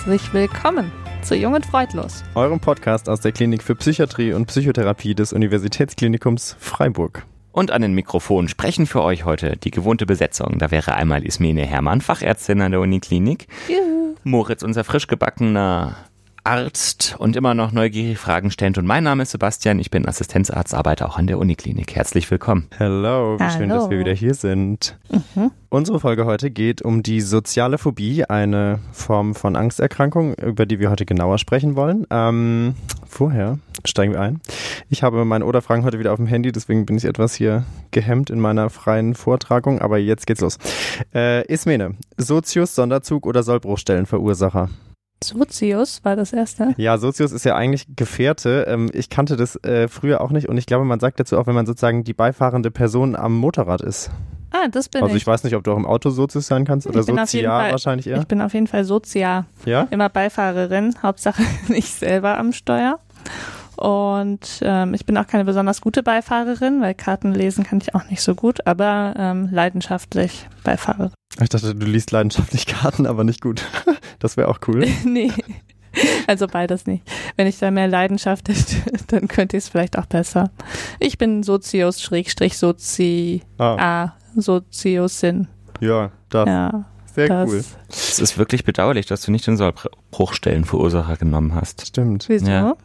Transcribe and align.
Herzlich 0.00 0.32
willkommen 0.32 0.90
zu 1.20 1.36
Jung 1.36 1.52
und 1.52 1.66
Freudlos. 1.66 2.24
Eurem 2.34 2.58
Podcast 2.58 3.06
aus 3.10 3.20
der 3.20 3.32
Klinik 3.32 3.62
für 3.62 3.74
Psychiatrie 3.74 4.32
und 4.32 4.46
Psychotherapie 4.46 5.14
des 5.14 5.34
Universitätsklinikums 5.34 6.56
Freiburg. 6.58 7.26
Und 7.52 7.70
an 7.70 7.82
den 7.82 7.92
Mikrofonen 7.92 8.48
sprechen 8.48 8.86
für 8.86 9.02
euch 9.02 9.26
heute 9.26 9.58
die 9.58 9.70
gewohnte 9.70 10.06
Besetzung. 10.06 10.58
Da 10.58 10.70
wäre 10.70 10.94
einmal 10.94 11.26
Ismene 11.26 11.66
Hermann, 11.66 12.00
Fachärztin 12.00 12.62
an 12.62 12.72
der 12.72 12.80
Uniklinik. 12.80 13.46
Juhu. 13.68 14.14
Moritz, 14.24 14.62
unser 14.62 14.84
frisch 14.84 15.06
gebackener 15.06 15.96
Arzt 16.44 17.16
und 17.18 17.36
immer 17.36 17.54
noch 17.54 17.72
neugierig 17.72 18.18
Fragen 18.18 18.50
stellt. 18.50 18.78
Und 18.78 18.86
mein 18.86 19.04
Name 19.04 19.22
ist 19.22 19.32
Sebastian, 19.32 19.78
ich 19.78 19.90
bin 19.90 20.08
Assistenzarzt, 20.08 20.74
arbeite 20.74 21.06
auch 21.06 21.18
an 21.18 21.26
der 21.26 21.38
Uniklinik. 21.38 21.94
Herzlich 21.94 22.30
willkommen. 22.30 22.66
Hello, 22.76 23.38
wie 23.38 23.50
schön, 23.50 23.70
Hallo. 23.70 23.82
dass 23.82 23.90
wir 23.90 23.98
wieder 23.98 24.12
hier 24.12 24.34
sind. 24.34 24.98
Unsere 25.68 26.00
Folge 26.00 26.24
heute 26.24 26.50
geht 26.50 26.82
um 26.82 27.02
die 27.02 27.20
soziale 27.20 27.78
Phobie, 27.78 28.24
eine 28.24 28.80
Form 28.92 29.34
von 29.34 29.56
Angsterkrankung, 29.56 30.34
über 30.34 30.66
die 30.66 30.80
wir 30.80 30.90
heute 30.90 31.06
genauer 31.06 31.38
sprechen 31.38 31.76
wollen. 31.76 32.06
Ähm, 32.10 32.74
vorher 33.06 33.58
steigen 33.84 34.12
wir 34.12 34.20
ein. 34.20 34.40
Ich 34.88 35.02
habe 35.02 35.24
meine 35.24 35.44
Oder-Fragen 35.44 35.84
heute 35.84 35.98
wieder 35.98 36.12
auf 36.12 36.18
dem 36.18 36.26
Handy, 36.26 36.52
deswegen 36.52 36.86
bin 36.86 36.96
ich 36.96 37.04
etwas 37.04 37.34
hier 37.34 37.64
gehemmt 37.90 38.30
in 38.30 38.40
meiner 38.40 38.70
freien 38.70 39.14
Vortragung, 39.14 39.80
aber 39.80 39.98
jetzt 39.98 40.26
geht's 40.26 40.40
los. 40.40 40.58
Äh, 41.14 41.46
Ismene, 41.46 41.96
Sozius, 42.16 42.74
Sonderzug 42.74 43.26
oder 43.26 43.42
Sollbruchstellenverursacher? 43.42 44.70
Sozius 45.22 46.04
war 46.04 46.16
das 46.16 46.32
erste. 46.32 46.74
Ja, 46.76 46.98
Sozius 46.98 47.32
ist 47.32 47.44
ja 47.44 47.54
eigentlich 47.56 47.86
Gefährte. 47.96 48.64
Ähm, 48.68 48.90
ich 48.92 49.10
kannte 49.10 49.36
das 49.36 49.56
äh, 49.64 49.88
früher 49.88 50.20
auch 50.20 50.30
nicht 50.30 50.48
und 50.48 50.56
ich 50.58 50.66
glaube, 50.66 50.84
man 50.84 51.00
sagt 51.00 51.20
dazu 51.20 51.38
auch, 51.38 51.46
wenn 51.46 51.54
man 51.54 51.66
sozusagen 51.66 52.04
die 52.04 52.14
beifahrende 52.14 52.70
Person 52.70 53.16
am 53.16 53.36
Motorrad 53.36 53.82
ist. 53.82 54.10
Ah, 54.52 54.68
das 54.68 54.88
bin 54.88 55.02
Also 55.02 55.14
ich. 55.14 55.22
ich 55.22 55.26
weiß 55.26 55.44
nicht, 55.44 55.54
ob 55.54 55.62
du 55.62 55.72
auch 55.72 55.76
im 55.76 55.86
Auto 55.86 56.10
Sozius 56.10 56.46
sein 56.46 56.64
kannst 56.64 56.86
oder 56.86 57.02
Sozial 57.02 57.70
wahrscheinlich 57.70 58.06
eher. 58.08 58.18
Ich 58.18 58.26
bin 58.26 58.40
auf 58.42 58.52
jeden 58.52 58.66
Fall 58.66 58.84
Sozia. 58.84 59.46
Ja? 59.64 59.86
Immer 59.90 60.08
Beifahrerin, 60.08 60.94
Hauptsache 61.02 61.42
nicht 61.68 61.92
selber 61.92 62.36
am 62.38 62.52
Steuer. 62.52 62.98
Und 63.76 64.60
ähm, 64.62 64.92
ich 64.92 65.06
bin 65.06 65.16
auch 65.16 65.26
keine 65.26 65.44
besonders 65.44 65.80
gute 65.80 66.02
Beifahrerin, 66.02 66.82
weil 66.82 66.94
Karten 66.94 67.32
lesen 67.32 67.64
kann 67.64 67.78
ich 67.80 67.94
auch 67.94 68.04
nicht 68.10 68.20
so 68.20 68.34
gut, 68.34 68.66
aber 68.66 69.14
ähm, 69.16 69.48
leidenschaftlich 69.50 70.48
Beifahrerin. 70.64 71.12
Ich 71.40 71.48
dachte, 71.48 71.74
du 71.74 71.86
liest 71.86 72.10
leidenschaftlich 72.10 72.66
Karten, 72.66 73.06
aber 73.06 73.24
nicht 73.24 73.40
gut. 73.40 73.62
Das 74.20 74.36
wäre 74.36 74.46
auch 74.48 74.60
cool. 74.68 74.86
nee. 75.04 75.32
Also 76.28 76.46
beides 76.46 76.86
nicht. 76.86 77.02
Wenn 77.36 77.48
ich 77.48 77.58
da 77.58 77.72
mehr 77.72 77.88
Leidenschaft 77.88 78.48
hätte, 78.48 78.76
dann 79.08 79.26
könnte 79.26 79.56
ich 79.56 79.64
es 79.64 79.68
vielleicht 79.68 79.98
auch 79.98 80.06
besser. 80.06 80.50
Ich 81.00 81.18
bin 81.18 81.42
Sozius 81.42 82.00
Schrägstrich 82.00 82.56
Sozi 82.56 83.42
Ah, 83.58 84.04
A 84.04 84.14
Soziosin. 84.36 85.48
ja, 85.80 86.12
das. 86.28 86.46
Ja, 86.46 86.84
Sehr 87.12 87.26
das. 87.28 87.50
cool. 87.50 87.64
Es 87.88 88.18
ist 88.20 88.38
wirklich 88.38 88.62
bedauerlich, 88.64 89.06
dass 89.06 89.22
du 89.22 89.32
nicht 89.32 89.46
den 89.48 89.56
Sollbruchstellenverursacher 89.56 91.16
genommen 91.16 91.54
hast. 91.56 91.84
Stimmt. 91.86 92.28
Wieso? 92.28 92.46
Ja. 92.48 92.76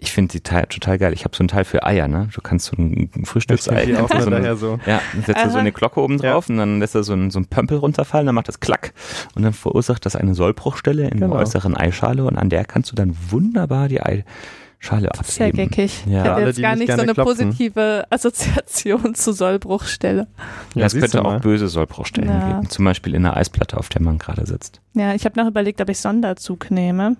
Ich 0.00 0.12
finde 0.12 0.30
die 0.30 0.40
Teil 0.42 0.66
total 0.66 0.96
geil. 0.96 1.12
Ich 1.12 1.24
habe 1.24 1.36
so 1.36 1.42
ein 1.42 1.48
Teil 1.48 1.64
für 1.64 1.84
Eier, 1.84 2.06
ne? 2.06 2.28
Du 2.32 2.40
kannst 2.40 2.66
so 2.66 2.76
ein 2.80 3.10
Ich 3.20 3.28
Frühstücksei. 3.28 3.84
die 3.86 3.96
auch 3.96 4.08
so 4.20 4.30
eine, 4.30 4.56
so. 4.56 4.78
ja, 4.86 5.00
dann 5.12 5.24
setzt 5.24 5.44
du 5.44 5.50
so 5.50 5.58
eine 5.58 5.72
Glocke 5.72 6.00
oben 6.00 6.18
Ja. 6.18 6.32
drauf 6.32 6.48
und 6.48 6.56
dann 6.56 6.78
lässt 6.78 6.94
er 6.94 7.02
so 7.02 7.14
ein, 7.14 7.30
so 7.32 7.40
ein 7.40 7.46
Pömpel 7.46 7.78
runterfallen, 7.78 8.26
dann 8.26 8.34
macht 8.36 8.46
das 8.46 8.60
Klack 8.60 8.92
und 9.34 9.42
dann 9.42 9.52
verursacht 9.52 10.06
das 10.06 10.14
eine 10.14 10.34
Sollbruchstelle 10.36 11.04
in 11.08 11.18
Genau. 11.18 11.32
der 11.32 11.40
äußeren 11.40 11.76
Eischale 11.76 12.24
und 12.24 12.36
an 12.38 12.48
der 12.48 12.64
kannst 12.64 12.92
du 12.92 12.94
dann 12.94 13.16
wunderbar 13.30 13.88
die 13.88 14.00
Eischale 14.00 15.08
Das 15.16 15.30
ist 15.30 15.38
ja 15.40 15.46
abheben. 15.46 15.68
geckig. 15.70 16.04
Ja. 16.06 16.12
Ich 16.12 16.18
habe 16.28 16.34
Alle, 16.34 16.46
jetzt 16.46 16.58
die 16.58 16.62
gar 16.62 16.76
nicht 16.76 16.86
nicht 16.88 16.96
so 16.96 17.02
eine 17.02 17.14
klopfen. 17.14 17.48
positive 17.48 18.04
Assoziation 18.10 19.14
zu 19.16 19.32
Sollbruchstelle. 19.32 20.28
Ja, 20.76 20.86
es 20.86 20.94
könnte 20.96 21.24
auch 21.24 21.40
böse 21.40 21.66
Sollbruchstellen 21.66 22.30
Ja. 22.30 22.52
geben. 22.52 22.68
Zum 22.70 22.84
Beispiel 22.84 23.14
in 23.16 23.24
der 23.24 23.36
Eisplatte, 23.36 23.76
auf 23.76 23.88
der 23.88 24.02
man 24.02 24.18
gerade 24.18 24.46
sitzt. 24.46 24.80
Ja, 24.94 25.14
ich 25.14 25.24
habe 25.24 25.40
noch 25.40 25.48
überlegt, 25.48 25.80
ob 25.80 25.88
ich 25.88 25.98
Sonderzug 25.98 26.70
nehme, 26.70 27.16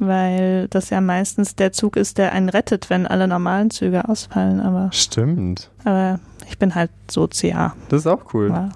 weil 0.00 0.66
das 0.68 0.90
ja 0.90 1.00
meistens 1.00 1.54
der 1.54 1.72
Zug 1.72 1.96
ist, 1.96 2.18
der 2.18 2.32
einen 2.32 2.48
rettet, 2.48 2.90
wenn 2.90 3.06
alle 3.06 3.28
normalen 3.28 3.70
Züge 3.70 4.08
ausfallen. 4.08 4.60
Aber, 4.60 4.90
Stimmt. 4.92 5.70
aber 5.84 6.18
ich 6.48 6.58
bin 6.58 6.74
halt 6.74 6.90
Sozia. 7.08 7.76
Das 7.88 8.00
ist 8.00 8.06
auch 8.06 8.34
cool. 8.34 8.48
Ja. 8.48 8.70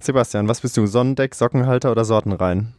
Sebastian, 0.00 0.48
was 0.48 0.60
bist 0.62 0.76
du? 0.76 0.86
Sonnendeck, 0.86 1.34
Sockenhalter 1.34 1.90
oder 1.92 2.04
Sortenrein? 2.04 2.72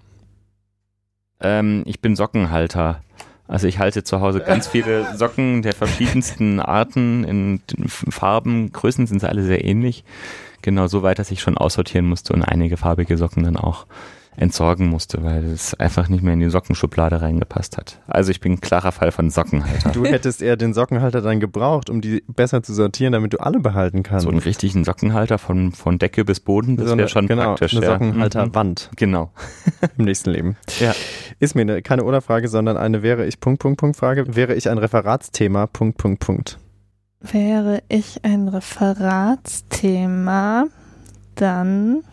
Ähm, 1.40 1.84
ich 1.86 2.02
bin 2.02 2.16
Sockenhalter. 2.16 3.02
Also 3.48 3.68
ich 3.68 3.78
halte 3.78 4.04
zu 4.04 4.22
Hause 4.22 4.40
ganz 4.40 4.68
viele 4.68 5.06
Socken 5.16 5.62
der 5.62 5.74
verschiedensten 5.74 6.60
Arten 6.60 7.24
in 7.24 7.62
Farben. 7.88 8.72
Größen 8.72 9.06
sind 9.06 9.20
sie 9.20 9.30
alle 9.30 9.44
sehr 9.44 9.64
ähnlich. 9.64 10.04
Genau 10.62 10.88
so 10.88 11.04
weit, 11.04 11.20
dass 11.20 11.30
ich 11.30 11.42
schon 11.42 11.58
aussortieren 11.58 12.08
musste 12.08 12.34
und 12.34 12.44
einige 12.44 12.78
farbige 12.78 13.18
Socken 13.18 13.44
dann 13.44 13.58
auch 13.58 13.86
entsorgen 14.38 14.88
musste, 14.88 15.24
weil 15.24 15.44
es 15.46 15.74
einfach 15.74 16.10
nicht 16.10 16.24
mehr 16.24 16.34
in 16.34 16.40
die 16.40 16.50
Sockenschublade 16.50 17.22
reingepasst 17.22 17.78
hat. 17.78 18.00
Also 18.08 18.32
ich 18.32 18.40
bin 18.40 18.54
ein 18.54 18.62
klarer 18.62 18.92
Fall 18.92 19.12
von 19.12 19.30
Sockenhalter. 19.30 19.92
Du 19.92 20.06
hättest 20.06 20.42
eher 20.42 20.58
den 20.58 20.74
Sockenhalter 20.74 21.22
dann 21.22 21.40
gebraucht, 21.40 21.90
um 21.90 22.02
die 22.02 22.24
besser 22.28 22.64
zu 22.64 22.74
sortieren, 22.74 23.14
damit 23.14 23.34
du 23.34 23.40
alle 23.40 23.60
behalten 23.60 24.04
kannst. 24.04 24.24
So 24.24 24.30
einen 24.30 24.40
richtigen 24.40 24.84
Sockenhalter 24.84 25.38
von, 25.38 25.72
von 25.72 25.98
Decke 25.98 26.26
bis 26.26 26.40
Boden, 26.40 26.78
das 26.78 26.90
So 26.90 26.98
wäre 26.98 27.08
schon 27.08 27.28
genau, 27.28 27.44
praktisch. 27.44 27.76
Eine 27.76 27.86
ja. 27.86 27.92
Sockenhalterwand 27.94 28.76
Mhm. 28.76 28.96
Genau. 28.96 29.32
im 29.98 30.06
nächsten 30.06 30.32
Leben. 30.32 30.58
Ja. 30.80 30.94
Ist 31.40 31.56
mir 31.56 31.62
eine, 31.62 31.82
keine 31.82 32.04
Oder-Frage, 32.04 32.48
sondern 32.48 32.78
eine 32.78 33.02
wäre 33.04 33.26
ich 33.26 33.40
Punkt, 33.40 33.62
Punkt, 33.62 33.80
Punkt 33.80 33.98
Frage. 33.98 34.36
Wäre 34.36 34.56
ich 34.56 34.70
ein 34.70 34.78
Referatsthema, 34.78 35.68
Punkt, 35.68 35.98
Punkt, 35.98 36.20
Punkt. 36.20 36.58
Wäre 37.20 37.82
ich 37.88 38.24
ein 38.24 38.50
Referatsthema, 38.50 40.66
dann, 41.36 42.04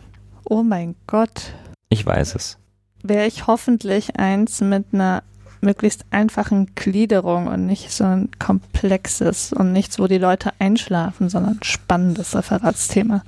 oh 0.45 0.63
mein 0.63 0.95
Gott, 1.07 1.53
Ich 1.93 2.05
weiß 2.05 2.35
es. 2.35 2.57
wäre 3.03 3.25
ich 3.27 3.45
hoffentlich 3.47 4.15
eins 4.17 4.61
mit 4.61 4.85
einer 4.93 5.23
möglichst 5.61 6.05
einfachen 6.11 6.73
Gliederung 6.75 7.47
und 7.47 7.65
nicht 7.65 7.91
so 7.91 8.03
ein 8.03 8.29
komplexes 8.39 9.53
und 9.53 9.71
nichts, 9.71 9.99
wo 9.99 10.07
die 10.07 10.17
Leute 10.17 10.51
einschlafen, 10.59 11.29
sondern 11.29 11.53
ein 11.53 11.63
spannendes 11.63 12.35
Referatsthema. 12.35 13.23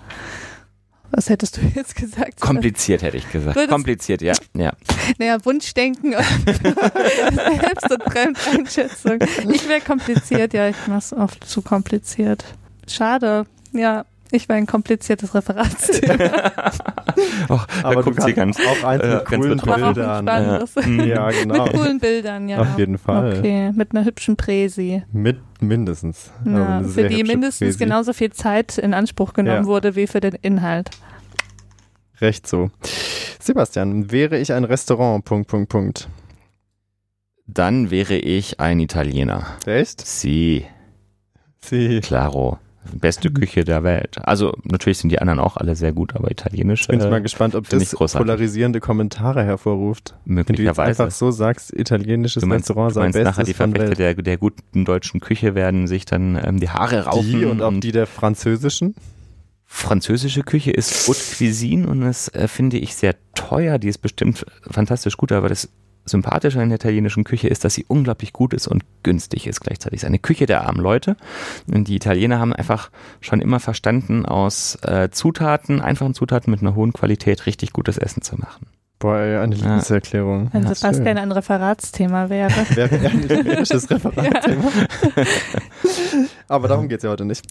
Was 1.12 1.30
hättest 1.30 1.58
du 1.58 1.62
jetzt 1.62 1.96
gesagt? 1.96 2.42
Kompliziert 2.42 3.02
hätte 3.04 3.16
ich 3.18 3.32
gesagt. 3.32 3.56
Würdest- 3.56 3.70
Kompliziert, 3.72 4.22
ja. 4.22 4.34
ja. 4.54 4.74
Naja, 5.18 5.38
Wunschdenken 5.46 6.16
und 6.16 6.26
Selbst- 6.46 7.92
und 7.92 8.04
Fremdeinschätzung. 8.04 9.20
Ich 9.54 9.70
wäre 9.70 9.80
kompliziert, 9.82 10.54
ja, 10.54 10.68
ich 10.68 10.88
mache 10.88 10.98
es 11.00 11.14
oft 11.14 11.48
zu 11.48 11.62
kompliziert. 11.62 12.44
Schade, 12.88 13.46
ja, 13.72 14.04
ich 14.32 14.50
wäre 14.50 14.58
ein 14.58 14.66
kompliziertes 14.66 15.34
Referatsthema. 15.36 16.52
Oh, 17.48 17.60
da 17.82 17.88
Aber 17.90 17.96
du 17.96 18.10
guckt 18.10 18.24
sie 18.24 18.34
ganz. 18.34 18.58
auch 18.60 18.84
eins 18.84 19.04
äh, 19.04 19.16
mit 19.16 19.26
ganz 19.26 19.42
coolen 19.42 19.58
Bildern. 19.94 20.28
ein 20.28 20.28
spannendes. 20.28 20.76
Mhm. 20.86 21.00
Ja, 21.06 21.30
genau. 21.30 21.64
Mit 21.64 21.74
coolen 21.74 22.00
Bildern, 22.00 22.50
ja. 22.50 22.60
Auf 22.60 22.78
jeden 22.78 22.98
Fall. 22.98 23.38
Okay, 23.40 23.72
mit 23.74 23.92
einer 23.96 24.04
hübschen 24.06 24.36
Präsi. 24.36 25.04
Mit 25.14 25.38
mindestens. 25.62 26.32
Aber 26.44 26.60
Ja, 26.60 26.78
eine 26.80 26.88
für 26.90 27.08
die 27.08 27.24
mindestens 27.24 27.68
Präsi. 27.78 27.80
genauso 27.86 28.14
viel 28.14 28.32
Zeit 28.34 28.78
in 28.78 28.94
Anspruch 28.94 29.34
genommen 29.34 29.64
Ja. 29.64 29.66
wurde 29.66 29.96
wie 29.96 30.08
für 30.08 30.20
den 30.20 30.34
Inhalt. 30.42 30.90
Recht 32.20 32.48
so. 32.48 32.70
Sebastian, 33.40 34.12
wäre 34.12 34.38
ich 34.40 34.52
ein 34.52 34.64
Restaurant, 34.66 35.24
Punkt, 35.24 35.48
Punkt, 35.50 35.70
Punkt. 35.70 36.10
Dann 37.48 37.92
wäre 37.92 38.16
ich 38.16 38.60
ein 38.60 38.80
Italiener. 38.80 39.46
Echt? 39.66 40.06
Sie, 40.06 40.66
Sie. 41.62 42.02
claro. 42.02 42.58
Beste 42.94 43.32
Küche 43.32 43.64
der 43.64 43.84
Welt. 43.84 44.18
Also 44.24 44.54
natürlich 44.64 45.00
sind 45.00 45.10
die 45.10 45.20
anderen 45.20 45.40
auch 45.40 45.58
alle 45.58 45.76
sehr 45.76 45.94
gut, 45.94 46.16
aber 46.16 46.32
italienisch 46.32 46.82
Ich 46.82 46.88
bin 46.88 47.02
äh, 47.02 47.10
mal 47.10 47.22
gespannt, 47.22 47.56
ob 47.56 47.68
das 47.70 47.92
polarisierende 47.92 48.80
Kommentare 48.80 49.44
hervorruft. 49.44 50.16
Wenn 50.26 50.36
du 50.36 50.52
möglicherweise. 50.52 51.04
einfach 51.04 51.12
so 51.16 51.32
sagst, 51.32 51.74
italienisches 51.74 52.42
Du 52.42 52.48
meinst, 52.48 52.70
Restaurant 52.70 52.94
sei 52.94 53.02
meinst 53.02 53.14
bestes 53.16 53.32
nachher 53.32 53.46
die 53.46 53.54
Verfechter 53.54 53.96
der, 53.96 54.14
der 54.16 54.38
guten 54.38 54.86
deutschen 54.86 55.20
Küche 55.20 55.56
werden 55.56 55.88
sich 55.88 56.06
dann 56.06 56.40
ähm, 56.44 56.60
die 56.60 56.70
Haare 56.70 57.06
raufen. 57.06 57.40
Die 57.40 57.46
und 57.46 57.62
auch 57.62 57.74
die 57.80 57.92
der 57.92 58.08
französischen. 58.08 58.96
französische 59.66 60.44
Küche 60.44 60.72
ist 60.72 61.08
Haute 61.08 61.20
Cuisine 61.38 61.88
und 61.88 62.02
das 62.02 62.30
äh, 62.30 62.48
finde 62.48 62.78
ich 62.78 62.96
sehr 62.96 63.16
teuer. 63.34 63.78
Die 63.78 63.88
ist 63.88 64.00
bestimmt 64.00 64.46
fantastisch 64.70 65.18
gut, 65.18 65.32
aber 65.32 65.50
das 65.50 65.70
Sympathische 66.06 66.62
an 66.62 66.70
der 66.70 66.76
italienischen 66.78 67.24
Küche 67.24 67.48
ist, 67.48 67.66
dass 67.66 67.74
sie 67.74 67.86
unglaublich 67.88 68.32
gut 68.34 68.54
ist 68.54 68.68
und 68.68 68.84
günstig 69.04 69.48
ist 69.48 69.60
gleichzeitig. 69.62 69.98
Es 69.98 70.04
ist 70.04 70.08
eine 70.08 70.20
Küche 70.20 70.46
der 70.46 70.66
armen 70.68 70.80
Leute. 70.82 71.16
Und 71.72 71.88
die 71.88 71.96
Italiener 71.96 72.40
haben 72.40 72.54
einfach 72.54 72.92
schon 73.22 73.42
immer 73.42 73.60
verstanden, 73.60 74.26
aus 74.26 74.78
äh, 74.84 75.10
Zutaten, 75.10 75.82
einfachen 75.82 76.14
Zutaten 76.14 76.52
mit 76.52 76.62
einer 76.62 76.76
hohen 76.76 76.94
Qualität 76.94 77.46
richtig 77.46 77.74
gutes 77.74 77.98
Essen 77.98 78.22
zu 78.22 78.36
machen. 78.38 78.68
Boah, 79.00 79.18
ey, 79.18 79.38
eine 79.38 79.54
Ja. 79.56 79.74
Liebeserklärung. 79.74 80.50
Wenn 80.54 80.64
Ja, 80.64 80.74
Sebastian 80.74 81.18
ein 81.18 81.32
Referatsthema 81.32 82.30
wäre. 82.30 82.50
Wäre 82.76 82.96
ein 82.96 83.24
italienisches 83.24 83.90
Referatthema. 83.90 84.72
Aber 86.48 86.68
darum 86.68 86.88
geht's 86.88 87.04
ja 87.04 87.10
heute 87.10 87.26
nicht. 87.26 87.46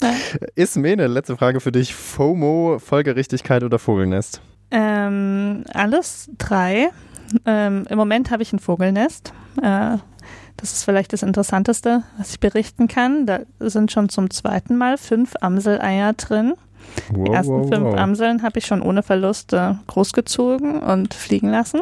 Ismene, 0.54 1.06
letzte 1.06 1.36
Frage 1.36 1.60
für 1.60 1.72
dich. 1.72 1.94
FOMO, 1.94 2.78
Folgerichtigkeit 2.78 3.62
oder 3.62 3.78
Vogelnest? 3.78 4.40
Ähm, 4.76 5.62
alles 5.72 6.30
drei. 6.36 6.88
Ähm, 7.46 7.86
Im 7.88 7.96
Moment 7.96 8.32
habe 8.32 8.42
ich 8.42 8.52
ein 8.52 8.58
Vogelnest. 8.58 9.32
Äh, 9.62 9.98
das 10.56 10.72
ist 10.72 10.84
vielleicht 10.84 11.12
das 11.12 11.22
Interessanteste, 11.22 12.02
was 12.18 12.30
ich 12.30 12.40
berichten 12.40 12.88
kann. 12.88 13.24
Da 13.24 13.40
sind 13.60 13.92
schon 13.92 14.08
zum 14.08 14.30
zweiten 14.30 14.76
Mal 14.76 14.98
fünf 14.98 15.34
Amseleier 15.40 16.12
drin. 16.14 16.54
Wow, 17.10 17.24
Die 17.24 17.32
ersten 17.32 17.52
wow, 17.52 17.68
fünf 17.68 17.84
wow. 17.84 17.98
Amseln 17.98 18.42
habe 18.42 18.58
ich 18.58 18.66
schon 18.66 18.82
ohne 18.82 19.02
Verluste 19.02 19.78
großgezogen 19.86 20.80
und 20.80 21.14
fliegen 21.14 21.50
lassen. 21.50 21.80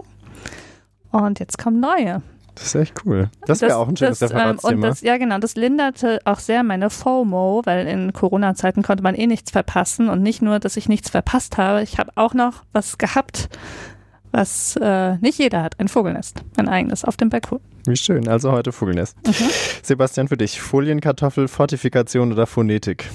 Und 1.11 1.41
jetzt 1.41 1.59
kommen 1.59 1.81
neue. 1.81 2.23
Das 2.55 2.67
ist 2.67 2.75
echt 2.75 2.95
cool. 3.05 3.31
Das 3.47 3.61
wäre 3.61 3.77
auch 3.77 3.89
ein 3.89 3.97
schönes 3.97 4.19
das, 4.19 4.31
ähm, 4.31 4.37
Referatsthema. 4.37 4.75
Und 4.75 4.83
das, 4.83 5.01
ja, 5.01 5.17
genau, 5.17 5.39
das 5.39 5.57
linderte 5.57 6.21
auch 6.25 6.39
sehr 6.39 6.63
meine 6.63 6.91
FOMO, 6.91 7.63
weil 7.65 7.87
in 7.87 8.13
Corona-Zeiten 8.13 8.83
konnte 8.83 9.03
man 9.03 9.15
eh 9.15 9.27
nichts 9.27 9.51
verpassen. 9.51 10.09
Und 10.09 10.23
nicht 10.23 10.43
nur, 10.43 10.59
dass 10.59 10.77
ich 10.77 10.89
nichts 10.89 11.11
verpasst 11.11 11.57
habe, 11.57 11.83
ich 11.83 11.99
habe 11.99 12.13
auch 12.17 12.35
noch 12.35 12.65
was 12.73 12.99
gehabt, 12.99 13.49
was 14.33 14.77
äh, 14.81 15.17
nicht 15.19 15.39
jeder 15.39 15.63
hat. 15.63 15.79
Ein 15.81 15.89
Vogelnest, 15.89 16.43
ein 16.57 16.69
eigenes 16.69 17.05
auf 17.05 17.17
dem 17.17 17.31
Balkon. 17.31 17.61
Wie 17.87 17.97
schön. 17.97 18.29
Also 18.29 18.53
heute 18.53 18.73
Vogelnest. 18.73 19.17
Mhm. 19.27 19.51
Sebastian, 19.83 20.29
für 20.29 20.37
dich. 20.37 20.61
Folienkartoffel, 20.61 21.49
Fortifikation 21.49 22.33
oder 22.33 22.47
Phonetik? 22.47 23.09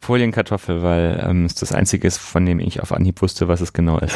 Folienkartoffel, 0.00 0.82
weil 0.82 1.22
ähm, 1.28 1.44
es 1.44 1.54
das 1.54 1.72
einzige 1.72 2.06
ist, 2.06 2.18
von 2.18 2.46
dem 2.46 2.60
ich 2.60 2.80
auf 2.80 2.92
Anhieb 2.92 3.20
wusste, 3.20 3.48
was 3.48 3.60
es 3.60 3.72
genau 3.72 3.98
ist. 3.98 4.14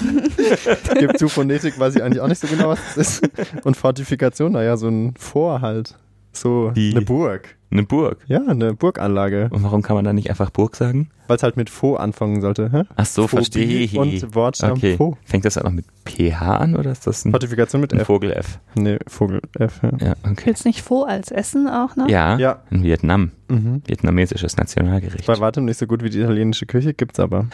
Gibt 0.98 1.18
zu 1.18 1.28
Phonetik, 1.28 1.78
weiß 1.78 1.96
ich 1.96 2.02
eigentlich 2.02 2.20
auch 2.20 2.28
nicht 2.28 2.40
so 2.40 2.46
genau, 2.46 2.68
was 2.70 2.78
das 2.94 3.20
ist. 3.20 3.28
Und 3.64 3.76
Fortifikation, 3.76 4.52
naja, 4.52 4.76
so 4.76 4.88
ein 4.88 5.14
Vor 5.18 5.60
halt. 5.60 5.96
So 6.32 6.70
Die- 6.70 6.92
eine 6.92 7.02
Burg. 7.02 7.55
Eine 7.70 7.82
Burg. 7.82 8.18
Ja, 8.28 8.40
eine 8.46 8.74
Burganlage. 8.74 9.48
Und 9.50 9.62
warum 9.64 9.82
kann 9.82 9.96
man 9.96 10.04
da 10.04 10.12
nicht 10.12 10.30
einfach 10.30 10.50
Burg 10.50 10.76
sagen? 10.76 11.10
Weil 11.26 11.36
es 11.36 11.42
halt 11.42 11.56
mit 11.56 11.68
Fo 11.68 11.96
anfangen 11.96 12.40
sollte. 12.40 12.70
Hä? 12.70 12.82
Ach 12.94 13.04
so, 13.06 13.22
Phobie 13.26 13.36
verstehe 13.42 13.66
ich. 13.80 13.98
Und 13.98 14.34
Wortstamm 14.36 14.72
Okay. 14.72 14.96
Fo. 14.96 15.16
Fängt 15.24 15.44
das 15.44 15.56
noch 15.56 15.72
mit 15.72 15.84
PH 16.04 16.40
an 16.58 16.76
oder 16.76 16.92
ist 16.92 17.06
das 17.08 17.24
ein, 17.24 17.32
Fortifikation 17.32 17.80
mit 17.80 17.92
ein 17.92 17.98
F. 17.98 18.06
Vogel 18.06 18.30
F? 18.32 18.60
Nee, 18.76 18.98
Vogel 19.08 19.40
F. 19.58 19.80
Ja. 19.82 19.90
Ja, 19.98 20.14
okay. 20.22 20.42
Willst 20.46 20.64
nicht 20.64 20.82
Pho 20.82 21.02
als 21.02 21.32
Essen 21.32 21.68
auch 21.68 21.96
noch? 21.96 22.08
Ja, 22.08 22.38
ja. 22.38 22.62
in 22.70 22.84
Vietnam. 22.84 23.32
Mhm. 23.48 23.82
Vietnamesisches 23.84 24.56
Nationalgericht. 24.56 25.26
Bei 25.26 25.38
weitem 25.40 25.64
nicht 25.64 25.78
so 25.78 25.88
gut 25.88 26.04
wie 26.04 26.10
die 26.10 26.20
italienische 26.20 26.66
Küche, 26.66 26.94
gibt's 26.94 27.18
aber. 27.18 27.48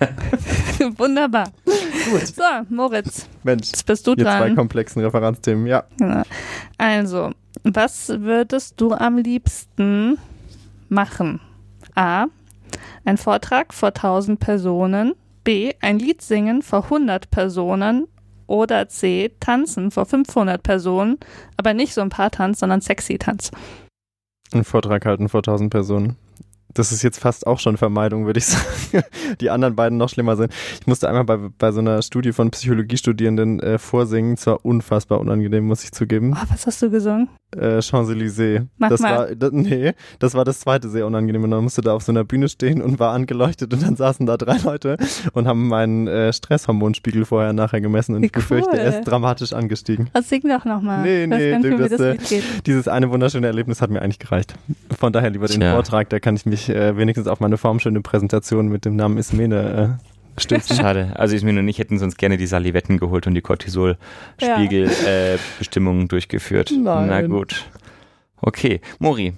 Wunderbar. 0.98 1.48
Gut. 1.64 2.26
So, 2.26 2.42
Moritz, 2.68 3.26
Mensch, 3.42 3.68
jetzt 3.68 3.86
bist 3.86 4.06
du 4.06 4.10
ihr 4.12 4.24
zwei 4.24 4.38
dran. 4.48 4.56
komplexen 4.56 5.02
Referatsthemen. 5.02 5.66
Ja. 5.66 5.84
Ja. 6.00 6.22
Also, 6.76 7.30
was 7.64 8.08
würdest 8.08 8.80
du 8.80 8.92
am 8.92 9.18
liebsten 9.18 10.18
machen? 10.88 11.40
A. 11.94 12.26
Ein 13.04 13.16
Vortrag 13.16 13.72
vor 13.72 13.88
1000 13.88 14.38
Personen. 14.38 15.14
B. 15.44 15.72
Ein 15.80 15.98
Lied 15.98 16.22
singen 16.22 16.62
vor 16.62 16.84
100 16.84 17.30
Personen. 17.30 18.06
Oder 18.46 18.88
C. 18.88 19.32
Tanzen 19.40 19.90
vor 19.90 20.04
500 20.04 20.62
Personen. 20.62 21.18
Aber 21.56 21.72
nicht 21.72 21.94
so 21.94 22.02
ein 22.02 22.10
paar 22.10 22.30
Tanz, 22.30 22.60
sondern 22.60 22.82
sexy 22.82 23.18
Tanz. 23.18 23.50
Einen 24.52 24.64
Vortrag 24.64 25.06
halten 25.06 25.28
vor 25.28 25.40
1000 25.40 25.70
Personen. 25.70 26.16
Das 26.74 26.92
ist 26.92 27.02
jetzt 27.02 27.18
fast 27.18 27.46
auch 27.46 27.58
schon 27.58 27.76
Vermeidung, 27.76 28.26
würde 28.26 28.38
ich 28.38 28.46
sagen. 28.46 29.04
Die 29.40 29.50
anderen 29.50 29.76
beiden 29.76 29.98
noch 29.98 30.08
schlimmer 30.08 30.36
sind. 30.36 30.52
Ich 30.80 30.86
musste 30.86 31.08
einmal 31.08 31.24
bei, 31.24 31.38
bei 31.58 31.72
so 31.72 31.80
einer 31.80 32.02
Studie 32.02 32.32
von 32.32 32.50
Psychologiestudierenden 32.50 33.60
äh, 33.60 33.78
vorsingen. 33.78 34.36
Zwar 34.36 34.64
unfassbar 34.64 35.20
unangenehm, 35.20 35.64
muss 35.66 35.84
ich 35.84 35.92
zugeben. 35.92 36.36
Oh, 36.36 36.44
was 36.50 36.66
hast 36.66 36.82
du 36.82 36.90
gesungen? 36.90 37.28
Äh, 37.56 37.80
Champs-Élysées. 37.80 38.66
Mach 38.78 38.88
das 38.88 39.00
mal. 39.00 39.16
war, 39.16 39.34
das, 39.34 39.52
nee, 39.52 39.92
das 40.18 40.34
war 40.34 40.44
das 40.44 40.60
zweite 40.60 40.88
sehr 40.88 41.06
unangenehm. 41.06 41.44
Und 41.44 41.52
dann 41.52 41.62
musste 41.62 41.82
da 41.82 41.94
auf 41.94 42.02
so 42.02 42.10
einer 42.12 42.24
Bühne 42.24 42.48
stehen 42.48 42.82
und 42.82 42.98
war 42.98 43.12
angeleuchtet 43.12 43.72
und 43.72 43.82
dann 43.82 43.96
saßen 43.96 44.26
da 44.26 44.36
drei 44.36 44.58
Leute 44.58 44.96
und 45.32 45.46
haben 45.46 45.68
meinen 45.68 46.08
äh, 46.08 46.32
Stresshormonspiegel 46.32 47.24
vorher 47.24 47.50
und 47.50 47.56
nachher 47.56 47.80
gemessen 47.80 48.16
und 48.16 48.22
Wie 48.22 48.26
ich 48.26 48.32
befürchte, 48.32 48.70
cool. 48.72 48.78
er 48.78 48.98
ist 48.98 49.04
dramatisch 49.04 49.52
angestiegen. 49.52 50.10
Was 50.12 50.28
sing 50.28 50.42
doch 50.42 50.64
nochmal. 50.64 51.02
Nee, 51.02 51.26
nee, 51.26 51.58
du, 51.60 51.76
das, 51.76 51.90
das 51.90 52.00
äh. 52.32 52.42
Dieses 52.66 52.88
eine 52.88 53.10
wunderschöne 53.10 53.46
Erlebnis 53.46 53.80
hat 53.80 53.90
mir 53.90 54.02
eigentlich 54.02 54.18
gereicht. 54.18 54.54
Von 54.98 55.12
daher 55.12 55.30
lieber 55.30 55.46
den 55.46 55.60
Tja. 55.60 55.74
Vortrag, 55.74 56.08
da 56.10 56.18
kann 56.18 56.34
ich 56.34 56.46
mich 56.46 56.63
äh, 56.68 56.96
wenigstens 56.96 57.26
auf 57.26 57.40
meine 57.40 57.56
formschöne 57.56 58.00
Präsentation 58.00 58.68
mit 58.68 58.84
dem 58.84 58.96
Namen 58.96 59.18
Ismene 59.18 59.98
äh, 60.36 60.40
stützen. 60.40 60.76
Schade. 60.80 61.12
Also 61.16 61.34
ich 61.36 61.42
mir 61.42 61.52
nur 61.52 61.62
nicht 61.62 61.78
hätten 61.78 61.98
sonst 61.98 62.16
gerne 62.18 62.36
die 62.36 62.46
Salivetten 62.46 62.98
geholt 62.98 63.26
und 63.26 63.34
die 63.34 63.42
Cortisol-Spiegel-Bestimmungen 63.42 65.34
äh, 65.34 65.38
Bestimmungen 65.58 66.08
durchgeführt. 66.08 66.72
Nein. 66.76 67.06
Na 67.08 67.22
gut. 67.22 67.64
Okay. 68.40 68.80
Mori. 68.98 69.34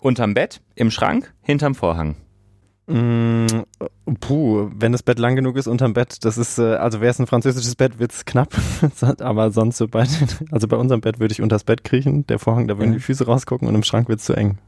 Unterm 0.00 0.34
Bett, 0.34 0.60
im 0.74 0.90
Schrank, 0.90 1.32
hinterm 1.42 1.76
Vorhang. 1.76 2.16
Mm, 2.88 3.46
puh, 4.18 4.68
wenn 4.74 4.90
das 4.90 5.04
Bett 5.04 5.20
lang 5.20 5.36
genug 5.36 5.56
ist 5.56 5.68
unterm 5.68 5.92
Bett, 5.92 6.24
das 6.24 6.36
ist, 6.36 6.58
äh, 6.58 6.74
also 6.74 7.00
wäre 7.00 7.10
es 7.12 7.20
ein 7.20 7.28
französisches 7.28 7.76
Bett, 7.76 8.00
wird's 8.00 8.24
knapp. 8.24 8.52
Aber 9.20 9.52
sonst 9.52 9.78
so 9.78 9.86
bei, 9.86 10.04
also 10.50 10.66
bei 10.66 10.76
unserem 10.76 11.00
Bett 11.00 11.20
würde 11.20 11.30
ich 11.30 11.40
unters 11.40 11.62
Bett 11.62 11.84
kriechen, 11.84 12.26
der 12.26 12.40
Vorhang, 12.40 12.66
da 12.66 12.78
würden 12.78 12.90
Ja. 12.90 12.96
die 12.96 13.02
Füße 13.02 13.24
rausgucken 13.24 13.68
und 13.68 13.76
im 13.76 13.84
Schrank 13.84 14.08
wird's 14.08 14.24
zu 14.24 14.34
eng. 14.34 14.58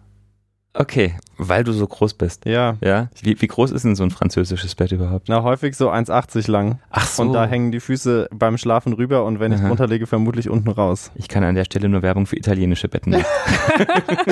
Okay, 0.76 1.14
weil 1.38 1.62
du 1.62 1.72
so 1.72 1.86
groß 1.86 2.14
bist. 2.14 2.46
Ja, 2.46 2.76
Ja? 2.80 3.08
Wie, 3.22 3.40
wie 3.40 3.46
groß 3.46 3.70
ist 3.70 3.84
denn 3.84 3.94
so 3.94 4.02
ein 4.02 4.10
französisches 4.10 4.74
Bett 4.74 4.90
überhaupt? 4.90 5.28
na 5.28 5.42
häufig 5.44 5.76
so 5.76 5.88
1,80 5.90 6.50
lang. 6.50 6.80
Ach 6.90 7.06
so. 7.06 7.22
Und 7.22 7.32
da 7.32 7.46
hängen 7.46 7.70
die 7.70 7.78
Füße 7.78 8.28
beim 8.32 8.58
Schlafen 8.58 8.92
rüber 8.92 9.24
und 9.24 9.38
wenn 9.38 9.52
ich 9.52 9.60
drunter 9.60 9.86
lege, 9.86 10.06
vermutlich 10.08 10.50
unten 10.50 10.68
raus. 10.70 11.12
ich 11.14 11.28
kann 11.28 11.44
an 11.44 11.54
der 11.54 11.64
Stelle 11.64 11.88
nur 11.88 12.02
Werbung 12.02 12.26
für 12.26 12.36
italienische 12.36 12.88
Betten 12.88 13.12
machen. 13.12 13.24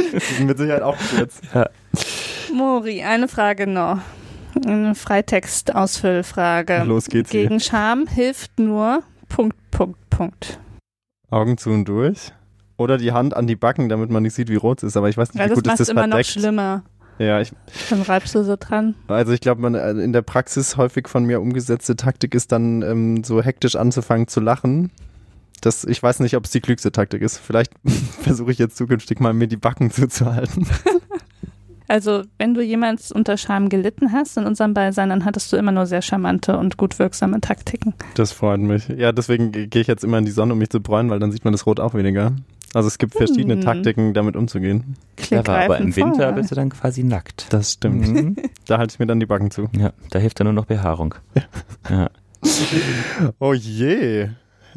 Die 0.05 0.19
sind 0.19 0.47
mit 0.47 0.59
Sicherheit 0.59 0.83
auch 0.83 0.97
kurz. 1.17 1.41
Mori, 2.53 3.03
eine 3.03 3.29
Frage 3.29 3.69
noch. 3.69 3.99
Eine 4.67 4.94
Freitext-Ausfüllfrage. 4.97 6.83
Los 6.85 7.06
geht's 7.06 7.31
hier. 7.31 7.44
Gegen 7.44 7.61
Scham 7.61 8.06
hilft 8.06 8.59
nur 8.59 9.03
Punkt, 9.29 9.56
Punkt, 9.71 10.11
Punkt. 10.11 10.59
Augen 11.31 11.56
zu 11.56 11.71
und 11.71 11.87
durch. 11.87 12.33
Oder 12.76 12.98
die 12.98 13.12
Hand 13.12 13.34
an 13.36 13.46
die 13.46 13.56
Backen, 13.56 13.88
damit 13.88 14.10
man 14.10 14.22
nicht 14.22 14.34
sieht, 14.34 14.48
wie 14.48 14.56
rot 14.56 14.78
es 14.78 14.88
ist. 14.88 14.96
Aber 14.96 15.08
ich 15.08 15.16
weiß 15.16 15.32
nicht, 15.34 15.38
Weil 15.40 15.46
wie 15.46 15.54
das 15.54 15.56
gut 15.62 15.66
ist 15.72 15.80
das 15.80 15.88
immer 15.88 16.06
noch 16.06 16.16
verdeckt. 16.16 16.30
schlimmer. 16.30 16.82
Ja, 17.19 17.40
ich, 17.40 17.52
Dann 17.90 18.02
reibst 18.02 18.34
du 18.34 18.42
so 18.42 18.56
dran. 18.58 18.94
also 19.06 19.32
ich 19.32 19.40
glaube, 19.40 19.60
man 19.60 19.74
äh, 19.74 19.90
in 19.92 20.12
der 20.12 20.22
Praxis 20.22 20.76
häufig 20.78 21.08
von 21.08 21.24
mir 21.24 21.40
umgesetzte 21.40 21.94
Taktik 21.94 22.34
ist 22.34 22.50
dann 22.52 22.82
ähm, 22.82 23.22
so 23.22 23.42
hektisch 23.42 23.76
anzufangen 23.76 24.26
zu 24.28 24.40
lachen. 24.40 24.90
Das, 25.60 25.84
ich 25.84 26.02
weiß 26.02 26.20
nicht, 26.20 26.34
ob 26.36 26.46
es 26.46 26.50
die 26.50 26.60
klügste 26.60 26.90
Taktik 26.90 27.22
ist. 27.22 27.36
Vielleicht 27.38 27.72
versuche 28.22 28.50
ich 28.50 28.58
jetzt 28.58 28.76
zukünftig 28.76 29.20
mal 29.20 29.32
mir 29.34 29.46
die 29.46 29.58
Backen 29.58 29.90
zuzuhalten. 29.90 30.66
Also, 31.88 32.22
wenn 32.38 32.54
du 32.54 32.62
jemals 32.62 33.12
unter 33.12 33.36
Scham 33.36 33.69
gelitten 33.69 34.12
hast 34.12 34.38
in 34.38 34.44
unserem 34.46 34.72
Beisein, 34.72 35.10
dann 35.10 35.26
hattest 35.26 35.52
du 35.52 35.56
immer 35.56 35.72
nur 35.72 35.84
sehr 35.84 36.00
charmante 36.00 36.56
und 36.56 36.79
gut 36.79 36.98
wirksame 36.98 37.41
Taktiken. 37.43 37.93
Das 38.14 38.32
freut 38.32 38.60
mich. 38.60 38.88
Ja, 38.88 39.12
deswegen 39.12 39.52
ge- 39.52 39.67
gehe 39.67 39.82
ich 39.82 39.88
jetzt 39.88 40.02
immer 40.02 40.17
in 40.17 40.24
die 40.24 40.31
Sonne, 40.31 40.55
um 40.55 40.58
mich 40.58 40.70
zu 40.70 40.81
bräunen, 40.81 41.10
weil 41.10 41.19
dann 41.19 41.32
sieht 41.32 41.44
man 41.44 41.52
das 41.52 41.67
Rot 41.67 41.81
auch 41.81 41.93
weniger. 41.93 42.32
Also 42.74 42.88
es 42.88 42.98
gibt 42.98 43.14
verschiedene 43.14 43.55
Hm. 43.55 43.60
Taktiken, 43.60 44.14
damit 44.14 44.34
umzugehen. 44.36 44.96
Clever, 45.17 45.58
aber 45.58 45.79
im 45.79 45.94
Winter 45.94 46.29
vor. 46.29 46.32
bist 46.32 46.50
du 46.50 46.55
dann 46.55 46.70
quasi 46.70 47.02
nackt. 47.05 47.52
Das 47.52 47.72
stimmt. 47.72 48.08
Mhm. 48.08 48.36
Da 48.67 48.79
halte 48.79 48.94
ich 48.94 48.98
mir 48.98 49.06
dann 49.06 49.20
die 49.20 49.26
Backen 49.26 49.50
zu. 49.50 49.69
Ja, 49.76 49.93
da 50.10 50.19
hilft 50.19 50.38
dann 50.41 50.46
nur 50.46 50.55
noch 50.55 50.67
Behaarung. 50.67 51.14
Ja. 51.91 52.08
Oh 53.38 53.52
je. 53.52 54.29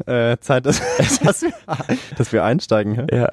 Äh, 0.06 0.36
Zeit, 0.40 0.66
dass, 0.66 0.80
dass, 1.24 1.42
wir, 1.42 1.52
dass 2.16 2.32
wir 2.32 2.44
einsteigen. 2.44 2.94
hä? 2.94 3.06
ja. 3.16 3.32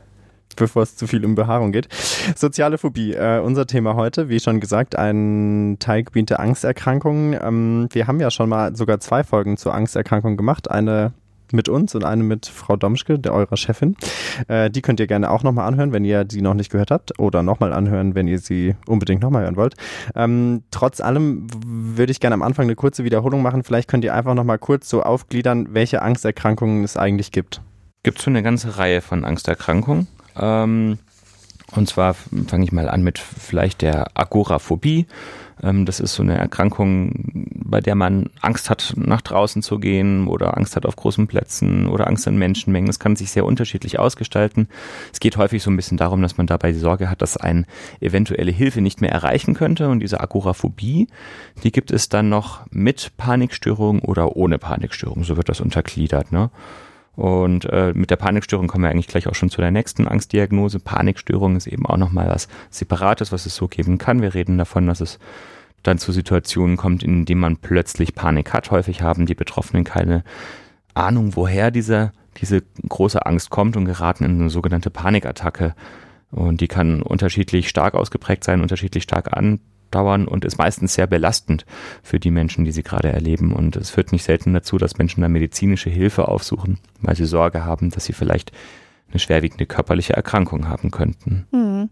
bevor 0.56 0.84
es 0.84 0.96
zu 0.96 1.08
viel 1.08 1.26
um 1.26 1.36
Behaarung 1.36 1.72
geht. 1.72 1.88
Soziale 2.36 2.78
Phobie, 2.78 3.14
äh, 3.14 3.40
unser 3.40 3.68
Thema 3.68 3.96
heute, 3.96 4.30
wie 4.30 4.40
schon 4.40 4.60
gesagt, 4.60 4.96
ein 4.96 5.78
Teilgebiet 5.80 6.30
der 6.30 6.40
Angsterkrankungen. 6.40 7.34
Ähm, 7.42 7.88
wir 7.92 8.08
haben 8.08 8.20
ja 8.20 8.32
schon 8.32 8.50
mal 8.50 8.76
sogar 8.76 9.00
zwei 9.00 9.24
Folgen 9.24 9.58
zur 9.58 9.74
Angsterkrankung 9.74 10.38
gemacht. 10.38 10.72
Eine 10.72 11.14
mit 11.52 11.70
uns 11.70 11.94
und 11.96 12.04
eine 12.04 12.24
mit 12.24 12.46
Frau 12.46 12.76
Domschke, 12.76 13.20
der 13.20 13.34
eurer 13.34 13.58
Chefin. 13.58 13.96
Äh, 14.48 14.70
die 14.70 14.82
könnt 14.82 15.00
ihr 15.00 15.08
gerne 15.08 15.30
auch 15.30 15.44
nochmal 15.44 15.68
anhören, 15.68 15.94
wenn 15.94 16.06
ihr 16.06 16.24
die 16.24 16.42
noch 16.42 16.54
nicht 16.54 16.72
gehört 16.72 16.92
habt 16.92 17.20
oder 17.20 17.44
nochmal 17.44 17.74
anhören, 17.74 18.16
wenn 18.16 18.28
ihr 18.28 18.40
sie 18.40 18.76
unbedingt 18.88 19.22
nochmal 19.22 19.44
hören 19.44 19.56
wollt. 19.56 19.76
Ähm, 20.16 20.64
trotz 20.72 21.02
allem 21.02 21.48
würde 21.66 22.12
ich 22.12 22.20
gerne 22.20 22.34
am 22.34 22.42
Anfang 22.42 22.66
eine 22.66 22.76
kurze 22.76 23.04
Wiederholung 23.04 23.42
machen. 23.42 23.64
Vielleicht 23.64 23.88
könnt 23.90 24.04
ihr 24.04 24.14
einfach 24.14 24.34
nochmal 24.34 24.60
kurz 24.60 24.90
so 24.90 25.04
aufgliedern, 25.04 25.70
welche 25.72 26.02
Angsterkrankungen 26.02 26.84
es 26.84 26.98
eigentlich 26.98 27.32
gibt. 27.32 27.62
Gibt 28.04 28.20
es 28.20 28.26
so 28.26 28.32
eine 28.32 28.44
ganze 28.44 28.78
Reihe 28.78 29.02
von 29.02 29.24
Angsterkrankungen. 29.24 30.08
Ähm, 30.38 30.98
und 31.76 31.88
zwar 31.88 32.14
fange 32.14 32.64
ich 32.64 32.72
mal 32.72 32.90
an 32.90 33.04
mit 33.04 33.20
vielleicht 33.20 33.82
der 33.82 34.08
Agoraphobie. 34.14 35.08
Ähm, 35.62 35.86
das 35.86 36.00
ist 36.00 36.14
so 36.14 36.24
eine 36.24 36.38
Erkrankung, 36.38 37.12
bei 37.66 37.82
der 37.82 37.96
man 37.96 38.30
Angst 38.42 38.70
hat, 38.70 38.94
nach 38.96 39.22
draußen 39.22 39.62
zu 39.62 39.80
gehen 39.80 40.28
oder 40.28 40.58
Angst 40.58 40.76
hat 40.76 40.86
auf 40.86 40.96
großen 40.96 41.28
Plätzen 41.28 41.88
oder 41.88 42.08
Angst 42.08 42.28
an 42.28 42.38
Menschenmengen. 42.38 42.88
Das 42.88 43.00
kann 43.00 43.16
sich 43.16 43.32
sehr 43.32 43.46
unterschiedlich 43.46 44.00
ausgestalten. 44.00 44.68
Es 45.12 45.20
geht 45.20 45.38
häufig 45.38 45.64
so 45.64 45.72
ein 45.72 45.76
bisschen 45.76 45.98
darum, 45.98 46.22
dass 46.22 46.38
man 46.38 46.48
dabei 46.48 46.72
die 46.72 46.80
Sorge 46.80 47.10
hat, 47.10 47.22
dass 47.22 47.38
ein 47.38 47.66
eventuelle 48.00 48.52
Hilfe 48.52 48.82
nicht 48.82 49.02
mehr 49.02 49.12
erreichen 49.12 49.54
könnte. 49.54 49.90
Und 49.90 50.00
diese 50.00 50.20
Agoraphobie, 50.20 51.08
die 51.64 51.72
gibt 51.72 51.92
es 51.92 52.10
dann 52.10 52.30
noch 52.30 52.62
mit 52.72 53.12
Panikstörung 53.18 54.00
oder 54.00 54.36
ohne 54.36 54.58
Panikstörung. 54.58 55.24
So 55.24 55.38
wird 55.38 55.50
das 55.50 55.62
untergliedert. 55.62 56.32
Ne? 56.32 56.50
Und 57.16 57.66
äh, 57.66 57.94
mit 57.94 58.10
der 58.10 58.16
Panikstörung 58.16 58.68
kommen 58.68 58.84
wir 58.84 58.90
eigentlich 58.90 59.08
gleich 59.08 59.28
auch 59.28 59.36
schon 59.36 59.50
zu 59.50 59.62
der 59.62 59.72
nächsten 59.72 60.08
Angstdiagnose. 60.08 60.80
Panikstörung 60.80 61.56
ist 61.56 61.68
eben 61.68 61.86
auch 61.86 61.98
nochmal 61.98 62.28
was 62.30 62.48
Separates, 62.72 63.32
was 63.32 63.46
es 63.46 63.56
so 63.56 63.68
geben 63.68 64.00
kann. 64.00 64.22
Wir 64.22 64.34
reden 64.34 64.58
davon, 64.58 64.88
dass 64.88 65.00
es 65.00 65.20
dann 65.84 66.00
zu 66.00 66.12
Situationen 66.12 66.78
kommt, 66.78 67.04
in 67.04 67.26
denen 67.26 67.42
man 67.42 67.58
plötzlich 67.58 68.16
Panik 68.16 68.54
hat. 68.54 68.72
Häufig 68.72 69.02
haben 69.02 69.26
die 69.26 69.36
Betroffenen 69.36 69.84
keine 69.84 70.24
Ahnung, 70.96 71.36
woher 71.36 71.70
diese, 71.70 72.14
diese 72.38 72.64
große 72.88 73.26
Angst 73.26 73.50
kommt 73.50 73.78
und 73.78 73.86
geraten 73.86 74.24
in 74.24 74.40
eine 74.40 74.50
sogenannte 74.50 74.90
Panikattacke. 74.90 75.76
Und 76.32 76.62
die 76.62 76.68
kann 76.68 77.04
unterschiedlich 77.04 77.70
stark 77.70 77.94
ausgeprägt 77.94 78.44
sein, 78.44 78.62
unterschiedlich 78.62 79.04
stark 79.04 79.38
dauern 79.94 80.28
und 80.28 80.46
ist 80.46 80.58
meistens 80.58 80.94
sehr 80.94 81.08
belastend 81.08 81.66
für 82.02 82.20
die 82.20 82.32
Menschen, 82.32 82.66
die 82.66 82.72
sie 82.72 82.84
gerade 82.84 83.10
erleben. 83.10 83.54
Und 83.54 83.76
es 83.76 83.90
führt 83.90 84.12
nicht 84.12 84.24
selten 84.24 84.54
dazu, 84.54 84.78
dass 84.78 84.98
Menschen 84.98 85.22
da 85.22 85.30
medizinische 85.30 85.90
Hilfe 85.90 86.28
aufsuchen, 86.28 86.80
weil 87.02 87.16
sie 87.16 87.26
Sorge 87.26 87.66
haben, 87.66 87.90
dass 87.90 88.06
sie 88.06 88.14
vielleicht 88.14 88.52
eine 89.10 89.20
schwerwiegende 89.20 89.66
körperliche 89.66 90.14
Erkrankung 90.14 90.68
haben 90.68 90.92
könnten. 90.92 91.48
Hm. 91.52 91.90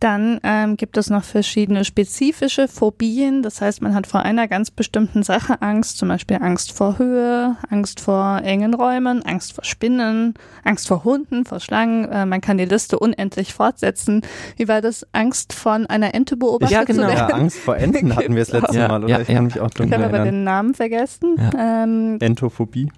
Dann 0.00 0.38
ähm, 0.44 0.76
gibt 0.76 0.96
es 0.96 1.10
noch 1.10 1.24
verschiedene 1.24 1.84
spezifische 1.84 2.68
Phobien. 2.68 3.42
Das 3.42 3.60
heißt, 3.60 3.82
man 3.82 3.94
hat 3.94 4.06
vor 4.06 4.22
einer 4.22 4.46
ganz 4.46 4.70
bestimmten 4.70 5.24
Sache 5.24 5.60
Angst, 5.60 5.98
zum 5.98 6.08
Beispiel 6.08 6.38
Angst 6.40 6.72
vor 6.72 6.98
Höhe, 6.98 7.56
Angst 7.68 8.00
vor 8.00 8.40
engen 8.44 8.74
Räumen, 8.74 9.22
Angst 9.24 9.54
vor 9.54 9.64
Spinnen, 9.64 10.34
Angst 10.62 10.86
vor 10.86 11.02
Hunden, 11.02 11.44
vor 11.44 11.58
Schlangen. 11.58 12.04
Äh, 12.04 12.26
man 12.26 12.40
kann 12.40 12.58
die 12.58 12.64
Liste 12.64 12.98
unendlich 12.98 13.54
fortsetzen. 13.54 14.22
Wie 14.56 14.68
war 14.68 14.80
das? 14.80 15.06
Angst 15.12 15.52
von 15.52 15.86
einer 15.86 16.14
Ente 16.14 16.36
beobachtet 16.36 16.76
ja, 16.76 16.84
genau. 16.84 17.02
zu 17.02 17.08
werden? 17.08 17.28
Ja, 17.28 17.34
Angst 17.34 17.58
vor 17.58 17.76
Enten 17.76 18.14
hatten 18.16 18.34
wir 18.34 18.44
das 18.44 18.52
letzte 18.52 18.78
Mal, 18.88 19.02
oder? 19.02 19.08
Ja, 19.08 19.20
ich 19.20 19.28
kann 19.28 19.44
mich 19.46 19.58
auch 19.58 19.70
dunkel 19.70 19.98
Ich 19.98 20.04
habe 20.04 20.14
aber 20.14 20.24
den 20.24 20.44
Namen 20.44 20.74
vergessen. 20.74 21.36
Ähm, 21.58 22.18
Entophobie. 22.20 22.88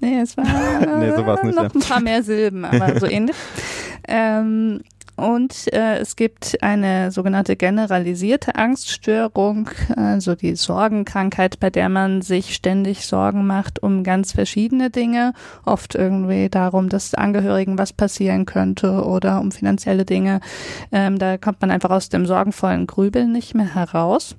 Nee, 0.00 0.20
es 0.20 0.36
war 0.36 0.44
nee, 0.98 1.10
so 1.10 1.46
nicht, 1.46 1.56
noch 1.56 1.74
ein 1.74 1.80
paar 1.80 2.00
mehr 2.00 2.22
Silben, 2.22 2.64
aber 2.64 3.00
so 3.00 3.06
ähnlich. 3.06 3.36
Ähm, 4.06 4.82
und 5.16 5.72
äh, 5.72 5.98
es 5.98 6.16
gibt 6.16 6.62
eine 6.62 7.10
sogenannte 7.10 7.56
generalisierte 7.56 8.56
Angststörung, 8.56 9.70
also 9.96 10.34
die 10.34 10.56
Sorgenkrankheit, 10.56 11.60
bei 11.60 11.70
der 11.70 11.88
man 11.88 12.22
sich 12.22 12.54
ständig 12.54 13.06
Sorgen 13.06 13.46
macht 13.46 13.82
um 13.82 14.02
ganz 14.02 14.32
verschiedene 14.32 14.90
Dinge, 14.90 15.32
oft 15.64 15.94
irgendwie 15.94 16.48
darum, 16.48 16.88
dass 16.88 17.14
Angehörigen 17.14 17.78
was 17.78 17.92
passieren 17.92 18.44
könnte 18.44 19.04
oder 19.04 19.40
um 19.40 19.52
finanzielle 19.52 20.04
Dinge. 20.04 20.40
Ähm, 20.90 21.18
da 21.18 21.38
kommt 21.38 21.60
man 21.60 21.70
einfach 21.70 21.90
aus 21.90 22.08
dem 22.08 22.26
sorgenvollen 22.26 22.86
Grübeln 22.86 23.32
nicht 23.32 23.54
mehr 23.54 23.74
heraus. 23.74 24.36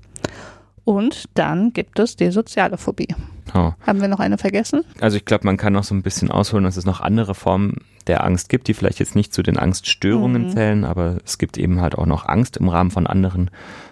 Und 0.86 1.26
dann 1.34 1.74
gibt 1.74 2.00
es 2.00 2.16
die 2.16 2.32
soziale 2.32 2.78
Phobie. 2.78 3.08
Oh. 3.54 3.72
Haben 3.86 4.02
wir 4.02 4.08
noch 4.08 4.20
eine 4.20 4.38
vergessen? 4.38 4.84
Also 5.02 5.18
ich 5.18 5.26
glaube, 5.26 5.46
man 5.46 5.58
kann 5.58 5.74
noch 5.74 5.84
so 5.84 5.94
ein 5.94 6.04
bisschen 6.04 6.32
ausholen, 6.32 6.64
dass 6.64 6.78
es 6.78 6.86
noch 6.86 7.02
andere 7.02 7.36
Formen 7.36 7.78
der 8.08 8.24
Angst 8.24 8.50
gibt, 8.50 8.68
die 8.68 8.76
vielleicht 8.76 9.00
jetzt 9.00 9.16
nicht 9.16 9.34
zu 9.34 9.42
den 9.42 9.58
Angststörungen 9.58 10.44
mhm. 10.44 10.50
zählen, 10.52 10.84
aber 10.86 11.18
es 11.26 11.40
gibt 11.40 11.58
eben 11.58 11.82
halt 11.82 11.96
auch 11.96 12.06
noch 12.06 12.26
Angst 12.26 12.58
im 12.58 12.70
Rahmen 12.70 12.92
von 12.92 13.08
anderen 13.08 13.50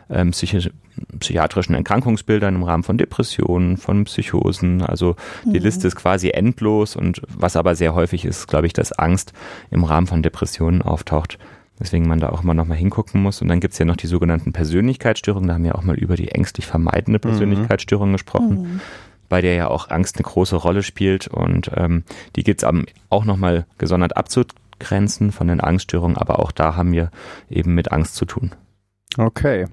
ähm, 0.09 0.31
psychisch, 0.31 0.69
psychiatrischen 1.19 1.73
Erkrankungsbildern, 1.73 2.53
im 2.53 2.63
Rahmen 2.63 2.83
von 2.83 2.99
Depressionen, 2.99 3.77
von 3.77 4.03
Psychosen. 4.03 4.83
Also 4.83 5.15
die 5.45 5.57
mhm. 5.59 5.65
Liste 5.65 5.87
ist 5.87 5.95
quasi 5.95 6.29
endlos 6.29 6.95
und 6.95 7.21
was 7.27 7.55
aber 7.55 7.73
sehr 7.75 7.95
häufig 7.95 8.25
ist, 8.25 8.47
glaube 8.47 8.67
ich, 8.67 8.73
dass 8.73 8.91
Angst 8.91 9.33
im 9.71 9.83
Rahmen 9.83 10.05
von 10.05 10.21
Depressionen 10.21 10.83
auftaucht. 10.83 11.39
Deswegen 11.79 12.07
man 12.07 12.19
da 12.19 12.29
auch 12.29 12.43
immer 12.43 12.53
noch 12.53 12.67
mal 12.67 12.75
hingucken 12.75 13.21
muss. 13.21 13.41
Und 13.41 13.47
dann 13.47 13.59
gibt 13.59 13.73
es 13.73 13.79
ja 13.79 13.85
noch 13.85 13.95
die 13.95 14.07
sogenannten 14.07 14.53
Persönlichkeitsstörungen. 14.53 15.47
Da 15.47 15.55
haben 15.55 15.63
wir 15.63 15.75
auch 15.75 15.83
mal 15.83 15.95
über 15.95 16.15
die 16.15 16.29
ängstlich 16.29 16.67
vermeidende 16.67 17.17
mhm. 17.17 17.29
Persönlichkeitsstörung 17.29 18.09
mhm. 18.09 18.13
gesprochen, 18.13 18.61
mhm. 18.61 18.81
bei 19.29 19.41
der 19.41 19.55
ja 19.55 19.67
auch 19.67 19.89
Angst 19.89 20.17
eine 20.17 20.23
große 20.23 20.55
Rolle 20.55 20.83
spielt. 20.83 21.27
Und 21.27 21.71
ähm, 21.75 22.03
die 22.35 22.43
gibt 22.43 22.63
es 22.63 22.69
auch 23.09 23.25
noch 23.25 23.37
mal 23.37 23.65
gesondert 23.77 24.15
abzugrenzen 24.15 25.31
von 25.31 25.47
den 25.47 25.61
Angststörungen. 25.61 26.17
Aber 26.17 26.39
auch 26.39 26.51
da 26.51 26.75
haben 26.75 26.91
wir 26.91 27.09
eben 27.49 27.73
mit 27.73 27.91
Angst 27.91 28.15
zu 28.15 28.25
tun. 28.25 28.51
Okay. 29.17 29.67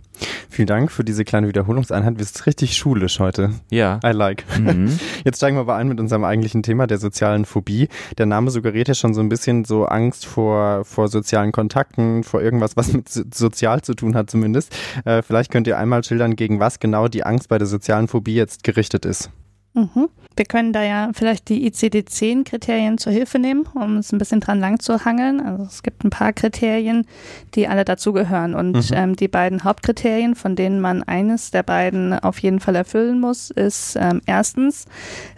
Vielen 0.50 0.66
Dank 0.66 0.92
für 0.92 1.04
diese 1.04 1.24
kleine 1.24 1.48
Wiederholungseinheit. 1.48 2.18
Wir 2.18 2.24
sind 2.24 2.46
richtig 2.46 2.76
schulisch 2.76 3.20
heute. 3.20 3.50
Ja. 3.70 4.00
I 4.04 4.10
like. 4.10 4.44
Mhm. 4.58 4.98
Jetzt 5.24 5.38
steigen 5.38 5.56
wir 5.56 5.62
aber 5.62 5.76
ein 5.76 5.88
mit 5.88 6.00
unserem 6.00 6.24
eigentlichen 6.24 6.62
Thema 6.62 6.86
der 6.86 6.98
sozialen 6.98 7.44
Phobie. 7.44 7.88
Der 8.18 8.26
Name 8.26 8.50
suggeriert 8.50 8.88
ja 8.88 8.94
schon 8.94 9.14
so 9.14 9.20
ein 9.20 9.28
bisschen 9.28 9.64
so 9.64 9.86
Angst 9.86 10.26
vor, 10.26 10.84
vor 10.84 11.08
sozialen 11.08 11.52
Kontakten, 11.52 12.24
vor 12.24 12.42
irgendwas, 12.42 12.76
was 12.76 12.92
mit 12.92 13.08
sozial 13.08 13.82
zu 13.82 13.94
tun 13.94 14.14
hat 14.14 14.30
zumindest. 14.30 14.76
Äh, 15.04 15.22
vielleicht 15.22 15.50
könnt 15.50 15.66
ihr 15.66 15.78
einmal 15.78 16.04
schildern, 16.04 16.36
gegen 16.36 16.60
was 16.60 16.78
genau 16.80 17.08
die 17.08 17.24
Angst 17.24 17.48
bei 17.48 17.58
der 17.58 17.66
sozialen 17.66 18.08
Phobie 18.08 18.34
jetzt 18.34 18.62
gerichtet 18.64 19.04
ist. 19.06 19.30
Mhm. 19.72 20.08
Wir 20.36 20.46
können 20.46 20.72
da 20.72 20.82
ja 20.82 21.10
vielleicht 21.12 21.48
die 21.48 21.70
ICD-10-Kriterien 21.70 22.98
zur 22.98 23.12
Hilfe 23.12 23.38
nehmen, 23.38 23.66
um 23.74 23.98
es 23.98 24.12
ein 24.12 24.18
bisschen 24.18 24.40
dran 24.40 24.58
lang 24.58 24.80
zu 24.80 25.04
hangeln. 25.04 25.40
Also 25.40 25.64
es 25.64 25.82
gibt 25.82 26.02
ein 26.02 26.10
paar 26.10 26.32
Kriterien, 26.32 27.06
die 27.54 27.68
alle 27.68 27.84
dazugehören. 27.84 28.54
Und 28.54 28.90
mhm. 28.90 28.96
ähm, 28.96 29.16
die 29.16 29.28
beiden 29.28 29.64
Hauptkriterien, 29.64 30.34
von 30.34 30.56
denen 30.56 30.80
man 30.80 31.02
eines 31.02 31.50
der 31.50 31.62
beiden 31.62 32.14
auf 32.18 32.38
jeden 32.38 32.60
Fall 32.60 32.74
erfüllen 32.74 33.20
muss, 33.20 33.50
ist 33.50 33.96
ähm, 34.00 34.22
erstens 34.26 34.86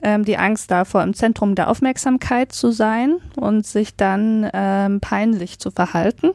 ähm, 0.03 0.25
die 0.25 0.39
Angst 0.39 0.71
davor, 0.71 1.03
im 1.03 1.15
Zentrum 1.15 1.55
der 1.55 1.69
Aufmerksamkeit 1.69 2.53
zu 2.53 2.71
sein 2.71 3.17
und 3.37 3.67
sich 3.67 3.97
dann 3.97 4.49
ähm, 4.53 5.01
peinlich 5.01 5.59
zu 5.59 5.71
verhalten. 5.71 6.31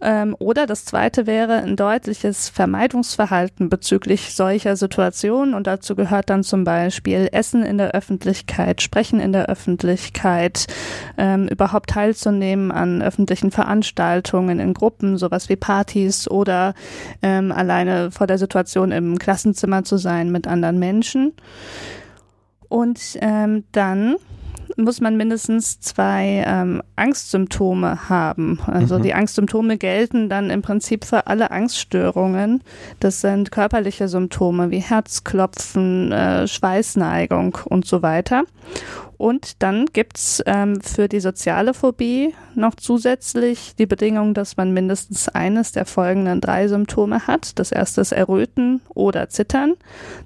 Ähm, 0.00 0.36
oder 0.38 0.66
das 0.66 0.84
zweite 0.84 1.26
wäre 1.26 1.54
ein 1.54 1.76
deutliches 1.76 2.48
Vermeidungsverhalten 2.48 3.68
bezüglich 3.68 4.34
solcher 4.34 4.76
Situationen. 4.76 5.54
Und 5.54 5.66
dazu 5.66 5.94
gehört 5.94 6.30
dann 6.30 6.42
zum 6.42 6.64
Beispiel 6.64 7.28
Essen 7.32 7.62
in 7.62 7.78
der 7.78 7.92
Öffentlichkeit, 7.92 8.82
Sprechen 8.82 9.20
in 9.20 9.32
der 9.32 9.46
Öffentlichkeit, 9.46 10.66
ähm, 11.16 11.48
überhaupt 11.48 11.90
teilzunehmen 11.90 12.72
an 12.72 13.02
öffentlichen 13.02 13.50
Veranstaltungen 13.50 14.58
in 14.58 14.74
Gruppen, 14.74 15.16
sowas 15.16 15.48
wie 15.48 15.56
Partys 15.56 16.28
oder 16.28 16.74
ähm, 17.22 17.52
alleine 17.52 18.10
vor 18.10 18.26
der 18.26 18.38
Situation 18.38 18.92
im 18.92 19.18
Klassenzimmer 19.18 19.84
zu 19.84 19.96
sein 19.96 20.30
mit 20.30 20.46
anderen 20.46 20.78
Menschen. 20.78 21.32
Und 22.68 23.16
ähm, 23.20 23.64
dann 23.72 24.16
muss 24.76 25.00
man 25.00 25.16
mindestens 25.16 25.80
zwei 25.80 26.44
ähm, 26.46 26.82
Angstsymptome 26.96 28.08
haben. 28.08 28.58
Also 28.66 28.98
mhm. 28.98 29.02
die 29.02 29.14
Angstsymptome 29.14 29.78
gelten 29.78 30.28
dann 30.28 30.50
im 30.50 30.62
Prinzip 30.62 31.04
für 31.04 31.26
alle 31.26 31.50
Angststörungen. 31.50 32.62
Das 33.00 33.20
sind 33.20 33.50
körperliche 33.50 34.08
Symptome 34.08 34.70
wie 34.70 34.80
Herzklopfen, 34.80 36.12
äh, 36.12 36.46
Schweißneigung 36.46 37.58
und 37.64 37.86
so 37.86 38.02
weiter. 38.02 38.44
Und 39.18 39.62
dann 39.62 39.86
gibt's 39.92 40.42
ähm, 40.46 40.80
für 40.80 41.08
die 41.08 41.20
soziale 41.20 41.74
Phobie 41.74 42.34
noch 42.54 42.74
zusätzlich 42.74 43.74
die 43.76 43.86
Bedingung, 43.86 44.34
dass 44.34 44.56
man 44.56 44.72
mindestens 44.72 45.28
eines 45.28 45.72
der 45.72 45.86
folgenden 45.86 46.40
drei 46.40 46.68
Symptome 46.68 47.26
hat. 47.26 47.58
Das 47.58 47.72
erste 47.72 48.02
ist 48.02 48.12
Erröten 48.12 48.82
oder 48.94 49.28
Zittern. 49.28 49.74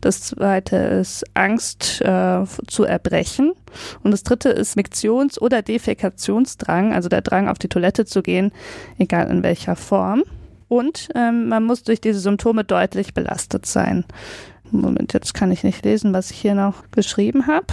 Das 0.00 0.22
zweite 0.22 0.76
ist 0.76 1.24
Angst 1.34 2.00
äh, 2.02 2.44
zu 2.66 2.84
erbrechen. 2.84 3.52
Und 4.02 4.10
das 4.10 4.24
dritte 4.24 4.48
ist 4.48 4.76
Miktions- 4.76 5.40
oder 5.40 5.62
Defekationsdrang, 5.62 6.92
also 6.92 7.08
der 7.08 7.20
Drang 7.20 7.48
auf 7.48 7.58
die 7.58 7.68
Toilette 7.68 8.04
zu 8.04 8.22
gehen, 8.22 8.52
egal 8.98 9.30
in 9.30 9.42
welcher 9.42 9.76
Form. 9.76 10.24
Und 10.68 11.08
ähm, 11.14 11.48
man 11.48 11.64
muss 11.64 11.82
durch 11.82 12.00
diese 12.00 12.20
Symptome 12.20 12.64
deutlich 12.64 13.14
belastet 13.14 13.66
sein. 13.66 14.04
Moment, 14.70 15.12
jetzt 15.12 15.34
kann 15.34 15.50
ich 15.50 15.64
nicht 15.64 15.84
lesen, 15.84 16.12
was 16.12 16.30
ich 16.30 16.38
hier 16.38 16.54
noch 16.54 16.90
geschrieben 16.92 17.48
habe. 17.48 17.66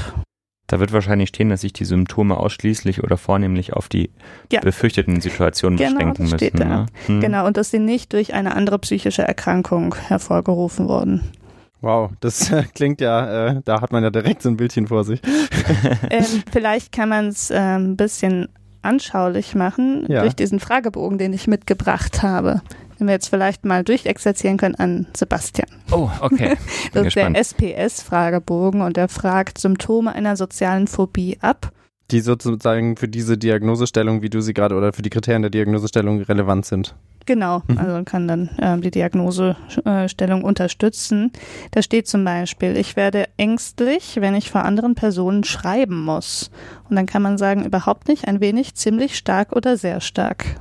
Da 0.68 0.82
wird 0.82 0.92
wahrscheinlich 0.92 1.30
stehen, 1.30 1.50
dass 1.50 1.62
sich 1.62 1.72
die 1.72 1.86
Symptome 1.86 2.36
ausschließlich 2.38 3.02
oder 3.02 3.18
vornehmlich 3.18 3.74
auf 3.74 3.88
die 3.88 4.10
ja. 4.52 4.60
befürchteten 4.60 5.22
Situationen 5.22 5.78
genau, 5.78 5.92
beschränken 5.92 6.24
müssen. 6.24 6.38
Steht 6.38 6.60
da. 6.60 6.66
Ne? 6.66 6.86
Hm. 7.06 7.22
Genau, 7.22 7.48
und 7.48 7.56
dass 7.56 7.72
sie 7.72 7.80
nicht 7.80 8.12
durch 8.12 8.34
eine 8.34 8.54
andere 8.54 8.78
psychische 8.80 9.22
Erkrankung 9.22 9.96
hervorgerufen 9.96 10.90
wurden. 10.90 11.32
Wow, 11.80 12.12
das 12.20 12.52
klingt 12.76 13.00
ja, 13.00 13.48
äh, 13.48 13.62
da 13.64 13.80
hat 13.80 13.94
man 13.94 14.04
ja 14.04 14.10
direkt 14.10 14.42
so 14.42 14.50
ein 14.50 14.58
Bildchen 14.58 14.88
vor 14.88 15.06
sich. 15.06 15.22
ähm, 16.10 16.26
vielleicht 16.52 16.92
kann 16.92 17.10
man 17.10 17.28
es 17.28 17.50
äh, 17.50 17.58
ein 17.58 17.96
bisschen 17.96 18.50
anschaulich 18.82 19.56
machen 19.56 20.06
ja. 20.10 20.22
durch 20.22 20.36
diesen 20.36 20.60
Fragebogen, 20.60 21.18
den 21.18 21.32
ich 21.34 21.48
mitgebracht 21.48 22.24
habe 22.24 22.62
wenn 22.98 23.08
wir 23.08 23.14
jetzt 23.14 23.30
vielleicht 23.30 23.66
mal 23.66 23.84
durchexerzieren 23.84 24.58
können 24.58 24.76
an 24.76 25.08
Sebastian. 25.16 25.70
Oh, 25.92 26.10
okay. 26.22 26.58
das 26.94 27.08
ist 27.08 27.16
gespannt. 27.16 27.36
der 27.36 27.42
SPS-Fragebogen 27.42 28.82
und 28.82 28.98
der 28.98 29.08
fragt 29.08 29.58
Symptome 29.58 30.14
einer 30.14 30.36
sozialen 30.36 30.88
Phobie 30.88 31.38
ab. 31.42 31.72
Die 32.12 32.22
sozusagen 32.22 32.96
für 32.96 33.10
diese 33.10 33.38
Diagnosestellung, 33.38 34.22
wie 34.22 34.30
du 34.30 34.42
sie 34.42 34.54
gerade, 34.54 34.76
oder 34.76 34.94
für 34.94 35.02
die 35.02 35.10
Kriterien 35.10 35.42
der 35.42 35.52
Diagnosestellung 35.52 36.22
relevant 36.22 36.66
sind. 36.66 36.96
Genau, 37.26 37.62
mhm. 37.68 37.78
also 37.78 38.04
kann 38.06 38.28
dann 38.30 38.50
äh, 38.58 38.80
die 38.80 38.92
Diagnosestellung 38.92 40.44
unterstützen. 40.46 41.32
Da 41.72 41.82
steht 41.82 42.08
zum 42.08 42.24
Beispiel, 42.24 42.78
ich 42.78 42.96
werde 42.96 43.26
ängstlich, 43.36 44.16
wenn 44.22 44.34
ich 44.34 44.50
vor 44.50 44.64
anderen 44.64 44.96
Personen 44.96 45.44
schreiben 45.44 46.06
muss. 46.06 46.50
Und 46.90 46.96
dann 46.96 47.06
kann 47.06 47.22
man 47.22 47.38
sagen, 47.38 47.66
überhaupt 47.66 48.08
nicht, 48.08 48.30
ein 48.30 48.40
wenig, 48.40 48.76
ziemlich 48.76 49.18
stark 49.18 49.54
oder 49.54 49.76
sehr 49.76 50.00
stark. 50.00 50.56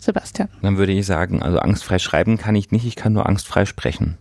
Sebastian. 0.00 0.48
Dann 0.62 0.76
würde 0.76 0.92
ich 0.92 1.06
sagen, 1.06 1.42
also 1.42 1.58
angstfrei 1.58 1.98
schreiben 1.98 2.38
kann 2.38 2.56
ich 2.56 2.70
nicht, 2.70 2.86
ich 2.86 2.96
kann 2.96 3.12
nur 3.12 3.28
angstfrei 3.28 3.66
sprechen. 3.66 4.18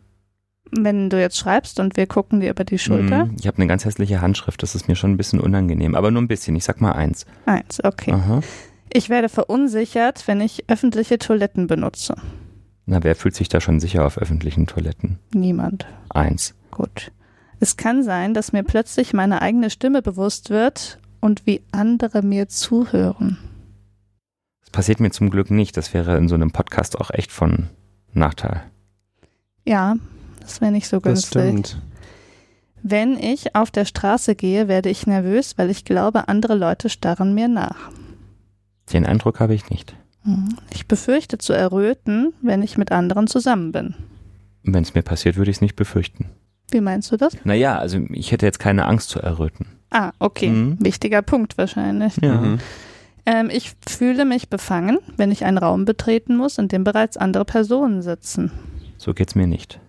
Wenn 0.71 1.09
du 1.09 1.19
jetzt 1.19 1.38
schreibst 1.38 1.79
und 1.79 1.98
wir 1.98 2.05
gucken 2.05 2.41
dir 2.41 2.51
über 2.51 2.63
die 2.63 2.77
Schulter. 2.77 3.25
Mm, 3.25 3.36
ich 3.39 3.48
habe 3.48 3.57
eine 3.57 3.67
ganz 3.67 3.86
hässliche 3.86 4.21
Handschrift, 4.21 4.62
das 4.62 4.75
ist 4.75 4.88
mir 4.88 4.95
schon 4.95 5.12
ein 5.12 5.17
bisschen 5.17 5.39
unangenehm, 5.39 5.95
aber 5.95 6.12
nur 6.12 6.21
ein 6.21 6.27
bisschen. 6.27 6.55
Ich 6.55 6.63
sag 6.63 6.79
mal 6.79 6.91
eins. 6.91 7.25
Eins, 7.45 7.83
okay. 7.83 8.12
Aha. 8.12 8.41
Ich 8.91 9.09
werde 9.09 9.29
verunsichert, 9.29 10.27
wenn 10.27 10.41
ich 10.41 10.69
öffentliche 10.69 11.17
Toiletten 11.17 11.67
benutze. 11.67 12.15
Na, 12.86 13.03
wer 13.03 13.15
fühlt 13.15 13.36
sich 13.36 13.50
da 13.50 13.62
schon 13.62 13.79
sicher 13.79 14.05
auf 14.05 14.17
öffentlichen 14.17 14.67
Toiletten? 14.67 15.19
Niemand. 15.33 15.86
Eins. 16.09 16.55
Gut. 16.71 17.12
Es 17.59 17.77
kann 17.77 18.03
sein, 18.03 18.33
dass 18.33 18.51
mir 18.51 18.63
plötzlich 18.63 19.13
meine 19.13 19.41
eigene 19.41 19.69
Stimme 19.69 20.01
bewusst 20.01 20.50
wird 20.50 21.00
und 21.19 21.45
wie 21.45 21.62
andere 21.71 22.21
mir 22.21 22.48
zuhören. 22.48 23.38
Das 24.71 24.85
passiert 24.85 24.99
mir 24.99 25.09
zum 25.11 25.29
Glück 25.31 25.49
nicht. 25.51 25.75
Das 25.77 25.93
wäre 25.93 26.15
in 26.17 26.27
so 26.27 26.35
einem 26.35 26.51
Podcast 26.51 26.99
auch 26.99 27.09
echt 27.11 27.31
von 27.31 27.69
Nachteil. 28.13 28.61
Ja, 29.65 29.95
das 30.41 30.61
wäre 30.61 30.71
nicht 30.71 30.88
so 30.88 30.97
Das 30.99 31.03
günstig. 31.31 31.41
stimmt. 31.41 31.81
Wenn 32.81 33.17
ich 33.17 33.55
auf 33.55 33.71
der 33.71 33.85
Straße 33.85 34.35
gehe, 34.35 34.67
werde 34.67 34.89
ich 34.89 35.05
nervös, 35.07 35.57
weil 35.57 35.69
ich 35.69 35.85
glaube, 35.85 36.27
andere 36.27 36.55
Leute 36.55 36.89
starren 36.89 37.33
mir 37.33 37.47
nach. 37.47 37.89
Den 38.93 39.05
Eindruck 39.05 39.39
habe 39.39 39.53
ich 39.53 39.69
nicht. 39.69 39.95
Hm. 40.23 40.55
Ich 40.73 40.88
befürchte 40.88 41.38
zu 41.39 41.53
erröten, 41.53 42.33
wenn 42.41 42.61
ich 42.63 42.77
mit 42.77 42.91
anderen 42.91 43.27
zusammen 43.27 43.71
bin. 43.71 43.95
Wenn 44.63 44.83
es 44.83 44.93
mir 44.93 45.01
passiert, 45.01 45.35
würde 45.35 45.51
ich 45.51 45.57
es 45.57 45.61
nicht 45.61 45.75
befürchten. 45.75 46.29
Wie 46.71 46.81
meinst 46.81 47.11
du 47.11 47.17
das? 47.17 47.33
Naja, 47.43 47.77
also 47.79 47.99
ich 48.11 48.31
hätte 48.31 48.45
jetzt 48.45 48.59
keine 48.59 48.85
Angst 48.85 49.09
zu 49.09 49.19
erröten. 49.19 49.65
Ah, 49.89 50.11
okay. 50.19 50.49
Mhm. 50.49 50.77
Wichtiger 50.79 51.21
Punkt 51.21 51.57
wahrscheinlich. 51.57 52.15
Ja. 52.21 52.35
Mhm. 52.39 52.59
Ähm, 53.29 53.51
ich 53.51 53.74
fühle 53.88 54.25
mich 54.25 54.50
befangen, 54.50 54.98
wenn 55.15 55.31
ich 55.31 55.45
einen 55.45 55.59
Raum 55.59 55.86
betreten 55.86 56.36
muss, 56.36 56.57
in 56.57 56.67
dem 56.67 56.83
bereits 56.83 57.15
andere 57.15 57.45
Personen 57.45 58.01
sitzen. 58.01 58.51
So 58.98 59.13
geht's 59.13 59.36
mir 59.36 59.45
nicht. 59.45 59.79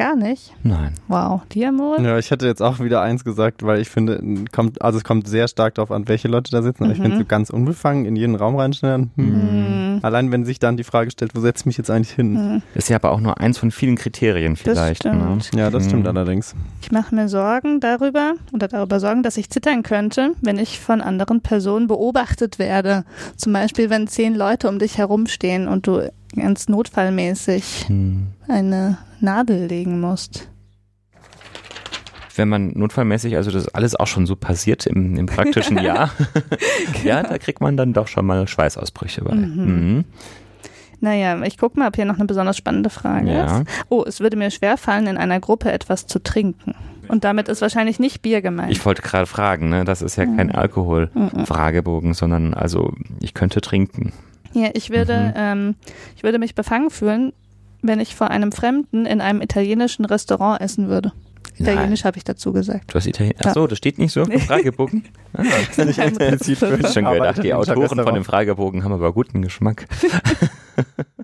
Gar 0.00 0.16
nicht. 0.16 0.54
Nein. 0.62 0.94
Wow. 1.08 1.42
Dir, 1.52 1.72
Moritz? 1.72 2.02
Ja, 2.02 2.16
ich 2.16 2.30
hätte 2.30 2.46
jetzt 2.46 2.62
auch 2.62 2.80
wieder 2.80 3.02
eins 3.02 3.22
gesagt, 3.22 3.62
weil 3.62 3.80
ich 3.82 3.90
finde, 3.90 4.44
kommt, 4.50 4.80
also 4.80 4.96
es 4.96 5.04
kommt 5.04 5.28
sehr 5.28 5.46
stark 5.46 5.74
darauf 5.74 5.90
an, 5.90 6.08
welche 6.08 6.26
Leute 6.26 6.50
da 6.50 6.62
sitzen. 6.62 6.84
Aber 6.84 6.92
ich 6.94 6.98
Mhm. 7.00 7.02
finde 7.02 7.18
so 7.18 7.24
ganz 7.26 7.50
unbefangen 7.50 8.06
in 8.06 8.16
jeden 8.16 8.34
Raum 8.34 8.56
reinschneiden. 8.56 9.10
Hm. 9.16 9.26
Hm. 9.26 9.98
Allein 10.00 10.32
wenn 10.32 10.46
sich 10.46 10.58
dann 10.58 10.78
die 10.78 10.84
Frage 10.84 11.10
stellt, 11.10 11.34
wo 11.34 11.40
setze 11.40 11.60
ich 11.60 11.66
mich 11.66 11.76
jetzt 11.76 11.90
eigentlich 11.90 12.12
hin? 12.12 12.34
Hm. 12.34 12.62
Ist 12.74 12.88
ja 12.88 12.96
aber 12.96 13.10
auch 13.10 13.20
nur 13.20 13.38
eins 13.40 13.58
von 13.58 13.70
vielen 13.70 13.96
Kriterien 13.96 14.56
vielleicht. 14.56 15.04
Ne? 15.04 15.36
stimmt. 15.42 15.60
Ja, 15.60 15.68
das 15.68 15.84
stimmt 15.84 16.04
Mhm. 16.04 16.08
allerdings. 16.08 16.54
Ich 16.80 16.90
mache 16.90 17.14
mir 17.14 17.28
Sorgen 17.28 17.80
darüber 17.80 18.32
oder 18.54 18.68
darüber 18.68 19.00
Sorgen, 19.00 19.22
dass 19.22 19.36
ich 19.36 19.50
zittern 19.50 19.82
könnte, 19.82 20.32
wenn 20.40 20.58
ich 20.58 20.80
von 20.80 21.02
anderen 21.02 21.42
Personen 21.42 21.88
beobachtet 21.88 22.58
werde. 22.58 23.04
Zum 23.36 23.52
Beispiel, 23.52 23.90
wenn 23.90 24.06
zehn 24.06 24.34
Leute 24.34 24.66
um 24.70 24.78
dich 24.78 24.96
herumstehen 24.96 25.68
und 25.68 25.86
du 25.86 26.10
ganz 26.34 26.68
notfallmäßig 26.68 27.86
Hm. 27.88 28.28
eine 28.48 28.98
Nadel 29.20 29.66
legen 29.66 30.00
musst. 30.00 30.48
Wenn 32.36 32.48
man 32.48 32.68
notfallmäßig, 32.74 33.36
also 33.36 33.50
das 33.50 33.64
ist 33.64 33.74
alles 33.74 33.96
auch 33.96 34.06
schon 34.06 34.24
so 34.26 34.36
passiert 34.36 34.86
im, 34.86 35.16
im 35.16 35.26
praktischen 35.26 35.78
Jahr, 35.82 36.10
ja, 37.04 37.22
da 37.22 37.38
kriegt 37.38 37.60
man 37.60 37.76
dann 37.76 37.92
doch 37.92 38.06
schon 38.08 38.24
mal 38.24 38.46
Schweißausbrüche 38.46 39.22
bei. 39.24 39.34
Mhm. 39.34 39.64
Mhm. 39.96 40.04
Naja, 41.02 41.42
ich 41.44 41.56
gucke 41.58 41.78
mal, 41.78 41.88
ob 41.88 41.96
hier 41.96 42.04
noch 42.04 42.16
eine 42.16 42.26
besonders 42.26 42.56
spannende 42.56 42.90
Frage 42.90 43.32
Ja. 43.32 43.60
ist. 43.60 43.66
Oh, 43.88 44.04
es 44.06 44.20
würde 44.20 44.36
mir 44.36 44.50
schwerfallen, 44.50 45.06
in 45.06 45.16
einer 45.16 45.40
Gruppe 45.40 45.72
etwas 45.72 46.06
zu 46.06 46.22
trinken. 46.22 46.74
Und 47.08 47.24
damit 47.24 47.48
ist 47.48 47.60
wahrscheinlich 47.62 47.98
nicht 47.98 48.22
Bier 48.22 48.40
gemeint. 48.42 48.70
Ich 48.70 48.84
wollte 48.86 49.02
gerade 49.02 49.26
fragen, 49.26 49.68
ne? 49.70 49.84
das 49.84 50.00
ist 50.02 50.16
ja 50.16 50.24
kein 50.26 50.48
Mhm. 50.48 50.54
Alkohol-Fragebogen, 50.54 52.14
sondern 52.14 52.54
also 52.54 52.92
ich 53.20 53.34
könnte 53.34 53.60
trinken. 53.60 54.12
Ja, 54.52 54.70
ich 54.74 54.90
würde, 54.90 55.18
Mhm. 55.28 55.32
ähm, 55.36 55.74
ich 56.16 56.22
würde 56.22 56.38
mich 56.38 56.54
befangen 56.54 56.90
fühlen, 56.90 57.32
wenn 57.82 58.00
ich 58.00 58.14
vor 58.14 58.30
einem 58.30 58.52
Fremden 58.52 59.06
in 59.06 59.20
einem 59.20 59.40
italienischen 59.40 60.04
Restaurant 60.04 60.60
essen 60.60 60.88
würde. 60.88 61.12
Italienisch 61.56 62.04
habe 62.04 62.16
ich 62.16 62.24
dazu 62.24 62.52
gesagt. 62.52 62.90
Du 62.92 62.94
hast 62.94 63.06
Italienisch. 63.06 63.44
Achso, 63.44 63.66
das 63.66 63.76
steht 63.78 63.98
nicht 63.98 64.12
so 64.12 64.22
im 64.24 64.40
Fragebogen. 64.40 65.04
Ah, 65.34 65.42
Das 65.42 65.78
ist 65.78 65.86
nicht 65.86 65.98
explizit 65.98 66.58
für 66.58 66.74
ich 66.76 66.82
hab 66.84 66.92
schon 66.92 67.04
gedacht, 67.04 67.42
die 67.42 67.52
Autoren 67.54 67.88
von 68.02 68.14
dem. 68.14 68.24
Fragebogen 68.24 68.82
haben 68.82 68.92
aber 68.92 69.12
guten 69.12 69.42
Geschmack. 69.42 69.86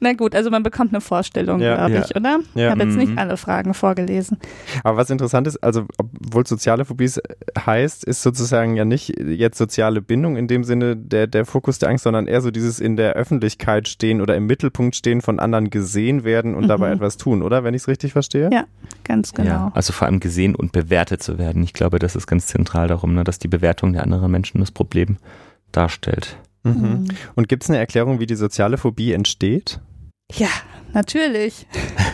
Na 0.00 0.12
gut, 0.14 0.34
also 0.34 0.50
man 0.50 0.62
bekommt 0.62 0.92
eine 0.92 1.00
Vorstellung, 1.00 1.60
Ja. 1.60 1.76
glaube 1.76 1.92
Ja. 1.92 2.04
ich, 2.04 2.16
oder? 2.16 2.38
Ja. 2.54 2.64
Ich 2.66 2.70
habe 2.70 2.84
jetzt 2.84 2.96
nicht 2.96 3.12
Mhm. 3.12 3.18
alle 3.18 3.36
Fragen 3.36 3.74
vorgelesen. 3.74 4.38
Aber 4.84 4.96
was 4.96 5.10
interessant 5.10 5.46
ist, 5.46 5.56
also 5.62 5.86
obwohl 5.98 6.46
soziale 6.46 6.84
Phobie 6.84 7.10
heißt, 7.58 8.04
ist 8.04 8.22
sozusagen 8.22 8.76
ja 8.76 8.84
nicht 8.84 9.18
jetzt 9.20 9.58
soziale 9.58 10.00
Bindung 10.02 10.36
in 10.36 10.48
dem 10.48 10.64
Sinne 10.64 10.96
der, 10.96 11.26
der 11.26 11.44
Fokus 11.44 11.78
der 11.78 11.88
Angst, 11.90 12.04
sondern 12.04 12.26
eher 12.26 12.40
so 12.40 12.50
dieses 12.50 12.80
in 12.80 12.96
der 12.96 13.14
Öffentlichkeit 13.14 13.88
stehen 13.88 14.20
oder 14.20 14.36
im 14.36 14.46
Mittelpunkt 14.46 14.96
stehen, 14.96 15.20
von 15.20 15.38
anderen 15.40 15.70
gesehen 15.70 16.24
werden 16.24 16.54
und 16.54 16.64
Mhm. 16.64 16.68
dabei 16.68 16.90
etwas 16.92 17.16
tun, 17.16 17.42
oder? 17.42 17.64
Wenn 17.64 17.74
ich 17.74 17.82
es 17.82 17.88
richtig 17.88 18.12
verstehe? 18.12 18.50
Ja. 18.52 18.64
Ganz 19.04 19.32
genau. 19.34 19.48
Ja, 19.50 19.72
also 19.74 19.92
vor 19.92 20.06
allem 20.06 20.20
gesehen 20.20 20.54
und 20.54 20.72
bewertet 20.72 21.22
zu 21.22 21.38
werden. 21.38 21.62
Ich 21.62 21.72
glaube, 21.72 21.98
das 21.98 22.16
ist 22.16 22.26
ganz 22.26 22.46
zentral 22.46 22.86
darum, 22.88 23.14
ne, 23.14 23.24
dass 23.24 23.38
die 23.38 23.48
Bewertung 23.48 23.92
der 23.92 24.02
anderen 24.04 24.30
Menschen 24.30 24.60
das 24.60 24.70
Problem 24.70 25.16
darstellt. 25.72 26.36
Mhm. 26.62 26.72
Mhm. 26.72 27.08
Und 27.34 27.48
gibt 27.48 27.62
es 27.64 27.70
eine 27.70 27.78
Erklärung, 27.78 28.20
wie 28.20 28.26
die 28.26 28.36
soziale 28.36 28.78
Phobie 28.78 29.12
entsteht? 29.12 29.80
Ja, 30.32 30.48
natürlich. 30.92 31.66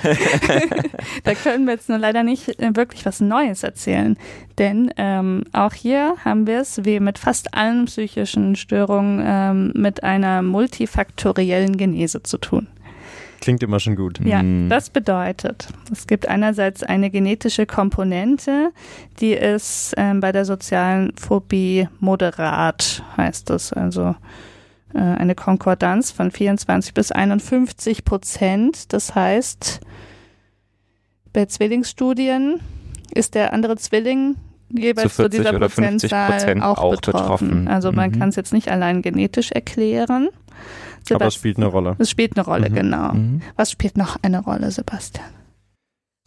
da 1.25 1.35
können 1.35 1.67
wir 1.67 1.75
jetzt 1.75 1.89
nur 1.89 1.99
leider 1.99 2.23
nicht 2.23 2.49
äh, 2.61 2.75
wirklich 2.75 3.05
was 3.05 3.21
Neues 3.21 3.63
erzählen. 3.63 4.17
Denn 4.59 4.91
ähm, 4.97 5.45
auch 5.53 5.75
hier 5.75 6.15
haben 6.25 6.47
wir 6.47 6.61
es, 6.61 6.85
wie 6.85 7.01
mit 7.01 7.19
fast 7.19 7.55
allen 7.55 7.87
psychischen 7.87 8.57
Störungen, 8.57 9.23
ähm, 9.25 9.73
mit 9.75 10.03
einer 10.03 10.43
multifaktoriellen 10.43 11.77
Genese 11.77 12.23
zu 12.23 12.39
tun. 12.39 12.69
Klingt 13.41 13.63
immer 13.63 13.79
schon 13.81 13.97
gut. 13.97 14.19
Ja, 14.25 14.43
Mhm. 14.43 14.69
das 14.69 14.91
bedeutet, 14.91 15.69
es 15.93 16.07
gibt 16.07 16.27
einerseits 16.29 16.83
eine 16.83 17.11
genetische 17.11 17.67
Komponente, 17.67 18.71
die 19.21 19.33
ist 19.33 19.95
ähm, 19.97 20.21
bei 20.21 20.33
der 20.33 20.45
sozialen 20.45 21.13
Phobie 21.17 21.89
moderat, 22.01 23.03
heißt 23.17 23.51
es. 23.51 23.73
Also 23.73 24.15
äh, 24.95 24.99
eine 24.99 25.35
Konkordanz 25.35 26.11
von 26.11 26.31
24 26.31 26.95
bis 26.95 27.13
51 27.13 28.05
Prozent. 28.05 28.93
Das 28.93 29.15
heißt, 29.15 29.81
bei 31.33 31.47
Zwillingsstudien 31.47 32.61
ist 33.15 33.35
der 33.35 33.53
andere 33.53 33.77
Zwilling 33.77 34.37
jeweils 34.71 35.03
Zu 35.03 35.09
zu, 35.09 35.23
40 35.23 35.39
dieser 35.41 35.55
oder 35.57 35.69
50 35.71 36.11
Prozentzahl 36.11 36.31
Prozent 36.31 36.63
auch, 36.63 36.79
auch 36.79 36.91
betroffen. 36.97 37.19
betroffen. 37.49 37.69
Also 37.69 37.93
man 37.93 38.11
Mhm. 38.11 38.19
kann 38.19 38.29
es 38.31 38.37
jetzt 38.37 38.53
nicht 38.53 38.69
allein 38.71 39.03
genetisch 39.03 39.53
erklären. 39.53 40.29
Aber 41.13 41.27
es 41.27 41.35
spielt 41.35 41.57
eine 41.59 41.67
Rolle. 41.67 41.95
Es 41.99 42.11
spielt 42.11 42.37
eine 42.37 42.45
Rolle, 42.45 42.69
Mhm. 42.71 42.75
genau. 42.75 43.13
Mhm. 43.13 43.43
Was 43.57 43.71
spielt 43.71 43.97
noch 43.97 44.17
eine 44.23 44.41
Rolle, 44.43 44.71
Sebastian? 44.71 45.27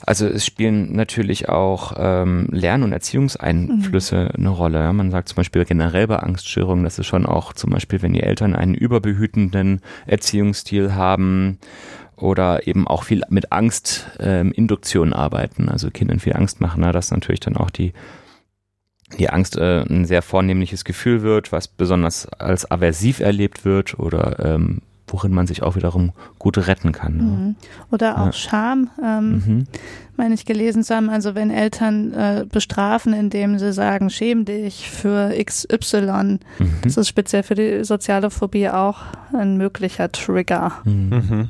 Also 0.05 0.27
es 0.27 0.45
spielen 0.45 0.95
natürlich 0.95 1.49
auch 1.49 1.91
ähm, 1.97 2.47
Lern- 2.51 2.83
und 2.83 2.93
Erziehungseinflüsse 2.93 4.31
eine 4.33 4.47
Rolle. 4.49 4.79
Ja, 4.79 4.93
Man 4.93 5.11
sagt 5.11 5.27
zum 5.27 5.35
Beispiel 5.35 5.65
generell 5.65 6.07
bei 6.07 6.15
Angststörungen, 6.15 6.85
das 6.85 6.97
ist 6.99 7.07
schon 7.07 7.25
auch 7.25 7.51
zum 7.51 7.71
Beispiel, 7.71 8.01
wenn 8.01 8.13
die 8.13 8.23
Eltern 8.23 8.55
einen 8.55 8.75
überbehütenden 8.75 9.81
Erziehungsstil 10.07 10.95
haben 10.95 11.59
oder 12.15 12.65
eben 12.65 12.87
auch 12.87 13.03
viel 13.03 13.23
mit 13.27 13.51
Angstinduktion 13.51 15.11
arbeiten, 15.13 15.67
also 15.67 15.91
Kindern 15.91 16.19
viel 16.19 16.33
Angst 16.33 16.61
machen, 16.61 16.79
na, 16.81 16.93
dass 16.93 17.11
natürlich 17.11 17.39
dann 17.41 17.57
auch 17.57 17.69
die 17.69 17.91
die 19.17 19.29
Angst 19.29 19.57
äh, 19.57 19.81
ein 19.89 20.05
sehr 20.05 20.21
vornehmliches 20.21 20.83
Gefühl 20.85 21.21
wird, 21.23 21.51
was 21.51 21.67
besonders 21.67 22.27
als 22.27 22.69
aversiv 22.69 23.19
erlebt 23.19 23.65
wird 23.65 23.97
oder 23.99 24.37
ähm, 24.45 24.81
worin 25.07 25.33
man 25.33 25.47
sich 25.47 25.63
auch 25.63 25.75
wiederum 25.75 26.11
gut 26.37 26.57
retten 26.67 26.91
kann. 26.91 27.17
ne? 27.17 27.23
Mhm. 27.23 27.55
Oder 27.89 28.19
auch 28.21 28.25
Ja. 28.27 28.31
Scham, 28.33 28.89
ähm, 29.03 29.29
Mhm. 29.45 29.63
meine 30.17 30.35
ich 30.35 30.45
gelesen 30.45 30.83
zu 30.83 30.95
haben. 30.95 31.09
Also 31.09 31.33
wenn 31.33 31.49
Eltern 31.49 32.13
äh, 32.13 32.45
bestrafen, 32.47 33.13
indem 33.13 33.57
sie 33.57 33.73
sagen, 33.73 34.11
schäm 34.11 34.45
dich 34.45 34.87
für 34.91 35.33
XY, 35.43 36.37
Mhm. 36.59 36.71
das 36.83 36.97
ist 36.97 37.07
speziell 37.07 37.41
für 37.41 37.55
die 37.55 37.83
soziale 37.83 38.29
Phobie 38.29 38.69
auch 38.69 38.97
ein 39.33 39.57
möglicher 39.57 40.11
Trigger. 40.11 40.73
Mhm. 40.83 41.09
Mhm. 41.09 41.49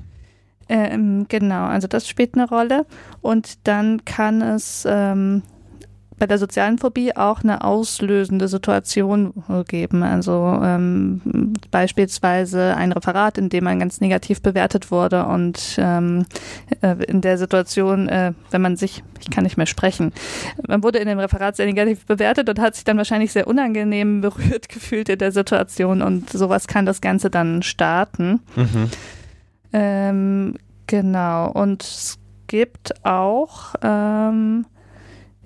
Ähm, 0.69 1.25
genau, 1.27 1.65
also 1.65 1.87
das 1.87 2.07
spielt 2.07 2.35
eine 2.35 2.47
Rolle. 2.47 2.85
Und 3.21 3.67
dann 3.67 4.05
kann 4.05 4.41
es 4.41 4.85
ähm, 4.87 5.41
bei 6.19 6.27
der 6.27 6.38
sozialen 6.38 6.77
Phobie 6.77 7.15
auch 7.15 7.43
eine 7.43 7.63
auslösende 7.63 8.47
Situation 8.47 9.34
geben. 9.67 10.03
Also 10.03 10.60
ähm, 10.62 11.53
beispielsweise 11.71 12.75
ein 12.75 12.91
Referat, 12.91 13.38
in 13.38 13.49
dem 13.49 13.63
man 13.63 13.79
ganz 13.79 14.01
negativ 14.01 14.41
bewertet 14.41 14.91
wurde 14.91 15.25
und 15.25 15.77
ähm, 15.77 16.25
äh, 16.82 17.03
in 17.05 17.21
der 17.21 17.38
Situation, 17.38 18.10
äh, 18.10 18.34
wenn 18.51 18.62
man 18.62 18.75
sich, 18.75 19.03
ich 19.19 19.29
kann 19.29 19.43
nicht 19.43 19.58
mehr 19.58 19.65
sprechen, 19.65 20.13
man 20.67 20.84
wurde 20.84 20.99
in 20.99 21.08
dem 21.08 21.19
Referat 21.19 21.55
sehr 21.55 21.65
negativ 21.65 22.05
bewertet 22.05 22.49
und 22.49 22.60
hat 22.60 22.75
sich 22.75 22.84
dann 22.84 22.97
wahrscheinlich 22.97 23.32
sehr 23.32 23.47
unangenehm 23.47 24.21
berührt 24.21 24.69
gefühlt 24.69 25.10
in 25.10 25.19
der 25.19 25.32
Situation 25.32 26.01
und 26.01 26.29
sowas 26.29 26.67
kann 26.67 26.86
das 26.86 27.01
Ganze 27.01 27.29
dann 27.29 27.63
starten. 27.63 28.41
Mhm. 28.55 28.89
Ähm, 29.71 30.55
genau. 30.88 31.51
Und 31.51 31.84
es 31.84 32.19
gibt 32.47 33.05
auch 33.05 33.75
ähm, 33.82 34.65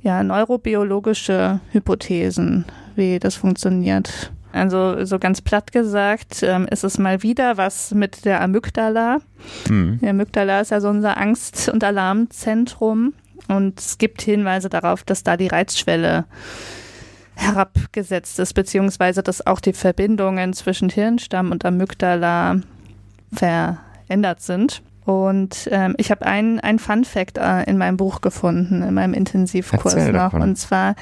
ja, 0.04 0.22
neurobiologische 0.22 1.60
Hypothesen, 1.72 2.66
wie 2.96 3.20
das 3.20 3.36
funktioniert. 3.36 4.32
Also 4.52 5.04
so 5.04 5.18
ganz 5.18 5.42
platt 5.42 5.72
gesagt 5.72 6.44
ähm, 6.44 6.68
ist 6.70 6.84
es 6.84 7.00
mal 7.00 7.24
wieder 7.24 7.58
was 7.58 7.92
mit 7.92 8.24
der 8.24 8.42
Amygdala. 8.42 9.18
Mhm. 9.68 9.98
Die 10.00 10.08
Amygdala 10.08 10.62
ist 10.62 10.70
ja 10.70 10.80
so 10.80 10.90
unser 10.90 11.18
Angst- 11.18 11.70
und 11.70 11.84
Alarmzentrum 11.84 13.14
und 13.48 13.80
es 13.80 13.98
gibt 13.98 14.22
Hinweise 14.22 14.70
darauf, 14.70 15.04
dass 15.04 15.24
da 15.24 15.38
die 15.38 15.48
Reizschwelle 15.48 16.26
herabgesetzt 17.36 18.38
ist, 18.38 18.54
beziehungsweise 18.54 19.24
dass 19.24 19.46
auch 19.48 19.60
die 19.60 19.74
Verbindungen 19.74 20.54
zwischen 20.54 20.90
Hirnstamm 20.90 21.52
und 21.52 21.66
Amygdala 21.66 22.58
verändert 23.34 24.42
sind. 24.42 24.84
Und 25.06 25.68
ähm, 25.72 25.96
ich 25.98 26.12
habe 26.12 26.26
einen 26.26 26.60
ein 26.60 26.80
Fun 26.80 27.04
Fact 27.04 27.38
äh, 27.38 27.64
in 27.64 27.78
meinem 27.78 27.98
Buch 27.98 28.22
gefunden, 28.22 28.82
in 28.82 28.94
meinem 28.94 29.14
Intensivkurs 29.14 29.94
Erzähl 29.94 30.14
noch. 30.14 30.20
davon. 30.20 30.42
Und 30.42 30.58
zwar 30.58 30.96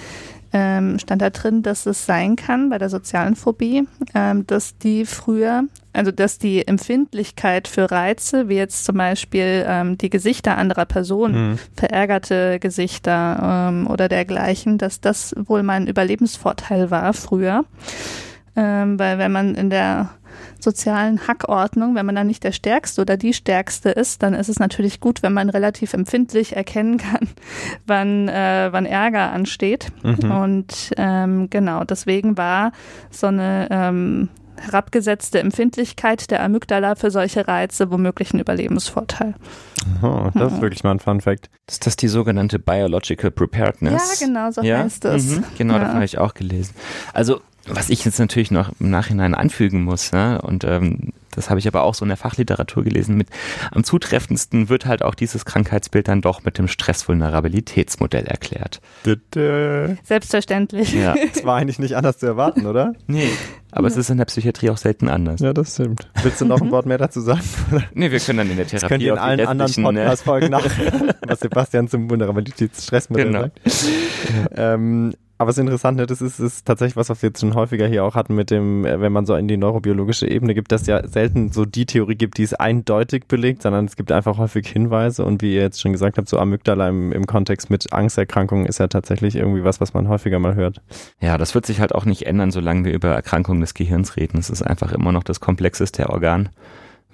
ähm, 0.54 1.00
stand 1.00 1.22
da 1.22 1.30
drin, 1.30 1.62
dass 1.64 1.86
es 1.86 2.06
sein 2.06 2.36
kann 2.36 2.70
bei 2.70 2.78
der 2.78 2.90
sozialen 2.90 3.36
Phobie, 3.36 3.88
ähm, 4.14 4.46
dass 4.48 4.78
die 4.78 5.06
früher, 5.06 5.64
also 5.94 6.12
dass 6.12 6.40
die 6.40 6.68
Empfindlichkeit 6.68 7.68
für 7.68 7.90
Reize, 7.90 8.50
wie 8.50 8.56
jetzt 8.56 8.84
zum 8.84 8.98
Beispiel 8.98 9.66
ähm, 9.66 9.98
die 9.98 10.10
Gesichter 10.10 10.58
anderer 10.58 10.86
Personen, 10.86 11.52
mhm. 11.52 11.60
verärgerte 11.78 12.60
Gesichter 12.60 13.70
ähm, 13.70 13.88
oder 13.88 14.10
dergleichen, 14.10 14.78
dass 14.78 15.00
das 15.00 15.34
wohl 15.38 15.64
mal 15.64 15.76
ein 15.76 15.88
Überlebensvorteil 15.88 16.92
war 16.92 17.14
früher. 17.14 17.64
Ähm, 18.54 19.00
weil 19.00 19.18
wenn 19.18 19.32
man 19.32 19.56
in 19.56 19.70
der 19.70 20.10
sozialen 20.64 21.28
Hackordnung, 21.28 21.96
wenn 21.96 22.06
man 22.06 22.16
dann 22.16 22.28
nicht 22.28 22.44
der 22.44 22.52
Stärkste 22.52 23.02
oder 23.02 23.18
die 23.18 23.34
Stärkste 23.34 23.90
ist, 23.90 24.24
dann 24.24 24.34
ist 24.34 24.50
es 24.50 24.60
natürlich 24.60 25.00
gut, 25.00 25.24
wenn 25.24 25.34
man 25.34 25.50
relativ 25.50 25.94
empfindlich 25.94 26.56
erkennen 26.56 26.98
kann, 26.98 27.30
wann, 27.88 28.28
äh, 28.28 28.70
wann 28.72 28.86
Ärger 28.86 29.32
ansteht. 29.32 29.88
Mhm. 30.04 30.32
Und 30.32 30.92
ähm, 30.98 31.50
genau, 31.50 31.84
deswegen 31.84 32.38
war 32.38 32.72
so 33.10 33.28
eine 33.28 33.68
ähm, 33.72 34.30
herabgesetzte 34.62 35.40
Empfindlichkeit 35.40 36.30
der 36.30 36.44
Amygdala 36.44 36.96
für 36.96 37.12
solche 37.12 37.48
Reize 37.48 37.92
womöglich 37.92 38.34
ein 38.34 38.40
Überlebensvorteil. 38.40 39.34
Oh, 40.02 40.30
das 40.34 40.52
ist 40.52 40.58
mhm. 40.58 40.62
wirklich 40.62 40.84
mal 40.84 40.92
ein 40.92 41.00
Fun 41.00 41.22
Fact. 41.22 41.50
Ist 41.68 41.86
das 41.86 41.96
die 41.96 42.08
sogenannte 42.08 42.60
Biological 42.60 43.32
Preparedness? 43.32 44.20
Ja, 44.20 44.28
genau, 44.28 44.52
so 44.52 44.62
ja? 44.62 44.80
heißt 44.80 45.06
es. 45.06 45.38
Mhm, 45.38 45.44
genau, 45.58 45.74
ja. 45.74 45.80
davon 45.80 45.96
habe 45.96 46.06
ich 46.06 46.18
auch 46.18 46.34
gelesen. 46.34 46.76
Also 47.14 47.42
was 47.68 47.90
ich 47.90 48.06
jetzt 48.06 48.20
natürlich 48.20 48.52
noch 48.52 48.72
im 48.80 48.90
Nachhinein 48.90 49.36
anfügen 49.36 49.84
muss, 49.84 50.12
ne? 50.12 50.42
und 50.42 50.64
ähm, 50.64 51.14
das 51.34 51.50
habe 51.50 51.60
ich 51.60 51.68
aber 51.68 51.84
auch 51.84 51.94
so 51.94 52.04
in 52.04 52.10
der 52.10 52.18
Fachliteratur 52.18 52.84
gelesen, 52.84 53.16
mit 53.16 53.30
am 53.72 53.84
zutreffendsten 53.84 54.70
wird 54.70 54.86
halt 54.86 55.02
auch 55.02 55.16
dieses 55.16 55.46
Krankheitsbild 55.46 56.08
dann 56.08 56.22
doch 56.22 56.44
mit 56.44 56.58
dem 56.58 56.68
Stressvulnerabilitätsmodell 56.68 58.26
erklärt. 58.26 58.82
Selbstverständlich. 60.04 60.94
Ja. 60.94 61.16
Das 61.34 61.46
war 61.46 61.56
eigentlich 61.56 61.80
nicht 61.80 61.96
anders 61.96 62.18
zu 62.18 62.26
erwarten, 62.26 62.66
oder? 62.66 62.94
Nee. 63.08 63.30
Aber 63.72 63.88
ja. 63.88 63.92
es 63.92 63.98
ist 63.98 64.10
in 64.10 64.18
der 64.18 64.26
Psychiatrie 64.26 64.70
auch 64.70 64.78
selten 64.78 65.08
anders. 65.08 65.40
Ja, 65.40 65.54
das 65.54 65.76
stimmt. 65.76 66.10
Willst 66.24 66.42
du 66.42 66.46
noch 66.46 66.62
ein 66.62 66.72
Wort 66.72 66.86
mehr 66.86 66.98
dazu 66.98 67.22
sagen? 67.22 67.42
nee, 67.94 68.12
wir 68.12 68.20
können 68.20 68.40
dann 68.40 68.50
in 68.50 68.58
der 68.58 68.68
Therapie 68.68 68.82
das 68.82 68.90
könnt 68.90 69.04
ihr 69.04 69.14
in 69.14 69.20
allen 69.20 69.48
anderen 69.48 69.72
ne? 69.72 69.84
Podcast-Folgen 69.84 70.50
nach, 70.50 70.66
was 71.28 71.40
Sebastian 71.40 71.88
zum 71.88 72.10
Vulnerabilitätsstressmodell 72.10 73.28
genau. 73.28 73.42
sagt. 73.42 73.62
Ähm, 74.56 75.14
aber 75.42 75.50
es 75.50 75.58
ist 75.58 75.62
interessant, 75.62 75.98
ne? 75.98 76.06
das 76.06 76.22
ist, 76.22 76.40
ist 76.40 76.68
tatsächlich 76.68 76.96
was, 76.96 77.10
was 77.10 77.24
wir 77.24 77.30
jetzt 77.30 77.40
schon 77.40 77.56
häufiger 77.56 77.88
hier 77.88 78.06
auch 78.06 78.14
hatten 78.14 78.36
mit 78.36 78.52
dem, 78.52 78.86
äh, 78.86 79.02
wenn 79.02 79.12
man 79.12 79.26
so 79.26 79.34
in 79.34 79.48
die 79.48 79.58
neurobiologische 79.58 80.30
Ebene 80.30 80.54
gibt, 80.54 80.72
dass 80.72 80.86
ja 80.86 81.08
selten 81.08 81.52
so 81.52 81.66
die 81.66 81.88
Theorie 81.88 82.14
gibt, 82.14 82.38
die 82.38 82.44
es 82.44 82.54
eindeutig 82.54 83.26
belegt, 83.28 83.64
sondern 83.64 83.86
es 83.86 83.96
gibt 83.96 84.12
einfach 84.12 84.38
häufig 84.38 84.68
Hinweise 84.68 85.26
und 85.26 85.42
wie 85.42 85.56
ihr 85.56 85.62
jetzt 85.62 85.82
schon 85.82 85.94
gesagt 85.94 86.20
habt, 86.20 86.30
so 86.30 86.38
Amygdala 86.38 86.88
im, 86.90 87.12
im 87.12 87.26
Kontext 87.26 87.72
mit 87.72 87.92
Angsterkrankungen 87.92 88.68
ist 88.68 88.78
ja 88.78 88.88
tatsächlich 88.88 89.36
irgendwie 89.36 89.64
was, 89.64 89.82
was 89.82 89.96
man 89.96 90.08
häufiger 90.10 90.38
mal 90.38 90.54
hört. 90.54 90.80
Ja, 91.20 91.40
das 91.40 91.56
wird 91.56 91.66
sich 91.66 91.80
halt 91.80 91.96
auch 91.96 92.06
nicht 92.06 92.28
ändern, 92.28 92.52
solange 92.52 92.86
wir 92.86 92.94
über 92.94 93.10
Erkrankungen 93.10 93.62
des 93.62 93.74
Gehirns 93.74 94.18
reden. 94.18 94.38
Es 94.38 94.52
ist 94.52 94.62
einfach 94.62 94.92
immer 94.92 95.12
noch 95.12 95.24
das 95.24 95.40
komplexeste 95.40 96.08
Organ, 96.08 96.50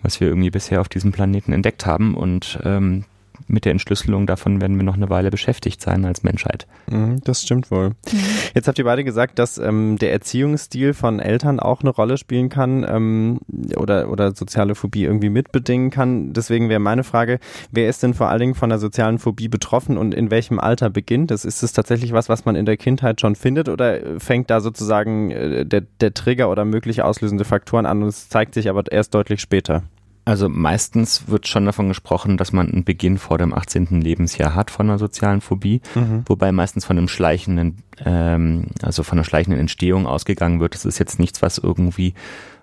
was 0.02 0.20
wir 0.20 0.28
irgendwie 0.28 0.52
bisher 0.52 0.82
auf 0.82 0.90
diesem 0.90 1.14
Planeten 1.14 1.54
entdeckt 1.54 1.86
haben 1.86 2.14
und 2.14 2.60
ähm, 2.66 3.06
mit 3.48 3.66
der 3.66 3.72
Entschlüsselung 3.72 4.28
davon 4.28 4.62
werden 4.62 4.78
wir 4.78 4.84
noch 4.84 4.96
eine 4.96 5.10
Weile 5.10 5.32
beschäftigt 5.32 5.82
sein 5.82 6.06
als 6.06 6.24
Menschheit. 6.24 6.68
Mhm, 6.90 7.22
das 7.24 7.42
stimmt 7.42 7.72
wohl. 7.72 7.90
Mhm. 7.90 8.20
Jetzt 8.54 8.68
habt 8.68 8.78
ihr 8.78 8.86
beide 8.86 9.04
gesagt, 9.04 9.40
dass 9.40 9.58
ähm, 9.58 9.98
der 9.98 10.12
Erziehungsstil 10.12 10.94
von 10.94 11.20
Eltern 11.20 11.60
auch 11.60 11.82
eine 11.82 11.90
Rolle 11.90 12.18
spielen 12.18 12.50
kann 12.50 12.86
ähm, 12.88 13.40
oder, 13.76 14.10
oder 14.10 14.36
soziale 14.36 14.76
Phobie 14.76 15.04
irgendwie 15.04 15.30
mitbedingen 15.30 15.90
kann. 15.90 16.34
Deswegen 16.34 16.70
wäre 16.70 16.80
meine 16.80 17.04
Frage, 17.04 17.40
wer 17.72 17.90
ist 17.90 18.04
denn 18.04 18.14
vor 18.14 18.30
allen 18.30 18.40
Dingen 18.40 18.56
von 18.56 18.70
der 18.70 18.80
sozialen 18.80 19.20
Phobie 19.20 19.48
betroffen 19.48 19.98
und 19.98 20.14
in 20.14 20.32
welchem 20.32 20.60
Alter 20.60 20.90
beginnt 20.90 21.32
es? 21.32 21.46
Ist 21.46 21.64
es 21.64 21.74
tatsächlich 21.74 22.14
was, 22.14 22.30
was 22.30 22.46
man 22.46 22.56
in 22.56 22.66
der 22.66 22.78
Kindheit 22.78 23.22
schon 23.22 23.36
findet 23.36 23.70
oder 23.70 24.20
fängt 24.20 24.50
da 24.50 24.62
sozusagen 24.62 25.32
äh, 25.32 25.66
der, 25.66 25.82
der 26.02 26.14
Trigger 26.14 26.50
oder 26.50 26.66
mögliche 26.66 27.06
auslösende 27.06 27.46
Faktoren 27.46 27.86
an 27.86 28.04
und 28.04 28.10
es 28.10 28.30
zeigt 28.30 28.54
sich 28.54 28.70
aber 28.70 28.84
erst 28.92 29.14
deutlich 29.14 29.42
später? 29.42 29.84
Also 30.28 30.50
meistens 30.50 31.30
wird 31.30 31.48
schon 31.48 31.66
davon 31.66 31.88
gesprochen, 31.88 32.36
dass 32.36 32.52
man 32.52 32.70
einen 32.70 32.84
Beginn 32.84 33.18
vor 33.18 33.38
dem 33.38 33.54
18. 33.54 34.02
Lebensjahr 34.02 34.56
hat 34.56 34.72
von 34.72 34.90
einer 34.90 35.00
sozialen 35.00 35.40
Phobie, 35.40 35.80
mhm. 35.96 36.24
wobei 36.26 36.52
meistens 36.52 36.84
von 36.84 36.98
einem 36.98 37.08
schleichenden, 37.08 37.78
ähm, 38.04 38.66
also 38.82 39.04
von 39.04 39.18
einer 39.18 39.24
schleichenden 39.24 39.58
Entstehung 39.58 40.06
ausgegangen 40.06 40.60
wird. 40.60 40.74
Das 40.74 40.84
ist 40.84 41.00
jetzt 41.00 41.18
nichts, 41.18 41.42
was 41.42 41.60
irgendwie 41.60 42.14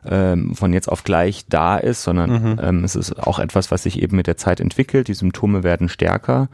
ähm, 0.09 0.55
von 0.55 0.73
jetzt 0.73 0.89
auf 0.89 1.05
gleich 1.05 1.45
da 1.49 1.77
ist, 1.77 2.03
sondern 2.03 2.31
mhm. 2.31 2.61
ähm, 2.63 2.85
es 2.85 2.97
ist 2.97 3.19
auch 3.19 3.39
etwas, 3.39 3.71
was 3.71 3.83
sich 3.83 4.03
eben 4.03 4.17
mit 4.17 4.27
der 4.27 4.37
Zeit 4.37 4.61
entwickelt. 4.61 5.09
Die 5.09 5.15
Symptome 5.15 5.63
werden 5.63 5.89
stärker 5.89 6.49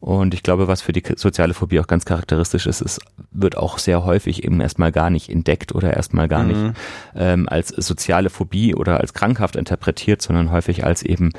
und 0.00 0.34
ich 0.34 0.42
glaube, 0.42 0.68
was 0.68 0.82
für 0.82 0.92
die 0.92 1.02
soziale 1.16 1.54
Phobie 1.54 1.80
auch 1.80 1.86
ganz 1.86 2.04
charakteristisch 2.04 2.66
ist, 2.66 2.80
es 2.80 3.00
wird 3.32 3.56
auch 3.56 3.78
sehr 3.78 4.04
häufig 4.04 4.44
eben 4.44 4.60
erstmal 4.60 4.92
gar 4.92 5.10
nicht 5.10 5.30
entdeckt 5.30 5.74
oder 5.74 5.94
erstmal 5.94 6.28
gar 6.28 6.42
mhm. 6.42 6.48
nicht 6.48 6.76
ähm, 7.14 7.48
als 7.48 7.68
soziale 7.68 8.30
Phobie 8.30 8.74
oder 8.74 9.00
als 9.00 9.14
krankhaft 9.14 9.56
interpretiert, 9.56 10.20
sondern 10.20 10.52
häufig 10.52 10.84
als 10.84 11.02
eben 11.02 11.32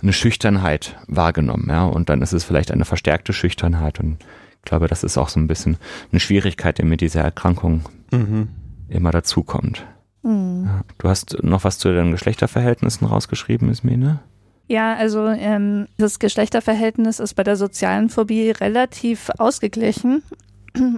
eine 0.00 0.12
Schüchternheit 0.12 0.96
wahrgenommen. 1.06 1.66
Ja? 1.68 1.84
Und 1.84 2.08
dann 2.08 2.22
ist 2.22 2.32
es 2.32 2.44
vielleicht 2.44 2.70
eine 2.70 2.84
verstärkte 2.84 3.32
Schüchternheit. 3.32 3.98
Und 3.98 4.18
ich 4.58 4.64
glaube, 4.64 4.86
das 4.86 5.02
ist 5.02 5.18
auch 5.18 5.28
so 5.28 5.40
ein 5.40 5.48
bisschen 5.48 5.76
eine 6.12 6.20
Schwierigkeit, 6.20 6.78
die 6.78 6.84
mit 6.84 7.00
dieser 7.00 7.22
Erkrankung 7.22 7.82
mhm. 8.12 8.48
immer 8.88 9.10
dazukommt. 9.10 9.84
Mhm. 10.24 10.64
Ja. 10.66 10.80
Du 10.98 11.08
hast 11.08 11.42
noch 11.42 11.64
was 11.64 11.78
zu 11.78 11.92
den 11.92 12.10
Geschlechterverhältnissen 12.10 13.06
rausgeschrieben, 13.06 13.70
Ismene? 13.70 14.20
Ja, 14.66 14.94
also 14.94 15.26
ähm, 15.26 15.86
das 15.98 16.18
Geschlechterverhältnis 16.18 17.20
ist 17.20 17.34
bei 17.34 17.44
der 17.44 17.56
sozialen 17.56 18.08
Phobie 18.08 18.50
relativ 18.50 19.30
ausgeglichen. 19.38 20.22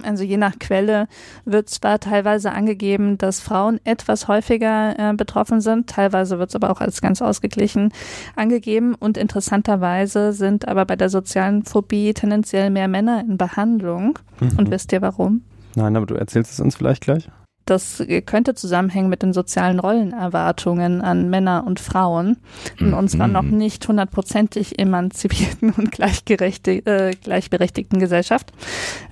Also 0.01 0.23
je 0.23 0.37
nach 0.37 0.57
Quelle 0.57 1.07
wird 1.45 1.69
zwar 1.69 1.99
teilweise 1.99 2.51
angegeben, 2.51 3.19
dass 3.19 3.39
Frauen 3.39 3.79
etwas 3.83 4.27
häufiger 4.27 4.95
äh, 4.97 5.13
betroffen 5.13 5.61
sind, 5.61 5.87
teilweise 5.87 6.39
wird 6.39 6.49
es 6.49 6.55
aber 6.55 6.71
auch 6.71 6.81
als 6.81 6.99
ganz 6.99 7.21
ausgeglichen 7.21 7.93
angegeben 8.35 8.95
und 8.95 9.17
interessanterweise 9.17 10.33
sind 10.33 10.67
aber 10.67 10.85
bei 10.85 10.95
der 10.95 11.09
sozialen 11.09 11.63
Phobie 11.63 12.15
tendenziell 12.15 12.71
mehr 12.71 12.87
Männer 12.87 13.21
in 13.21 13.37
Behandlung. 13.37 14.17
Mhm. 14.39 14.57
Und 14.57 14.71
wisst 14.71 14.91
ihr 14.93 15.03
warum? 15.03 15.43
Nein, 15.75 15.95
aber 15.95 16.07
du 16.07 16.15
erzählst 16.15 16.53
es 16.53 16.59
uns 16.59 16.75
vielleicht 16.75 17.03
gleich. 17.03 17.29
Das 17.67 18.01
könnte 18.25 18.55
zusammenhängen 18.55 19.09
mit 19.09 19.21
den 19.21 19.33
sozialen 19.33 19.79
Rollenerwartungen 19.79 21.01
an 21.01 21.29
Männer 21.29 21.65
und 21.67 21.81
Frauen 21.81 22.37
in 22.79 22.93
unserer 22.93 23.27
noch 23.27 23.43
mhm. 23.43 23.57
nicht 23.57 23.87
hundertprozentig 23.87 24.79
emanzipierten 24.79 25.71
und 25.71 25.99
äh, 25.99 27.11
gleichberechtigten 27.21 27.99
Gesellschaft. 27.99 28.53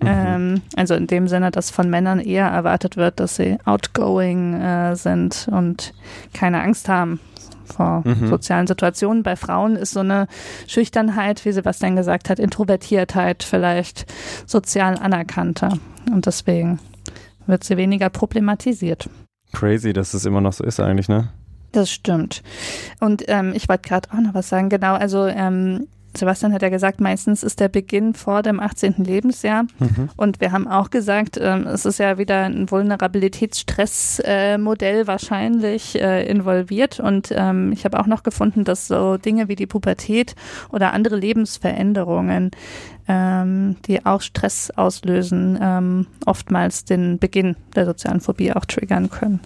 Mhm. 0.01 0.07
Ähm, 0.07 0.61
also 0.77 0.95
in 0.95 1.07
dem 1.07 1.27
Sinne, 1.27 1.51
dass 1.51 1.69
von 1.69 1.89
Männern 1.89 2.19
eher 2.19 2.47
erwartet 2.47 2.95
wird, 2.95 3.19
dass 3.19 3.35
sie 3.35 3.57
outgoing 3.65 4.53
äh, 4.53 4.95
sind 4.95 5.49
und 5.51 5.93
keine 6.33 6.61
Angst 6.61 6.87
haben 6.87 7.19
vor 7.65 8.03
mhm. 8.05 8.27
sozialen 8.27 8.67
Situationen. 8.67 9.23
Bei 9.23 9.35
Frauen 9.35 9.75
ist 9.75 9.91
so 9.91 9.99
eine 9.99 10.27
Schüchternheit, 10.67 11.43
wie 11.43 11.51
Sebastian 11.51 11.97
gesagt 11.97 12.29
hat, 12.29 12.39
Introvertiertheit 12.39 13.43
vielleicht 13.43 14.05
sozial 14.45 14.97
anerkannter. 14.97 15.77
Und 16.11 16.25
deswegen 16.25 16.79
wird 17.47 17.63
sie 17.63 17.77
weniger 17.77 18.09
problematisiert. 18.09 19.09
Crazy, 19.53 19.93
dass 19.93 20.13
es 20.13 20.25
immer 20.25 20.41
noch 20.41 20.53
so 20.53 20.63
ist 20.63 20.79
eigentlich, 20.79 21.07
ne? 21.07 21.29
Das 21.71 21.91
stimmt. 21.91 22.41
Und 22.99 23.23
ähm, 23.27 23.53
ich 23.53 23.67
wollte 23.67 23.87
gerade 23.87 24.09
auch 24.11 24.21
noch 24.21 24.33
was 24.33 24.49
sagen. 24.49 24.69
Genau, 24.69 24.93
also 24.93 25.25
ähm, 25.27 25.87
Sebastian 26.17 26.53
hat 26.53 26.61
ja 26.61 26.69
gesagt, 26.69 27.01
meistens 27.01 27.43
ist 27.43 27.59
der 27.59 27.67
Beginn 27.69 28.13
vor 28.13 28.41
dem 28.41 28.59
18. 28.59 29.03
Lebensjahr. 29.03 29.63
Mhm. 29.79 30.09
Und 30.15 30.41
wir 30.41 30.51
haben 30.51 30.67
auch 30.67 30.89
gesagt, 30.89 31.39
ähm, 31.41 31.67
es 31.67 31.85
ist 31.85 31.99
ja 31.99 32.17
wieder 32.17 32.43
ein 32.43 32.69
Vulnerabilitätsstressmodell 32.71 35.01
äh, 35.01 35.07
wahrscheinlich 35.07 36.01
äh, 36.01 36.27
involviert. 36.27 36.99
Und 36.99 37.29
ähm, 37.31 37.71
ich 37.71 37.85
habe 37.85 37.99
auch 37.99 38.07
noch 38.07 38.23
gefunden, 38.23 38.63
dass 38.63 38.87
so 38.87 39.17
Dinge 39.17 39.47
wie 39.47 39.55
die 39.55 39.67
Pubertät 39.67 40.35
oder 40.71 40.93
andere 40.93 41.15
Lebensveränderungen 41.15 42.49
ähm, 43.07 43.75
die 43.85 44.05
auch 44.05 44.21
Stress 44.21 44.71
auslösen, 44.71 45.59
ähm, 45.61 46.07
oftmals 46.25 46.85
den 46.85 47.19
Beginn 47.19 47.55
der 47.75 47.85
sozialen 47.85 48.21
Phobie 48.21 48.53
auch 48.53 48.65
triggern 48.65 49.09
können. 49.09 49.39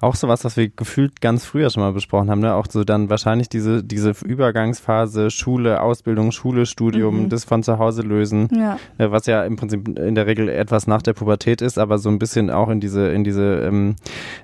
Auch 0.00 0.14
sowas, 0.14 0.44
was 0.44 0.56
wir 0.56 0.68
gefühlt 0.68 1.20
ganz 1.20 1.44
früher 1.44 1.70
schon 1.70 1.82
mal 1.82 1.92
besprochen 1.92 2.30
haben, 2.30 2.40
ne? 2.40 2.54
auch 2.54 2.66
so 2.68 2.84
dann 2.84 3.10
wahrscheinlich 3.10 3.48
diese, 3.48 3.82
diese 3.82 4.12
Übergangsphase 4.24 5.30
Schule, 5.30 5.80
Ausbildung, 5.80 6.32
Schule, 6.32 6.66
Studium, 6.66 7.24
mhm. 7.24 7.28
das 7.28 7.44
von 7.44 7.62
zu 7.62 7.78
Hause 7.78 8.02
lösen, 8.02 8.48
ja. 8.54 8.78
Äh, 8.98 9.10
was 9.10 9.26
ja 9.26 9.44
im 9.44 9.56
Prinzip 9.56 9.98
in 9.98 10.14
der 10.14 10.26
Regel 10.26 10.48
etwas 10.48 10.86
nach 10.86 11.02
der 11.02 11.12
Pubertät 11.12 11.62
ist, 11.62 11.78
aber 11.78 11.98
so 11.98 12.08
ein 12.08 12.18
bisschen 12.18 12.50
auch 12.50 12.68
in 12.68 12.80
diese, 12.80 13.08
in 13.08 13.24
diese 13.24 13.60
ähm, 13.66 13.96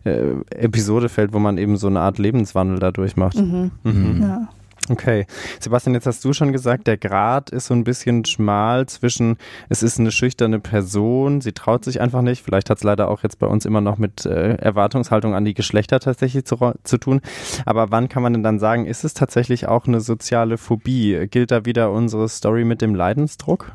äh, 0.04 0.20
Episode 0.50 1.08
fällt, 1.08 1.32
wo 1.32 1.38
man 1.38 1.58
eben 1.58 1.76
so 1.76 1.86
eine 1.86 2.00
Art 2.00 2.18
Lebenswandel 2.18 2.78
dadurch 2.78 3.16
macht. 3.16 3.36
Mhm. 3.36 3.70
Mhm. 3.82 4.22
Ja. 4.22 4.48
Okay. 4.88 5.26
Sebastian, 5.60 5.94
jetzt 5.94 6.06
hast 6.06 6.24
du 6.24 6.32
schon 6.32 6.52
gesagt, 6.52 6.88
der 6.88 6.96
Grad 6.96 7.50
ist 7.50 7.66
so 7.66 7.74
ein 7.74 7.84
bisschen 7.84 8.24
schmal 8.24 8.86
zwischen, 8.86 9.36
es 9.68 9.82
ist 9.82 10.00
eine 10.00 10.10
schüchterne 10.10 10.58
Person, 10.58 11.40
sie 11.40 11.52
traut 11.52 11.84
sich 11.84 12.00
einfach 12.00 12.22
nicht. 12.22 12.42
Vielleicht 12.42 12.68
hat 12.68 12.78
es 12.78 12.84
leider 12.84 13.08
auch 13.08 13.22
jetzt 13.22 13.38
bei 13.38 13.46
uns 13.46 13.64
immer 13.64 13.80
noch 13.80 13.98
mit 13.98 14.26
äh, 14.26 14.56
Erwartungshaltung 14.56 15.34
an 15.34 15.44
die 15.44 15.54
Geschlechter 15.54 16.00
tatsächlich 16.00 16.44
zu, 16.46 16.56
zu 16.82 16.98
tun. 16.98 17.20
Aber 17.64 17.92
wann 17.92 18.08
kann 18.08 18.24
man 18.24 18.32
denn 18.32 18.42
dann 18.42 18.58
sagen, 18.58 18.86
ist 18.86 19.04
es 19.04 19.14
tatsächlich 19.14 19.68
auch 19.68 19.86
eine 19.86 20.00
soziale 20.00 20.58
Phobie? 20.58 21.28
Gilt 21.30 21.52
da 21.52 21.64
wieder 21.64 21.92
unsere 21.92 22.28
Story 22.28 22.64
mit 22.64 22.82
dem 22.82 22.96
Leidensdruck? 22.96 23.72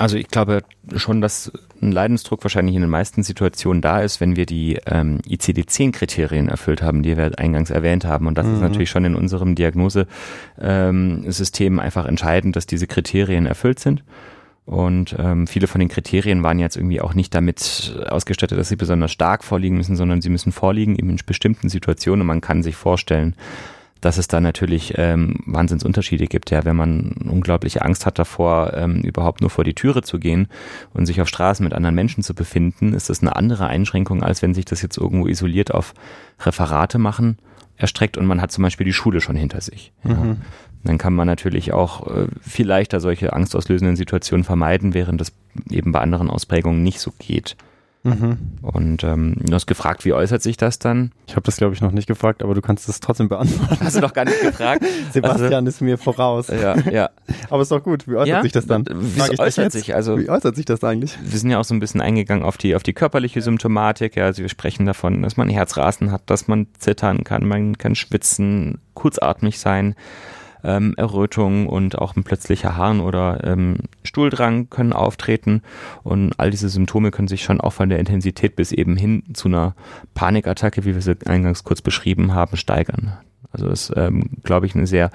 Also 0.00 0.16
ich 0.16 0.28
glaube 0.28 0.62
schon, 0.96 1.20
dass 1.20 1.52
ein 1.82 1.92
Leidensdruck 1.92 2.42
wahrscheinlich 2.42 2.74
in 2.74 2.80
den 2.80 2.90
meisten 2.90 3.22
Situationen 3.22 3.82
da 3.82 4.00
ist, 4.00 4.18
wenn 4.18 4.34
wir 4.34 4.46
die 4.46 4.78
ähm, 4.86 5.18
ICD-10-Kriterien 5.28 6.48
erfüllt 6.48 6.80
haben, 6.80 7.02
die 7.02 7.18
wir 7.18 7.38
eingangs 7.38 7.68
erwähnt 7.68 8.06
haben. 8.06 8.26
Und 8.26 8.38
das 8.38 8.46
mhm. 8.46 8.54
ist 8.54 8.60
natürlich 8.62 8.88
schon 8.88 9.04
in 9.04 9.14
unserem 9.14 9.54
Diagnosesystem 9.54 11.74
ähm, 11.74 11.80
einfach 11.80 12.06
entscheidend, 12.06 12.56
dass 12.56 12.64
diese 12.64 12.86
Kriterien 12.86 13.44
erfüllt 13.44 13.78
sind. 13.78 14.02
Und 14.64 15.14
ähm, 15.18 15.46
viele 15.46 15.66
von 15.66 15.80
den 15.80 15.88
Kriterien 15.88 16.42
waren 16.42 16.58
jetzt 16.58 16.76
irgendwie 16.76 17.02
auch 17.02 17.12
nicht 17.12 17.34
damit 17.34 17.94
ausgestattet, 18.08 18.58
dass 18.58 18.70
sie 18.70 18.76
besonders 18.76 19.12
stark 19.12 19.44
vorliegen 19.44 19.76
müssen, 19.76 19.96
sondern 19.96 20.22
sie 20.22 20.30
müssen 20.30 20.52
vorliegen 20.52 20.96
eben 20.96 21.10
in 21.10 21.18
bestimmten 21.26 21.68
Situationen. 21.68 22.22
Und 22.22 22.26
man 22.26 22.40
kann 22.40 22.62
sich 22.62 22.76
vorstellen, 22.76 23.34
dass 24.00 24.18
es 24.18 24.28
da 24.28 24.40
natürlich 24.40 24.94
ähm, 24.96 25.36
Wahnsinnsunterschiede 25.46 26.26
gibt. 26.26 26.50
Ja, 26.50 26.64
wenn 26.64 26.76
man 26.76 27.12
unglaubliche 27.28 27.82
Angst 27.82 28.06
hat 28.06 28.18
davor, 28.18 28.72
ähm, 28.74 29.02
überhaupt 29.02 29.40
nur 29.40 29.50
vor 29.50 29.64
die 29.64 29.74
Türe 29.74 30.02
zu 30.02 30.18
gehen 30.18 30.48
und 30.94 31.06
sich 31.06 31.20
auf 31.20 31.28
Straßen 31.28 31.62
mit 31.64 31.74
anderen 31.74 31.94
Menschen 31.94 32.22
zu 32.22 32.34
befinden, 32.34 32.92
ist 32.92 33.10
das 33.10 33.20
eine 33.20 33.36
andere 33.36 33.66
Einschränkung, 33.66 34.22
als 34.22 34.42
wenn 34.42 34.54
sich 34.54 34.64
das 34.64 34.82
jetzt 34.82 34.96
irgendwo 34.96 35.26
isoliert 35.26 35.72
auf 35.72 35.94
Referate 36.40 36.98
machen 36.98 37.38
erstreckt 37.80 38.16
und 38.16 38.26
man 38.26 38.40
hat 38.40 38.52
zum 38.52 38.62
Beispiel 38.62 38.84
die 38.84 38.92
Schule 38.92 39.20
schon 39.20 39.36
hinter 39.36 39.60
sich. 39.60 39.92
Ja. 40.04 40.14
Mhm. 40.14 40.36
Dann 40.84 40.98
kann 40.98 41.14
man 41.14 41.26
natürlich 41.26 41.72
auch 41.72 42.06
äh, 42.06 42.26
viel 42.40 42.66
leichter 42.66 43.00
solche 43.00 43.32
angstauslösenden 43.32 43.96
Situationen 43.96 44.44
vermeiden, 44.44 44.94
während 44.94 45.20
das 45.20 45.32
eben 45.70 45.92
bei 45.92 46.00
anderen 46.00 46.30
Ausprägungen 46.30 46.82
nicht 46.82 47.00
so 47.00 47.12
geht. 47.18 47.56
Mhm. 48.02 48.38
Und 48.62 49.04
ähm, 49.04 49.34
du 49.38 49.52
hast 49.54 49.66
gefragt, 49.66 50.06
wie 50.06 50.14
äußert 50.14 50.42
sich 50.42 50.56
das 50.56 50.78
dann? 50.78 51.12
Ich 51.26 51.36
habe 51.36 51.42
das, 51.42 51.58
glaube 51.58 51.74
ich, 51.74 51.82
noch 51.82 51.92
nicht 51.92 52.06
gefragt, 52.06 52.42
aber 52.42 52.54
du 52.54 52.62
kannst 52.62 52.88
es 52.88 53.00
trotzdem 53.00 53.28
beantworten. 53.28 53.84
Hast 53.84 53.96
du 53.96 54.00
doch 54.00 54.14
gar 54.14 54.24
nicht 54.24 54.40
gefragt? 54.40 54.84
Sebastian 55.12 55.52
also, 55.52 55.68
ist 55.68 55.80
mir 55.82 55.98
voraus. 55.98 56.48
Ja, 56.48 56.78
ja. 56.90 57.10
aber 57.50 57.60
ist 57.60 57.70
doch 57.70 57.82
gut. 57.82 58.08
Wie 58.08 58.14
äußert 58.14 58.28
ja? 58.28 58.42
sich 58.42 58.52
das 58.52 58.66
dann? 58.66 58.86
Wie 58.88 59.38
äußert 59.38 59.72
sich? 59.72 59.94
Also, 59.94 60.18
wie 60.18 60.30
äußert 60.30 60.56
sich 60.56 60.64
das 60.64 60.82
eigentlich? 60.82 61.18
Wir 61.22 61.38
sind 61.38 61.50
ja 61.50 61.58
auch 61.58 61.64
so 61.64 61.74
ein 61.74 61.80
bisschen 61.80 62.00
eingegangen 62.00 62.42
auf 62.42 62.56
die, 62.56 62.74
auf 62.74 62.82
die 62.82 62.94
körperliche 62.94 63.42
Symptomatik. 63.42 64.16
Ja, 64.16 64.24
also 64.24 64.40
wir 64.40 64.48
sprechen 64.48 64.86
davon, 64.86 65.22
dass 65.22 65.36
man 65.36 65.50
Herzrasen 65.50 66.10
hat, 66.10 66.22
dass 66.26 66.48
man 66.48 66.68
zittern 66.78 67.22
kann, 67.24 67.46
man 67.46 67.76
kann 67.76 67.94
schwitzen, 67.94 68.78
kurzatmig 68.94 69.58
sein 69.58 69.94
ähm, 70.64 70.94
Errötung 70.96 71.66
und 71.66 71.98
auch 71.98 72.16
ein 72.16 72.24
plötzlicher 72.24 72.76
Harn 72.76 73.00
oder 73.00 73.44
ähm, 73.44 73.78
Stuhldrang 74.02 74.70
können 74.70 74.92
auftreten 74.92 75.62
und 76.02 76.38
all 76.38 76.50
diese 76.50 76.68
Symptome 76.68 77.10
können 77.10 77.28
sich 77.28 77.42
schon 77.42 77.60
auch 77.60 77.72
von 77.72 77.88
der 77.88 77.98
Intensität 77.98 78.56
bis 78.56 78.72
eben 78.72 78.96
hin 78.96 79.22
zu 79.34 79.48
einer 79.48 79.74
Panikattacke, 80.14 80.84
wie 80.84 80.94
wir 80.94 81.02
sie 81.02 81.16
eingangs 81.26 81.64
kurz 81.64 81.82
beschrieben 81.82 82.34
haben, 82.34 82.56
steigern. 82.56 83.18
Also 83.52 83.68
das 83.68 83.90
ist, 83.90 83.96
ähm, 83.96 84.30
glaube 84.42 84.66
ich, 84.66 84.74
eine 84.74 84.86
sehr 84.86 85.10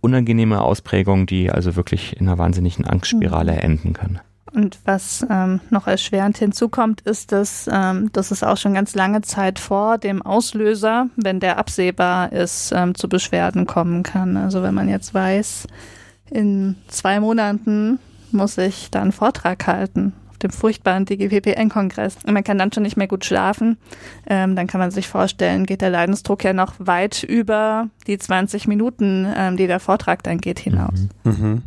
unangenehme 0.00 0.60
Ausprägung, 0.60 1.26
die 1.26 1.50
also 1.50 1.74
wirklich 1.74 2.16
in 2.20 2.28
einer 2.28 2.38
wahnsinnigen 2.38 2.84
Angstspirale 2.84 3.52
mhm. 3.52 3.58
enden 3.58 3.92
kann. 3.92 4.20
Und 4.56 4.78
was 4.86 5.24
ähm, 5.28 5.60
noch 5.68 5.86
erschwerend 5.86 6.38
hinzukommt, 6.38 7.02
ist, 7.02 7.30
dass, 7.30 7.68
ähm, 7.70 8.10
dass 8.14 8.30
es 8.30 8.42
auch 8.42 8.56
schon 8.56 8.72
ganz 8.72 8.94
lange 8.94 9.20
Zeit 9.20 9.58
vor 9.58 9.98
dem 9.98 10.22
Auslöser, 10.22 11.10
wenn 11.14 11.40
der 11.40 11.58
absehbar 11.58 12.32
ist, 12.32 12.72
ähm, 12.74 12.94
zu 12.94 13.06
Beschwerden 13.06 13.66
kommen 13.66 14.02
kann. 14.02 14.38
Also 14.38 14.62
wenn 14.62 14.72
man 14.72 14.88
jetzt 14.88 15.12
weiß, 15.12 15.66
in 16.30 16.74
zwei 16.88 17.20
Monaten 17.20 17.98
muss 18.32 18.56
ich 18.56 18.90
da 18.90 19.02
einen 19.02 19.12
Vortrag 19.12 19.66
halten 19.66 20.14
auf 20.36 20.38
dem 20.38 20.50
furchtbaren 20.50 21.06
DGPPN-Kongress. 21.06 22.18
Und 22.26 22.34
man 22.34 22.44
kann 22.44 22.58
dann 22.58 22.70
schon 22.70 22.82
nicht 22.82 22.98
mehr 22.98 23.08
gut 23.08 23.24
schlafen. 23.24 23.78
Ähm, 24.26 24.54
dann 24.54 24.66
kann 24.66 24.80
man 24.80 24.90
sich 24.90 25.08
vorstellen, 25.08 25.64
geht 25.64 25.80
der 25.80 25.88
Leidensdruck 25.88 26.44
ja 26.44 26.52
noch 26.52 26.74
weit 26.78 27.22
über 27.22 27.88
die 28.06 28.18
20 28.18 28.68
Minuten, 28.68 29.26
ähm, 29.34 29.56
die 29.56 29.66
der 29.66 29.80
Vortrag 29.80 30.22
dann 30.22 30.38
geht, 30.38 30.58
hinaus. 30.58 31.08
Mhm. 31.24 31.32
Mhm. 31.32 31.62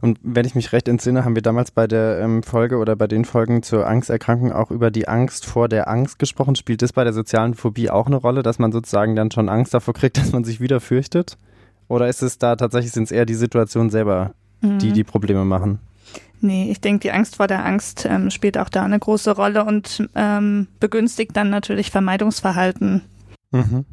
Und 0.00 0.18
wenn 0.22 0.46
ich 0.46 0.54
mich 0.54 0.72
recht 0.72 0.88
entsinne, 0.88 1.24
haben 1.24 1.34
wir 1.34 1.42
damals 1.42 1.70
bei 1.70 1.86
der 1.86 2.20
ähm, 2.20 2.42
Folge 2.42 2.78
oder 2.78 2.96
bei 2.96 3.06
den 3.06 3.26
Folgen 3.26 3.62
zur 3.62 3.86
Angsterkrankung 3.86 4.52
auch 4.52 4.70
über 4.70 4.90
die 4.90 5.06
Angst 5.06 5.44
vor 5.44 5.68
der 5.68 5.88
Angst 5.88 6.18
gesprochen. 6.18 6.56
Spielt 6.56 6.80
das 6.80 6.94
bei 6.94 7.04
der 7.04 7.12
sozialen 7.12 7.54
Phobie 7.54 7.90
auch 7.90 8.06
eine 8.06 8.16
Rolle, 8.16 8.42
dass 8.42 8.58
man 8.58 8.72
sozusagen 8.72 9.16
dann 9.16 9.30
schon 9.30 9.50
Angst 9.50 9.74
davor 9.74 9.92
kriegt, 9.92 10.16
dass 10.18 10.32
man 10.32 10.44
sich 10.44 10.60
wieder 10.60 10.80
fürchtet? 10.80 11.36
Oder 11.88 12.08
ist 12.08 12.22
es 12.22 12.38
da 12.38 12.56
tatsächlich, 12.56 12.92
sind 12.92 13.04
es 13.04 13.12
eher 13.12 13.26
die 13.26 13.34
Situationen 13.34 13.90
selber, 13.90 14.32
die 14.62 14.88
mhm. 14.88 14.94
die 14.94 15.04
Probleme 15.04 15.44
machen? 15.44 15.80
Nee, 16.40 16.70
ich 16.70 16.80
denke, 16.80 17.00
die 17.00 17.12
Angst 17.12 17.36
vor 17.36 17.46
der 17.46 17.64
Angst 17.64 18.06
ähm, 18.08 18.30
spielt 18.30 18.58
auch 18.58 18.68
da 18.68 18.84
eine 18.84 18.98
große 18.98 19.32
Rolle 19.32 19.64
und 19.64 20.08
ähm, 20.14 20.68
begünstigt 20.80 21.36
dann 21.36 21.50
natürlich 21.50 21.90
Vermeidungsverhalten. 21.90 23.02
Mhm. 23.50 23.84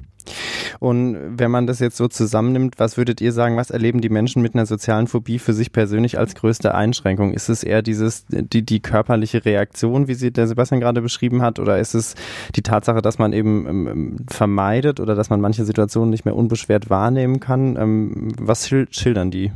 Und 0.80 1.18
wenn 1.40 1.52
man 1.52 1.68
das 1.68 1.80
jetzt 1.80 1.98
so 1.98 2.08
zusammennimmt, 2.08 2.80
was 2.80 2.98
würdet 2.98 3.22
ihr 3.22 3.32
sagen, 3.32 3.58
was 3.58 3.70
erleben 3.70 4.02
die 4.02 4.10
Menschen 4.10 4.42
mit 4.42 4.56
einer 4.56 4.66
sozialen 4.66 5.08
Phobie 5.08 5.40
für 5.40 5.54
sich 5.54 5.72
persönlich 5.72 6.18
als 6.18 6.36
größte 6.36 6.74
Einschränkung? 6.74 7.34
Ist 7.34 7.50
es 7.50 7.64
eher 7.64 7.82
dieses, 7.82 8.26
die, 8.28 8.66
die 8.66 8.80
körperliche 8.80 9.46
Reaktion, 9.46 10.08
wie 10.08 10.16
sie 10.16 10.32
der 10.32 10.48
Sebastian 10.48 10.82
gerade 10.82 11.02
beschrieben 11.02 11.42
hat, 11.42 11.60
oder 11.60 11.80
ist 11.80 11.94
es 11.94 12.16
die 12.56 12.64
Tatsache, 12.64 13.02
dass 13.02 13.20
man 13.20 13.34
eben 13.34 13.68
ähm, 13.68 14.18
vermeidet 14.28 15.00
oder 15.00 15.16
dass 15.16 15.30
man 15.30 15.42
manche 15.42 15.66
Situationen 15.66 16.10
nicht 16.10 16.26
mehr 16.26 16.36
unbeschwert 16.36 16.90
wahrnehmen 16.90 17.40
kann? 17.40 17.76
Ähm, 17.78 18.32
was 18.40 18.68
schildern 18.68 19.32
die? 19.32 19.52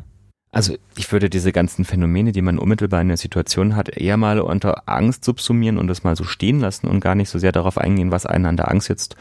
Also 0.52 0.76
ich 0.98 1.12
würde 1.12 1.30
diese 1.30 1.52
ganzen 1.52 1.86
Phänomene, 1.86 2.32
die 2.32 2.42
man 2.42 2.58
unmittelbar 2.58 3.02
in 3.02 3.10
der 3.10 3.18
Situation 3.18 3.76
hat, 3.76 3.90
eher 3.90 4.18
mal 4.18 4.40
unter 4.40 4.90
Angst 4.90 5.24
subsumieren 5.24 5.78
und 5.78 5.88
das 5.88 6.04
mal 6.04 6.16
so 6.16 6.24
stehen 6.24 6.60
lassen 6.60 6.88
und 6.88 7.02
gar 7.02 7.14
nicht 7.14 7.30
so 7.30 7.38
sehr 7.38 7.52
darauf 7.52 7.78
eingehen, 7.78 8.12
was 8.12 8.26
einen 8.26 8.48
an 8.48 8.58
der 8.58 8.72
Angst 8.72 8.90
jetzt 8.90 9.16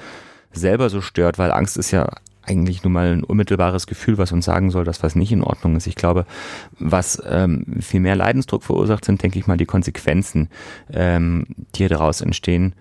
selber 0.52 0.88
so 0.88 1.02
stört, 1.02 1.38
weil 1.38 1.52
Angst 1.52 1.76
ist 1.76 1.90
ja 1.90 2.08
eigentlich 2.42 2.82
nur 2.82 2.90
mal 2.90 3.12
ein 3.12 3.24
unmittelbares 3.24 3.86
Gefühl, 3.86 4.16
was 4.16 4.32
uns 4.32 4.46
sagen 4.46 4.70
soll, 4.70 4.84
dass 4.84 5.02
was 5.02 5.14
nicht 5.14 5.32
in 5.32 5.42
Ordnung 5.42 5.76
ist. 5.76 5.86
Ich 5.86 5.96
glaube, 5.96 6.24
was 6.78 7.22
ähm, 7.28 7.66
viel 7.80 8.00
mehr 8.00 8.16
Leidensdruck 8.16 8.62
verursacht, 8.62 9.04
sind, 9.04 9.22
denke 9.22 9.38
ich 9.38 9.46
mal, 9.46 9.58
die 9.58 9.66
Konsequenzen, 9.66 10.48
ähm, 10.90 11.46
die 11.74 11.86
daraus 11.88 12.22
entstehen, 12.22 12.72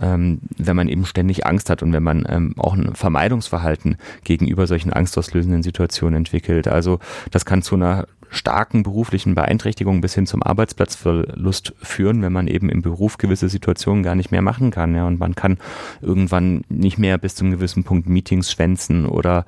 ähm, 0.00 0.40
wenn 0.56 0.76
man 0.76 0.88
eben 0.88 1.04
ständig 1.04 1.46
Angst 1.46 1.70
hat 1.70 1.82
und 1.82 1.92
wenn 1.92 2.02
man 2.02 2.24
ähm, 2.28 2.54
auch 2.56 2.74
ein 2.74 2.94
Vermeidungsverhalten 2.94 3.96
gegenüber 4.24 4.66
solchen 4.66 4.92
angstauslösenden 4.92 5.62
Situationen 5.62 6.18
entwickelt. 6.18 6.68
Also 6.68 6.98
das 7.30 7.44
kann 7.44 7.62
zu 7.62 7.74
einer 7.74 8.06
starken 8.30 8.84
beruflichen 8.84 9.34
Beeinträchtigung 9.34 10.00
bis 10.00 10.14
hin 10.14 10.26
zum 10.26 10.42
Arbeitsplatzverlust 10.42 11.74
führen, 11.82 12.22
wenn 12.22 12.32
man 12.32 12.46
eben 12.46 12.70
im 12.70 12.80
Beruf 12.80 13.18
gewisse 13.18 13.48
Situationen 13.48 14.04
gar 14.04 14.14
nicht 14.14 14.30
mehr 14.30 14.40
machen 14.40 14.70
kann. 14.70 14.94
Ja, 14.94 15.06
und 15.06 15.18
man 15.18 15.34
kann 15.34 15.58
irgendwann 16.00 16.62
nicht 16.68 16.96
mehr 16.96 17.18
bis 17.18 17.34
zum 17.34 17.50
gewissen 17.50 17.82
Punkt 17.82 18.08
Meetings 18.08 18.50
schwänzen 18.52 19.06
oder 19.06 19.44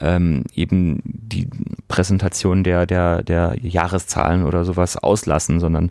ähm, 0.00 0.44
eben 0.54 1.00
die 1.04 1.48
Präsentation 1.88 2.64
der, 2.64 2.86
der, 2.86 3.22
der 3.22 3.56
Jahreszahlen 3.60 4.44
oder 4.44 4.64
sowas 4.64 4.96
auslassen, 4.96 5.60
sondern 5.60 5.90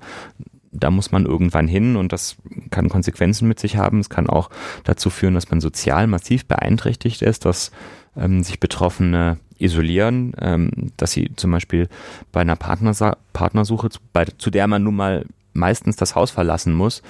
da 0.71 0.89
muss 0.89 1.12
man 1.12 1.25
irgendwann 1.25 1.67
hin 1.67 1.95
und 1.95 2.13
das 2.13 2.38
kann 2.69 2.89
Konsequenzen 2.89 3.47
mit 3.47 3.60
sich 3.60 3.77
haben. 3.77 3.99
Es 3.99 4.10
kann 4.10 4.27
auch 4.27 4.49
dazu 4.84 5.10
führen, 5.10 5.34
dass 5.34 5.49
man 5.49 5.62
sozial 5.62 6.07
massiv 6.07 6.45
beeinträchtigt 6.45 7.21
ist, 7.21 7.45
dass 7.45 7.71
ähm, 8.15 8.43
sich 8.43 8.60
Betroffene 8.60 9.38
isolieren, 9.57 10.34
ähm, 10.39 10.91
dass 10.97 11.12
sie 11.12 11.31
zum 11.36 11.51
Beispiel 11.51 11.88
bei 12.31 12.41
einer 12.41 12.55
Partnersa 12.55 13.17
Partnersuche, 13.34 13.89
bei, 14.13 14.25
zu 14.25 14.49
der 14.49 14.67
man 14.67 14.84
nun 14.84 14.95
mal 14.95 15.25
meistens 15.53 15.97
das 15.97 16.15
Haus 16.15 16.31
verlassen 16.31 16.73
muss, 16.73 17.01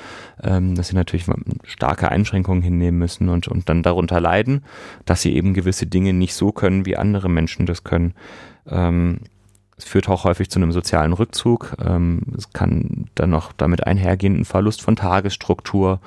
ähm, 0.43 0.75
dass 0.75 0.87
sie 0.87 0.95
natürlich 0.95 1.27
starke 1.63 2.09
Einschränkungen 2.09 2.63
hinnehmen 2.63 2.97
müssen 2.97 3.29
und, 3.29 3.47
und 3.47 3.69
dann 3.69 3.83
darunter 3.83 4.19
leiden, 4.19 4.63
dass 5.05 5.21
sie 5.21 5.35
eben 5.35 5.53
gewisse 5.53 5.85
Dinge 5.85 6.13
nicht 6.13 6.33
so 6.33 6.51
können, 6.51 6.85
wie 6.85 6.97
andere 6.97 7.29
Menschen 7.29 7.65
das 7.67 7.83
können. 7.83 8.13
Ähm, 8.67 9.19
es 9.81 9.87
führt 9.87 10.07
auch 10.09 10.25
häufig 10.25 10.49
zu 10.51 10.59
einem 10.59 10.71
sozialen 10.71 11.11
Rückzug. 11.11 11.75
Ähm, 11.83 12.21
es 12.37 12.53
kann 12.53 13.05
dann 13.15 13.31
noch 13.31 13.51
damit 13.51 13.87
einhergehen 13.87 14.39
ein 14.39 14.45
Verlust 14.45 14.83
von 14.83 14.95
Tagesstruktur, 14.95 15.99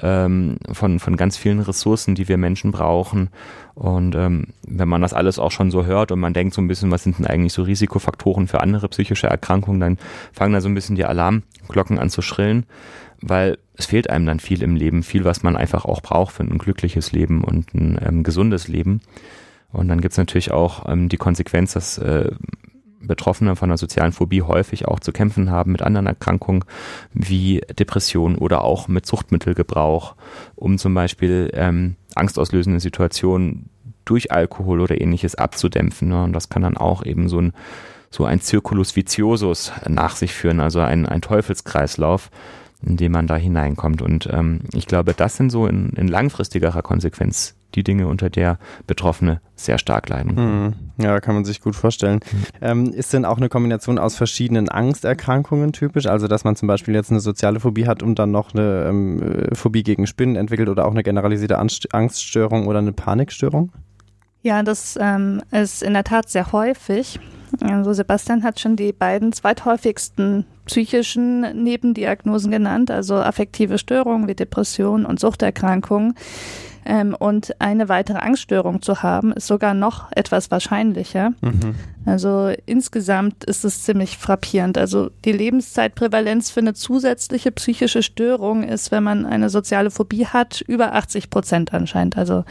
ähm, 0.00 0.56
von, 0.72 0.98
von 0.98 1.16
ganz 1.18 1.36
vielen 1.36 1.60
Ressourcen, 1.60 2.14
die 2.14 2.28
wir 2.28 2.38
Menschen 2.38 2.72
brauchen. 2.72 3.28
Und 3.74 4.14
ähm, 4.14 4.46
wenn 4.66 4.88
man 4.88 5.02
das 5.02 5.12
alles 5.12 5.38
auch 5.38 5.50
schon 5.50 5.70
so 5.70 5.84
hört 5.84 6.12
und 6.12 6.20
man 6.20 6.32
denkt 6.32 6.54
so 6.54 6.62
ein 6.62 6.68
bisschen, 6.68 6.90
was 6.90 7.02
sind 7.02 7.18
denn 7.18 7.26
eigentlich 7.26 7.52
so 7.52 7.62
Risikofaktoren 7.62 8.48
für 8.48 8.62
andere 8.62 8.88
psychische 8.88 9.26
Erkrankungen, 9.26 9.80
dann 9.80 9.98
fangen 10.32 10.54
da 10.54 10.62
so 10.62 10.70
ein 10.70 10.74
bisschen 10.74 10.96
die 10.96 11.04
Alarmglocken 11.04 11.98
an 11.98 12.08
zu 12.08 12.22
schrillen, 12.22 12.64
weil 13.20 13.58
es 13.76 13.84
fehlt 13.84 14.08
einem 14.08 14.24
dann 14.24 14.40
viel 14.40 14.62
im 14.62 14.76
Leben, 14.76 15.02
viel, 15.02 15.26
was 15.26 15.42
man 15.42 15.56
einfach 15.56 15.84
auch 15.84 16.00
braucht 16.00 16.36
für 16.36 16.42
ein 16.42 16.56
glückliches 16.56 17.12
Leben 17.12 17.44
und 17.44 17.74
ein 17.74 17.98
ähm, 18.02 18.22
gesundes 18.22 18.66
Leben. 18.66 19.02
Und 19.72 19.88
dann 19.88 20.00
gibt 20.00 20.12
es 20.12 20.18
natürlich 20.18 20.52
auch 20.52 20.88
ähm, 20.88 21.10
die 21.10 21.18
Konsequenz, 21.18 21.74
dass 21.74 21.98
äh, 21.98 22.30
Betroffene 23.00 23.56
von 23.56 23.70
einer 23.70 23.78
sozialen 23.78 24.12
Phobie 24.12 24.42
häufig 24.42 24.86
auch 24.86 25.00
zu 25.00 25.12
kämpfen 25.12 25.50
haben 25.50 25.72
mit 25.72 25.82
anderen 25.82 26.06
Erkrankungen 26.06 26.64
wie 27.12 27.60
Depression 27.78 28.36
oder 28.36 28.62
auch 28.62 28.88
mit 28.88 29.06
Suchtmittelgebrauch, 29.06 30.14
um 30.54 30.78
zum 30.78 30.94
Beispiel 30.94 31.50
ähm, 31.54 31.96
angstauslösende 32.14 32.80
Situationen 32.80 33.70
durch 34.04 34.32
Alkohol 34.32 34.80
oder 34.80 35.00
ähnliches 35.00 35.34
abzudämpfen. 35.34 36.08
Ne? 36.08 36.24
Und 36.24 36.32
das 36.32 36.48
kann 36.48 36.62
dann 36.62 36.76
auch 36.76 37.04
eben 37.04 37.28
so 37.28 37.40
ein, 37.40 37.52
so 38.10 38.24
ein 38.24 38.40
Circulus 38.40 38.96
viciosus 38.96 39.72
nach 39.88 40.16
sich 40.16 40.32
führen, 40.34 40.60
also 40.60 40.80
ein, 40.80 41.06
ein 41.06 41.22
Teufelskreislauf, 41.22 42.30
in 42.82 42.96
dem 42.96 43.12
man 43.12 43.26
da 43.26 43.36
hineinkommt. 43.36 44.02
Und 44.02 44.28
ähm, 44.30 44.60
ich 44.72 44.86
glaube, 44.86 45.14
das 45.14 45.36
sind 45.36 45.50
so 45.50 45.66
in, 45.66 45.90
in 45.90 46.08
langfristigerer 46.08 46.82
Konsequenz 46.82 47.56
die 47.74 47.84
Dinge, 47.84 48.08
unter 48.08 48.30
der 48.30 48.58
Betroffene 48.86 49.40
sehr 49.54 49.78
stark 49.78 50.08
leiden. 50.08 50.34
Mhm. 50.34 50.74
Ja, 51.00 51.20
kann 51.20 51.34
man 51.34 51.44
sich 51.44 51.60
gut 51.60 51.74
vorstellen. 51.74 52.20
Mhm. 52.30 52.44
Ähm, 52.60 52.92
ist 52.92 53.12
denn 53.12 53.24
auch 53.24 53.38
eine 53.38 53.48
Kombination 53.48 53.98
aus 53.98 54.16
verschiedenen 54.16 54.68
Angsterkrankungen 54.68 55.72
typisch? 55.72 56.06
Also, 56.06 56.28
dass 56.28 56.44
man 56.44 56.56
zum 56.56 56.68
Beispiel 56.68 56.94
jetzt 56.94 57.10
eine 57.10 57.20
soziale 57.20 57.60
Phobie 57.60 57.86
hat 57.86 58.02
und 58.02 58.18
dann 58.18 58.30
noch 58.30 58.54
eine 58.54 58.86
ähm, 58.88 59.48
Phobie 59.52 59.82
gegen 59.82 60.06
Spinnen 60.06 60.36
entwickelt 60.36 60.68
oder 60.68 60.86
auch 60.86 60.90
eine 60.90 61.02
generalisierte 61.02 61.58
Angststörung 61.58 62.66
oder 62.66 62.80
eine 62.80 62.92
Panikstörung? 62.92 63.72
Ja, 64.42 64.62
das 64.62 64.98
ähm, 65.00 65.42
ist 65.50 65.82
in 65.82 65.94
der 65.94 66.04
Tat 66.04 66.28
sehr 66.28 66.52
häufig. 66.52 67.18
Also 67.60 67.92
Sebastian 67.92 68.42
hat 68.42 68.60
schon 68.60 68.76
die 68.76 68.92
beiden 68.92 69.32
zweithäufigsten 69.32 70.46
psychischen 70.66 71.62
Nebendiagnosen 71.62 72.50
genannt, 72.50 72.90
also 72.90 73.16
affektive 73.16 73.76
Störungen 73.76 74.28
wie 74.28 74.34
Depression 74.34 75.04
und 75.04 75.18
Suchterkrankungen. 75.18 76.14
Ähm, 76.84 77.14
und 77.18 77.60
eine 77.60 77.88
weitere 77.88 78.18
Angststörung 78.18 78.82
zu 78.82 79.02
haben, 79.02 79.32
ist 79.32 79.46
sogar 79.46 79.74
noch 79.74 80.10
etwas 80.12 80.50
wahrscheinlicher. 80.50 81.32
Mhm. 81.40 81.74
Also 82.06 82.52
insgesamt 82.66 83.44
ist 83.44 83.64
es 83.64 83.82
ziemlich 83.82 84.16
frappierend. 84.16 84.78
Also 84.78 85.10
die 85.24 85.32
Lebenszeitprävalenz 85.32 86.50
für 86.50 86.60
eine 86.60 86.74
zusätzliche 86.74 87.52
psychische 87.52 88.02
Störung 88.02 88.62
ist, 88.62 88.90
wenn 88.90 89.02
man 89.02 89.26
eine 89.26 89.50
soziale 89.50 89.90
Phobie 89.90 90.26
hat, 90.26 90.62
über 90.62 90.94
80 90.94 91.28
Prozent 91.28 91.74
anscheinend. 91.74 92.16
Also 92.16 92.44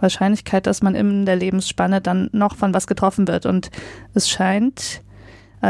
Wahrscheinlichkeit, 0.00 0.66
dass 0.66 0.82
man 0.82 0.94
in 0.94 1.24
der 1.24 1.36
Lebensspanne 1.36 2.00
dann 2.00 2.28
noch 2.32 2.56
von 2.56 2.74
was 2.74 2.86
getroffen 2.86 3.28
wird. 3.28 3.46
Und 3.46 3.70
es 4.14 4.28
scheint 4.28 5.02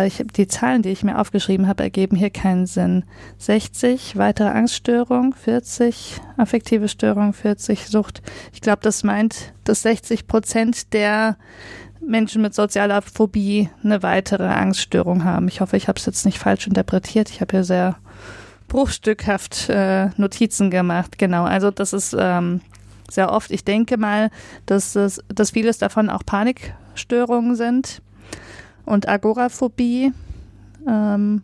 ich, 0.05 0.23
die 0.37 0.49
Zahlen, 0.49 0.83
die 0.83 0.91
ich 0.91 1.05
mir 1.05 1.19
aufgeschrieben 1.19 1.69
habe, 1.69 1.85
ergeben 1.85 2.17
hier 2.17 2.31
keinen 2.31 2.67
Sinn. 2.67 3.05
60 3.39 4.17
weitere 4.17 4.49
Angststörung, 4.49 5.35
40 5.35 6.21
affektive 6.37 6.89
Störung, 6.89 7.33
40 7.33 7.87
Sucht. 7.87 8.23
Ich 8.53 8.61
glaube, 8.61 8.81
das 8.83 9.05
meint, 9.05 9.55
dass 9.65 9.83
60 9.83 10.27
Prozent 10.27 10.93
der 10.93 11.37
Menschen 12.01 12.43
mit 12.43 12.55
sozialer 12.55 13.03
Phobie 13.03 13.71
eine 13.83 14.03
weitere 14.03 14.47
Angststörung 14.47 15.25
haben. 15.25 15.49
Ich 15.49 15.61
hoffe, 15.61 15.77
ich 15.77 15.89
habe 15.89 15.99
es 15.99 16.07
jetzt 16.07 16.25
nicht 16.25 16.39
falsch 16.39 16.67
interpretiert. 16.67 17.31
Ich 17.31 17.41
habe 17.41 17.53
hier 17.53 17.65
sehr 17.65 17.97
bruchstückhaft 18.69 19.69
äh, 19.69 20.09
Notizen 20.17 20.71
gemacht. 20.71 21.19
Genau, 21.19 21.45
also 21.45 21.71
das 21.71 21.93
ist 21.93 22.15
ähm, 22.19 22.61
sehr 23.09 23.33
oft. 23.33 23.51
Ich 23.51 23.65
denke 23.65 23.97
mal, 23.97 24.31
dass, 24.67 24.93
dass 24.93 25.51
vieles 25.51 25.79
davon 25.79 26.11
auch 26.11 26.25
Panikstörungen 26.25 27.55
sind 27.55 28.03
und 28.87 29.09
Agoraphobie. 29.09 30.13
Ähm, 30.89 31.43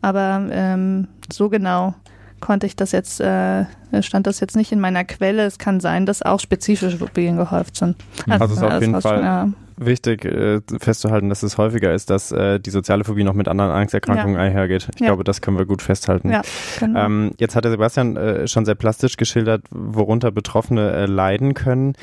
aber 0.00 0.46
ähm, 0.50 1.08
so 1.32 1.48
genau 1.48 1.94
konnte 2.40 2.66
ich 2.66 2.76
das 2.76 2.92
jetzt, 2.92 3.20
äh, 3.20 3.64
stand 4.00 4.26
das 4.26 4.40
jetzt 4.40 4.56
nicht 4.56 4.72
in 4.72 4.80
meiner 4.80 5.04
Quelle. 5.04 5.44
Es 5.44 5.58
kann 5.58 5.80
sein, 5.80 6.06
dass 6.06 6.22
auch 6.22 6.40
spezifische 6.40 6.98
Phobien 6.98 7.36
gehäuft 7.36 7.76
sind. 7.76 7.96
Also, 8.28 8.44
also 8.44 8.54
ist 8.54 8.62
auf 8.62 8.80
jeden 8.80 9.00
Fall 9.00 9.22
ja 9.22 9.48
wichtig 9.86 10.24
äh, 10.24 10.60
festzuhalten, 10.80 11.28
dass 11.28 11.42
es 11.42 11.58
häufiger 11.58 11.92
ist, 11.92 12.10
dass 12.10 12.32
äh, 12.32 12.60
die 12.60 12.70
soziale 12.70 13.04
Phobie 13.04 13.24
noch 13.24 13.34
mit 13.34 13.48
anderen 13.48 13.70
Angsterkrankungen 13.70 14.36
ja. 14.36 14.42
einhergeht. 14.42 14.88
Ich 14.94 15.00
ja. 15.00 15.08
glaube, 15.08 15.24
das 15.24 15.40
können 15.40 15.58
wir 15.58 15.66
gut 15.66 15.82
festhalten. 15.82 16.30
Ja, 16.30 16.42
genau. 16.78 17.04
ähm, 17.04 17.32
jetzt 17.38 17.56
hat 17.56 17.64
der 17.64 17.70
Sebastian 17.70 18.16
äh, 18.16 18.48
schon 18.48 18.64
sehr 18.64 18.74
plastisch 18.74 19.16
geschildert, 19.16 19.64
worunter 19.70 20.30
Betroffene 20.30 20.92
äh, 20.92 21.06
leiden 21.06 21.54
können. 21.54 21.94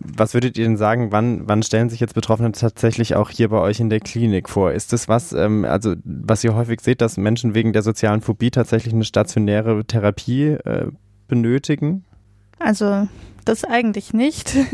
Was 0.00 0.34
würdet 0.34 0.58
ihr 0.58 0.64
denn 0.64 0.76
sagen, 0.76 1.12
wann, 1.12 1.48
wann 1.48 1.62
stellen 1.62 1.90
sich 1.90 2.00
jetzt 2.00 2.14
Betroffene 2.14 2.52
tatsächlich 2.52 3.14
auch 3.14 3.30
hier 3.30 3.48
bei 3.48 3.58
euch 3.58 3.80
in 3.80 3.90
der 3.90 4.00
Klinik 4.00 4.48
vor? 4.48 4.72
Ist 4.72 4.92
das 4.92 5.08
was, 5.08 5.32
ähm, 5.32 5.64
also 5.64 5.94
was 6.04 6.44
ihr 6.44 6.54
häufig 6.54 6.80
seht, 6.80 7.00
dass 7.00 7.16
Menschen 7.16 7.54
wegen 7.54 7.72
der 7.72 7.82
sozialen 7.82 8.20
Phobie 8.20 8.50
tatsächlich 8.50 8.94
eine 8.94 9.04
stationäre 9.04 9.84
Therapie 9.84 10.48
äh, 10.48 10.86
benötigen? 11.28 12.04
Also 12.58 13.08
das 13.44 13.64
eigentlich 13.64 14.12
nicht. 14.12 14.54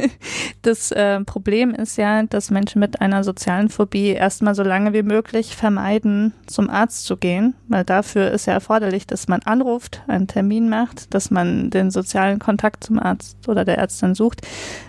Das 0.62 0.90
äh, 0.92 1.24
Problem 1.24 1.70
ist 1.70 1.96
ja, 1.96 2.22
dass 2.24 2.50
Menschen 2.50 2.80
mit 2.80 3.00
einer 3.00 3.24
sozialen 3.24 3.70
Phobie 3.70 4.08
erstmal 4.08 4.54
so 4.54 4.62
lange 4.62 4.92
wie 4.92 5.02
möglich 5.02 5.56
vermeiden, 5.56 6.34
zum 6.46 6.68
Arzt 6.68 7.06
zu 7.06 7.16
gehen, 7.16 7.54
weil 7.68 7.82
dafür 7.82 8.30
ist 8.30 8.44
ja 8.44 8.52
erforderlich, 8.52 9.06
dass 9.06 9.26
man 9.26 9.40
anruft, 9.44 10.02
einen 10.06 10.26
Termin 10.26 10.68
macht, 10.68 11.14
dass 11.14 11.30
man 11.30 11.70
den 11.70 11.90
sozialen 11.90 12.38
Kontakt 12.38 12.84
zum 12.84 12.98
Arzt 12.98 13.48
oder 13.48 13.64
der 13.64 13.78
Ärztin 13.78 14.14
sucht. 14.14 14.42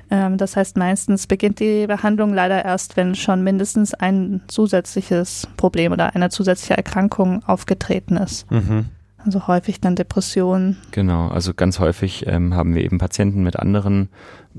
Ähm, 0.10 0.38
das 0.38 0.58
heißt, 0.58 0.76
meistens 0.76 1.26
beginnt 1.26 1.62
die 1.62 1.88
Behandlung 1.88 2.34
leider 2.34 2.66
erst, 2.66 2.98
wenn 2.98 3.16
schon 3.16 3.42
mindestens 3.42 3.94
ein 3.94 4.42
zusätzliches 4.48 5.48
Problem 5.56 5.94
oder 5.94 6.16
eine 6.16 6.30
zusätzliche 6.30 6.76
Erkrankung 6.76 7.46
aufgetreten 7.46 8.18
ist. 8.18 8.52
Mhm. 8.52 8.90
Also 9.26 9.48
häufig 9.48 9.80
dann 9.80 9.96
Depressionen. 9.96 10.78
Genau, 10.92 11.28
also 11.28 11.54
ganz 11.54 11.80
häufig 11.80 12.26
ähm, 12.28 12.56
haben 12.56 12.74
wir 12.74 12.84
eben 12.84 12.98
Patienten 12.98 13.44
mit 13.44 13.58
anderen 13.58 14.10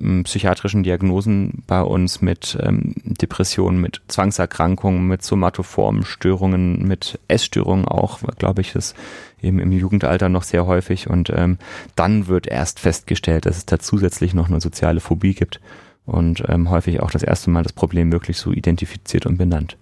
ähm, 0.01 0.23
psychiatrischen 0.25 0.83
Diagnosen 0.83 1.65
bei 1.67 1.83
uns, 1.83 2.23
mit 2.23 2.57
ähm, 2.61 2.95
Depressionen, 3.05 3.81
mit 3.81 4.03
Zwangserkrankungen, 4.09 5.07
mit 5.07 5.23
somatoformen 5.23 6.05
Störungen, 6.05 6.87
mit 6.87 7.19
Essstörungen 7.29 7.87
auch, 7.87 8.21
glaube 8.39 8.61
ich, 8.61 8.75
ist 8.75 8.95
eben 9.43 9.59
im 9.59 9.73
Jugendalter 9.73 10.29
noch 10.29 10.45
sehr 10.45 10.67
häufig. 10.67 11.11
Und 11.11 11.31
ähm, 11.35 11.59
dann 11.97 12.29
wird 12.29 12.47
erst 12.47 12.79
festgestellt, 12.79 13.47
dass 13.47 13.57
es 13.57 13.67
da 13.67 13.79
zusätzlich 13.79 14.35
noch 14.35 14.49
eine 14.49 14.61
soziale 14.61 15.01
Phobie 15.01 15.35
gibt 15.35 15.61
und 16.07 16.45
ähm, 16.49 16.71
häufig 16.71 17.01
auch 17.01 17.11
das 17.11 17.23
erste 17.23 17.51
Mal 17.51 17.63
das 17.63 17.73
Problem 17.73 18.13
wirklich 18.13 18.39
so 18.39 18.53
identifiziert 18.53 19.27
und 19.27 19.39
benannt. 19.39 19.77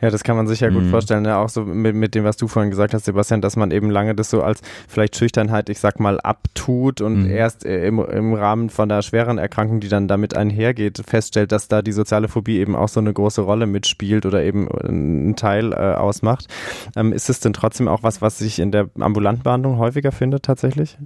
Ja, 0.00 0.10
das 0.10 0.22
kann 0.24 0.36
man 0.36 0.46
sich 0.46 0.60
ja 0.60 0.68
gut 0.68 0.84
mhm. 0.84 0.90
vorstellen. 0.90 1.24
Ja, 1.24 1.40
auch 1.42 1.48
so 1.48 1.64
mit, 1.64 1.94
mit 1.94 2.14
dem, 2.14 2.24
was 2.24 2.36
du 2.36 2.48
vorhin 2.48 2.70
gesagt 2.70 2.94
hast, 2.94 3.04
Sebastian, 3.04 3.40
dass 3.40 3.56
man 3.56 3.70
eben 3.70 3.90
lange 3.90 4.14
das 4.14 4.30
so 4.30 4.42
als 4.42 4.60
vielleicht 4.88 5.16
Schüchternheit, 5.16 5.68
ich 5.68 5.78
sag 5.78 6.00
mal, 6.00 6.20
abtut 6.20 7.00
und 7.00 7.24
mhm. 7.24 7.30
erst 7.30 7.64
im, 7.64 7.98
im 7.98 8.34
Rahmen 8.34 8.70
von 8.70 8.88
der 8.88 9.02
schweren 9.02 9.38
Erkrankung, 9.38 9.80
die 9.80 9.88
dann 9.88 10.08
damit 10.08 10.36
einhergeht, 10.36 11.02
feststellt, 11.06 11.52
dass 11.52 11.68
da 11.68 11.82
die 11.82 11.92
soziale 11.92 12.28
Phobie 12.28 12.58
eben 12.58 12.76
auch 12.76 12.88
so 12.88 13.00
eine 13.00 13.12
große 13.12 13.40
Rolle 13.40 13.66
mitspielt 13.66 14.26
oder 14.26 14.42
eben 14.42 14.68
einen 14.70 15.36
Teil 15.36 15.72
äh, 15.72 15.76
ausmacht. 15.94 16.48
Ähm, 16.96 17.12
ist 17.12 17.30
es 17.30 17.40
denn 17.40 17.52
trotzdem 17.52 17.88
auch 17.88 18.02
was, 18.02 18.22
was 18.22 18.38
sich 18.38 18.58
in 18.58 18.72
der 18.72 18.90
ambulanten 18.98 19.42
Behandlung 19.42 19.78
häufiger 19.78 20.12
findet 20.12 20.44
tatsächlich? 20.44 20.98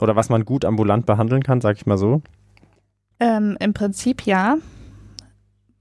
Oder 0.00 0.16
was 0.16 0.28
man 0.28 0.44
gut 0.44 0.64
ambulant 0.64 1.06
behandeln 1.06 1.42
kann, 1.42 1.60
sag 1.60 1.76
ich 1.76 1.86
mal 1.86 1.98
so? 1.98 2.22
Ähm, 3.20 3.56
Im 3.60 3.72
Prinzip 3.74 4.22
ja 4.22 4.56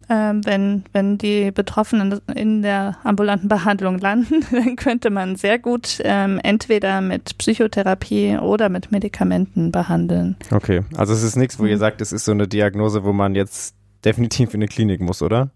wenn, 0.10 0.84
wenn 0.92 1.18
die 1.18 1.52
Betroffenen 1.52 2.20
in 2.36 2.62
der 2.62 2.98
ambulanten 3.04 3.48
Behandlung 3.48 3.98
landen, 3.98 4.46
dann 4.52 4.76
könnte 4.76 5.10
man 5.10 5.36
sehr 5.36 5.58
gut 5.60 6.00
ähm, 6.04 6.40
entweder 6.44 7.02
mit 7.02 7.38
Psychotherapie 7.38 8.38
oder 8.38 8.70
mit 8.70 8.92
Medikamenten 8.92 9.72
behandeln. 9.72 10.36
Okay, 10.52 10.82
also 10.98 11.14
es 11.14 11.24
ist 11.24 11.38
nichts, 11.38 11.60
wo 11.60 11.64
mhm. 11.64 11.70
ihr 11.70 11.78
sagt, 11.78 12.02
es 12.02 12.12
ist 12.12 12.26
so 12.26 12.32
eine 12.32 12.48
Diagnose, 12.48 13.04
wo 13.04 13.14
man 13.14 13.36
jetzt 13.36 13.76
definitiv 14.04 14.54
in 14.54 14.60
eine 14.60 14.68
Klinik 14.68 15.00
muss, 15.02 15.22
oder? 15.22 15.52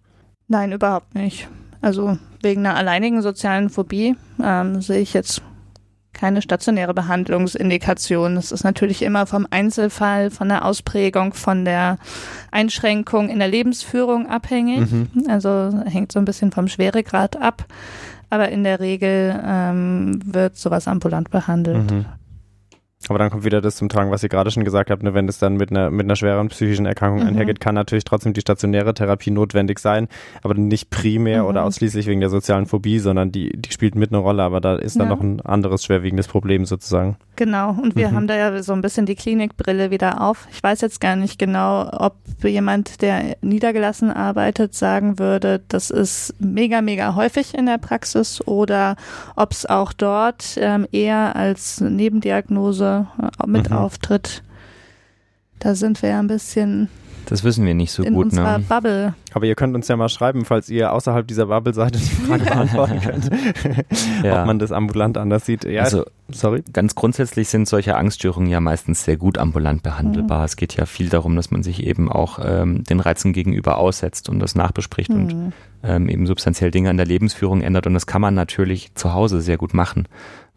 Nein, 0.48 0.72
überhaupt 0.72 1.16
nicht. 1.16 1.48
Also 1.82 2.18
wegen 2.42 2.66
einer 2.66 2.76
alleinigen 2.76 3.22
sozialen 3.22 3.70
Phobie 3.70 4.16
ähm, 4.44 4.82
sehe 4.82 5.02
ich 5.02 5.14
jetzt 5.14 5.42
keine 6.16 6.42
stationäre 6.42 6.96
Behandlungsindikation. 6.96 8.38
Es 8.38 8.52
ist 8.52 8.64
natürlich 8.64 9.04
immer 9.04 9.28
vom 9.28 9.46
Einzelfall, 9.52 10.32
von 10.32 10.50
der 10.50 10.66
Ausprägung, 10.66 11.34
von 11.34 11.66
der 11.66 11.98
Einschränkung 12.52 13.30
in 13.30 13.38
der 13.38 13.48
Lebensführung 13.48 14.28
abhängig. 14.28 14.90
Mhm. 14.90 15.10
Also 15.28 15.72
hängt 15.86 16.12
so 16.12 16.18
ein 16.18 16.26
bisschen 16.26 16.52
vom 16.52 16.68
Schweregrad 16.68 17.40
ab. 17.40 17.66
Aber 18.32 18.50
in 18.50 18.64
der 18.64 18.80
Regel 18.80 19.40
ähm, 19.46 20.20
wird 20.26 20.58
sowas 20.58 20.88
ambulant 20.88 21.30
behandelt. 21.30 21.92
Mhm. 21.92 22.06
Aber 23.10 23.20
dann 23.20 23.30
kommt 23.30 23.44
wieder 23.44 23.62
das 23.62 23.76
zum 23.76 23.90
Tragen, 23.90 24.10
was 24.10 24.24
ihr 24.24 24.30
gerade 24.30 24.50
schon 24.50 24.64
gesagt 24.64 24.90
habt, 24.90 25.04
ne, 25.04 25.14
wenn 25.14 25.28
es 25.28 25.38
dann 25.38 25.58
mit 25.58 25.70
einer, 25.70 25.92
mit 25.92 26.06
einer 26.06 26.16
schweren 26.16 26.48
psychischen 26.48 26.86
Erkrankung 26.86 27.22
mhm. 27.22 27.28
einhergeht, 27.28 27.60
kann 27.60 27.76
natürlich 27.76 28.04
trotzdem 28.04 28.34
die 28.34 28.42
stationäre 28.42 28.94
Therapie 28.94 29.32
notwendig 29.32 29.80
sein, 29.80 30.08
aber 30.42 30.56
nicht 30.56 30.90
primär 30.90 31.44
mhm. 31.44 31.50
oder 31.50 31.64
ausschließlich 31.66 32.08
wegen 32.08 32.22
der 32.22 32.30
sozialen 32.30 32.66
Phobie, 32.66 33.00
sondern 33.00 33.32
die, 33.32 33.52
die 33.56 33.72
spielt 33.72 33.96
mit 33.96 34.12
eine 34.12 34.18
Rolle, 34.20 34.44
aber 34.44 34.60
da 34.60 34.76
ist 34.76 34.96
dann 35.00 35.10
ja. 35.10 35.16
noch 35.16 35.22
ein 35.22 35.42
anderes 35.42 35.84
schwerwiegendes 35.84 36.28
Problem 36.28 36.66
sozusagen. 36.66 37.18
Genau, 37.36 37.72
und 37.72 37.96
wir 37.96 38.10
mhm. 38.10 38.16
haben 38.16 38.28
da 38.28 38.38
ja 38.38 38.64
so 38.64 38.74
ein 38.74 38.82
bisschen 38.82 39.06
die 39.06 39.16
Klinikbrille 39.16 39.92
wieder 39.92 40.22
auf. 40.22 40.48
Ich 40.52 40.64
weiß 40.64 40.82
jetzt 40.82 41.02
gar 41.02 41.16
nicht 41.16 41.38
genau, 41.38 41.88
ob 41.92 42.16
jemand, 42.44 43.02
der 43.02 43.38
niedergelassen 43.42 44.10
arbeitet, 44.10 44.74
sagen 44.74 45.20
würde, 45.20 45.62
das 45.68 45.92
ist 45.92 46.34
mega, 46.40 46.82
mega 46.82 47.16
häufig 47.16 47.54
in 47.54 47.68
der 47.68 47.78
Praxis 47.78 48.42
oder 48.48 48.96
ob 49.36 49.52
es 49.52 49.66
auch 49.66 49.94
dort 49.94 50.58
ähm, 50.58 50.88
eher 50.92 51.36
als 51.36 51.82
Nebendiagnose 51.82 52.85
äh, 52.86 53.48
mit 53.48 53.70
mhm. 53.70 53.78
auftritt. 53.78 54.44
Da 55.60 55.76
sind 55.76 56.02
wir 56.02 56.10
ja 56.10 56.20
ein 56.20 56.28
bisschen 56.28 56.90
das 57.26 57.44
wissen 57.44 57.66
wir 57.66 57.74
nicht 57.74 57.92
so 57.92 58.04
in 58.04 58.14
gut. 58.14 58.26
In 58.26 58.30
unserer 58.30 58.60
ne? 58.60 58.66
Bubble. 58.68 59.16
Aber 59.34 59.46
ihr 59.46 59.56
könnt 59.56 59.76
uns 59.76 59.88
ja 59.88 59.98
mal 59.98 60.10
schreiben, 60.10 60.46
falls 60.46 60.70
ihr 60.70 60.94
außerhalb 60.94 61.28
dieser 61.28 61.48
Bubble 61.48 61.74
seid 61.74 61.96
und 61.96 62.04
die 62.04 62.16
Frage 62.16 62.46
beantworten 62.46 63.00
könnt, 63.02 63.30
ja. 64.24 64.42
ob 64.42 64.48
man 64.48 64.60
das 64.60 64.72
ambulant 64.72 65.18
anders 65.18 65.46
sieht. 65.46 65.66
Ja, 65.66 65.84
also, 65.84 66.06
sorry. 66.30 66.64
Ganz 66.72 66.96
grundsätzlich 66.96 67.50
sind 67.50 67.68
solche 67.68 67.96
Angststörungen 67.96 68.50
ja 68.50 68.60
meistens 68.60 69.04
sehr 69.04 69.18
gut 69.18 69.38
ambulant 69.38 69.84
behandelbar. 69.84 70.40
Mhm. 70.40 70.46
Es 70.46 70.56
geht 70.56 70.76
ja 70.76 70.86
viel 70.86 71.10
darum, 71.10 71.36
dass 71.36 71.52
man 71.52 71.64
sich 71.64 71.84
eben 71.84 72.12
auch 72.12 72.40
ähm, 72.42 72.84
den 72.84 73.00
Reizen 73.00 73.34
gegenüber 73.34 73.78
aussetzt 73.78 74.30
und 74.30 74.40
das 74.40 74.56
nachbespricht 74.56 75.10
mhm. 75.10 75.16
und 75.16 75.54
ähm, 75.84 76.10
eben 76.10 76.28
substanziell 76.28 76.72
Dinge 76.72 76.90
an 76.90 76.98
der 76.98 77.06
Lebensführung 77.06 77.62
ändert. 77.62 77.88
Und 77.88 77.94
das 77.94 78.06
kann 78.06 78.22
man 78.22 78.34
natürlich 78.34 78.94
zu 78.96 79.14
Hause 79.14 79.42
sehr 79.42 79.58
gut 79.58 79.74
machen. 79.74 80.08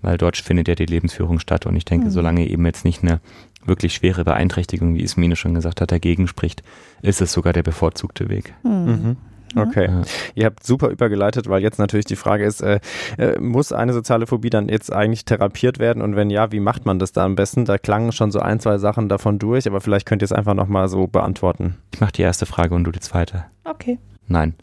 Weil 0.02 0.18
dort 0.18 0.36
findet 0.36 0.68
ja 0.68 0.74
die 0.74 0.86
Lebensführung 0.86 1.38
statt. 1.38 1.66
Und 1.66 1.76
ich 1.76 1.84
denke, 1.84 2.06
mhm. 2.06 2.10
solange 2.10 2.48
eben 2.48 2.64
jetzt 2.66 2.84
nicht 2.84 3.02
eine 3.02 3.20
wirklich 3.64 3.94
schwere 3.94 4.24
Beeinträchtigung, 4.24 4.94
wie 4.94 5.02
Ismine 5.02 5.36
schon 5.36 5.54
gesagt 5.54 5.80
hat, 5.80 5.92
dagegen 5.92 6.28
spricht, 6.28 6.62
ist 7.02 7.20
es 7.20 7.32
sogar 7.32 7.52
der 7.52 7.62
bevorzugte 7.62 8.28
Weg. 8.28 8.54
Mhm. 8.62 8.70
mhm. 8.70 9.16
Okay. 9.56 9.86
Ja. 9.88 10.02
Ihr 10.34 10.44
habt 10.44 10.64
super 10.64 10.88
übergeleitet, 10.88 11.48
weil 11.48 11.62
jetzt 11.62 11.78
natürlich 11.78 12.04
die 12.04 12.16
Frage 12.16 12.44
ist, 12.44 12.60
äh, 12.60 12.80
äh, 13.16 13.38
muss 13.40 13.72
eine 13.72 13.92
soziale 13.92 14.26
Phobie 14.26 14.50
dann 14.50 14.68
jetzt 14.68 14.92
eigentlich 14.92 15.24
therapiert 15.24 15.78
werden 15.78 16.02
und 16.02 16.16
wenn 16.16 16.30
ja, 16.30 16.52
wie 16.52 16.60
macht 16.60 16.84
man 16.86 16.98
das 16.98 17.12
da 17.12 17.24
am 17.24 17.34
besten? 17.34 17.64
Da 17.64 17.78
klangen 17.78 18.12
schon 18.12 18.30
so 18.30 18.40
ein, 18.40 18.60
zwei 18.60 18.78
Sachen 18.78 19.08
davon 19.08 19.38
durch, 19.38 19.66
aber 19.66 19.80
vielleicht 19.80 20.06
könnt 20.06 20.22
ihr 20.22 20.26
es 20.26 20.32
einfach 20.32 20.54
nochmal 20.54 20.88
so 20.88 21.06
beantworten. 21.06 21.76
Ich 21.94 22.00
mache 22.00 22.12
die 22.12 22.22
erste 22.22 22.46
Frage 22.46 22.74
und 22.74 22.84
du 22.84 22.90
die 22.90 23.00
zweite. 23.00 23.44
Okay. 23.64 23.98
Nein. 24.26 24.54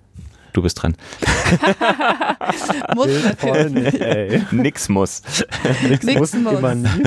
Du 0.55 0.61
bist 0.61 0.81
dran. 0.81 0.95
muss 2.95 3.09
natürlich. 3.25 4.51
Nix 4.53 4.87
muss. 4.87 5.21
Nix, 5.89 6.05
Nix 6.05 6.17
muss, 6.17 6.33
muss. 6.33 6.53
Immer 6.53 6.75
nie. 6.75 7.03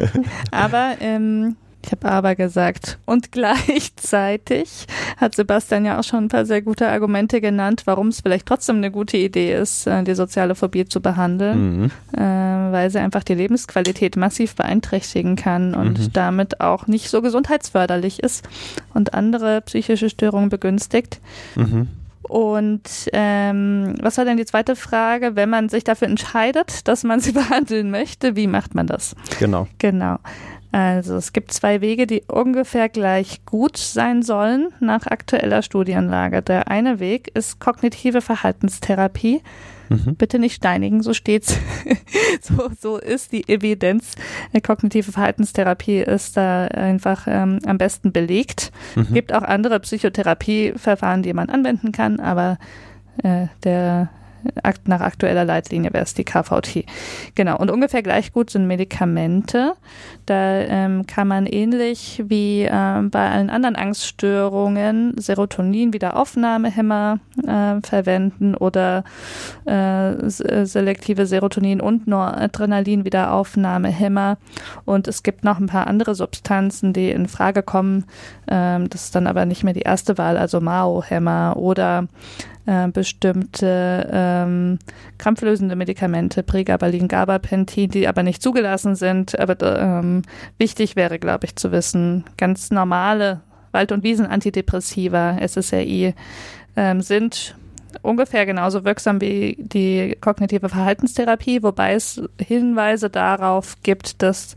Aber 0.51 0.97
ähm, 1.01 1.57
ich 1.83 1.93
habe 1.93 2.11
aber 2.11 2.35
gesagt. 2.35 2.99
Und 3.07 3.33
gleichzeitig 3.33 4.87
hat 5.17 5.35
Sebastian 5.35 5.87
ja 5.87 5.99
auch 5.99 6.05
schon 6.05 6.25
ein 6.25 6.29
paar 6.29 6.45
sehr 6.45 6.61
gute 6.61 6.91
Argumente 6.91 7.41
genannt, 7.41 7.85
warum 7.87 8.09
es 8.09 8.21
vielleicht 8.21 8.45
trotzdem 8.45 8.77
eine 8.77 8.91
gute 8.91 9.17
Idee 9.17 9.55
ist, 9.55 9.87
äh, 9.87 10.03
die 10.03 10.15
soziale 10.15 10.55
Phobie 10.55 10.85
zu 10.85 11.01
behandeln, 11.01 11.81
mhm. 11.81 11.91
äh, 12.15 12.21
weil 12.21 12.91
sie 12.91 12.99
einfach 12.99 13.25
die 13.25 13.35
Lebensqualität 13.35 14.17
massiv 14.17 14.57
beeinträchtigen 14.57 15.37
kann 15.37 15.75
und 15.75 15.99
mhm. 15.99 16.13
damit 16.13 16.61
auch 16.61 16.87
nicht 16.87 17.09
so 17.09 17.23
gesundheitsförderlich 17.23 18.23
ist 18.23 18.47
und 18.93 19.15
andere 19.15 19.63
psychische 19.63 20.11
Störungen 20.11 20.51
begünstigt. 20.51 21.23
Mhm. 21.55 21.89
Und 22.29 23.09
ähm, 23.13 23.95
was 24.01 24.19
war 24.19 24.25
denn 24.25 24.37
die 24.37 24.45
zweite 24.45 24.77
Frage? 24.77 25.35
Wenn 25.35 25.51
man 25.51 25.69
sich 25.69 25.85
dafür 25.85 26.09
entscheidet, 26.09 26.87
dass 26.87 27.05
man 27.05 27.21
sie 27.21 27.33
behandeln 27.33 27.91
möchte, 27.91 28.37
wie 28.37 28.47
macht 28.47 28.75
man 28.75 28.87
das? 28.87 29.17
Genau. 29.39 29.67
Genau. 29.79 30.19
Also 30.71 31.17
es 31.17 31.33
gibt 31.33 31.53
zwei 31.53 31.81
Wege, 31.81 32.07
die 32.07 32.25
ungefähr 32.29 32.91
gleich 32.91 33.45
gut 33.47 33.79
sein 33.79 34.23
sollen 34.23 34.69
nach 34.81 35.07
aktueller 35.07 35.63
Studienlage. 35.63 36.43
Der 36.43 36.69
eine 36.69 37.01
Weg 37.01 37.31
ist 37.35 37.59
kognitive 37.59 38.21
Verhaltenstherapie. 38.21 39.43
Mhm. 39.89 40.17
Bitte 40.17 40.39
nicht 40.39 40.55
steinigen, 40.55 41.03
so 41.03 41.15
steht's. 41.15 41.59
so, 42.41 42.71
so 42.79 42.99
ist 42.99 43.33
die 43.33 43.49
Evidenz. 43.49 44.15
Kognitive 44.67 45.13
Verhaltenstherapie 45.13 45.99
ist 45.99 46.37
da 46.37 46.67
einfach 46.67 47.27
ähm, 47.27 47.59
am 47.67 47.79
besten 47.79 48.13
belegt. 48.13 48.73
Mhm. 48.97 49.15
Gibt 49.15 49.33
auch 49.33 49.43
andere 49.43 49.81
Psychotherapieverfahren, 49.81 51.23
die 51.23 51.33
man 51.33 51.49
anwenden 51.49 51.93
kann, 51.93 52.21
aber 52.21 52.59
äh, 53.23 53.47
der 53.65 54.11
nach 54.85 55.01
aktueller 55.01 55.45
Leitlinie 55.45 55.93
wäre 55.93 56.05
es 56.05 56.15
die 56.15 56.25
KVT. 56.25 56.85
Genau. 57.35 57.59
Und 57.59 57.71
ungefähr 57.71 58.03
gleich 58.03 58.33
gut 58.33 58.49
sind 58.51 58.67
Medikamente. 58.67 59.75
Da 60.27 60.61
ähm, 60.61 61.07
kann 61.07 61.29
man 61.29 61.47
ähnlich 61.47 62.23
wie 62.27 62.65
äh, 62.65 63.03
bei 63.03 63.31
allen 63.31 63.51
anderen 63.51 63.77
Angststörungen 63.77 65.15
Serotonin-Wiederaufnahmehämmer 65.17 67.21
äh, 67.47 67.81
verwenden 67.81 68.55
oder 68.55 69.05
äh, 69.65 70.13
selektive 70.29 71.27
Serotonin- 71.27 71.81
und 71.81 72.07
Noradrenalin-Wiederaufnahmehämmer. 72.07 74.37
Und 74.85 75.09
es 75.09 75.23
gibt 75.23 75.45
noch 75.45 75.59
ein 75.59 75.67
paar 75.67 75.87
andere 75.87 76.15
Substanzen, 76.15 76.93
die 76.93 77.11
in 77.11 77.29
Frage 77.29 77.63
kommen. 77.63 78.05
Ähm, 78.49 78.91
das 78.91 79.05
ist 79.05 79.15
dann 79.15 79.27
aber 79.27 79.47
nicht 79.47 79.65
mehr 79.65 79.75
die 79.75 79.83
erste 79.83 80.19
Wahl, 80.19 80.37
also 80.37 80.61
Mao-Hämmer 80.61 81.55
oder 81.57 82.09
äh, 82.69 82.89
bestimmte 82.89 84.07
ähm, 84.13 84.79
krampflösende 85.17 85.75
Medikamente, 85.75 86.43
Pregabalin, 86.43 87.09
Gabapentin, 87.09 87.91
die 87.91 88.07
aber 88.07 88.23
nicht 88.23 88.43
zugelassen 88.43 88.95
sind. 88.95 89.39
Aber 89.39 89.57
ähm, 89.81 90.23
wichtig 90.59 90.95
wäre, 90.95 91.19
glaube 91.19 91.47
ich, 91.47 91.57
zu 91.57 91.73
wissen, 91.73 92.25
ganz 92.37 92.71
normale 92.71 93.41
Wald- 93.73 93.91
und 93.91 94.05
Wiesen-Antidepressiva, 94.05 95.39
SSRI, 95.41 96.15
ähm, 96.77 97.01
sind 97.01 97.57
ungefähr 98.03 98.45
genauso 98.45 98.85
wirksam 98.85 99.23
wie 99.23 99.57
die 99.59 100.17
kognitive 100.21 100.69
Verhaltenstherapie, 100.69 101.63
wobei 101.63 101.95
es 101.95 102.21
Hinweise 102.39 103.09
darauf 103.09 103.77
gibt, 103.83 104.23
dass 104.23 104.57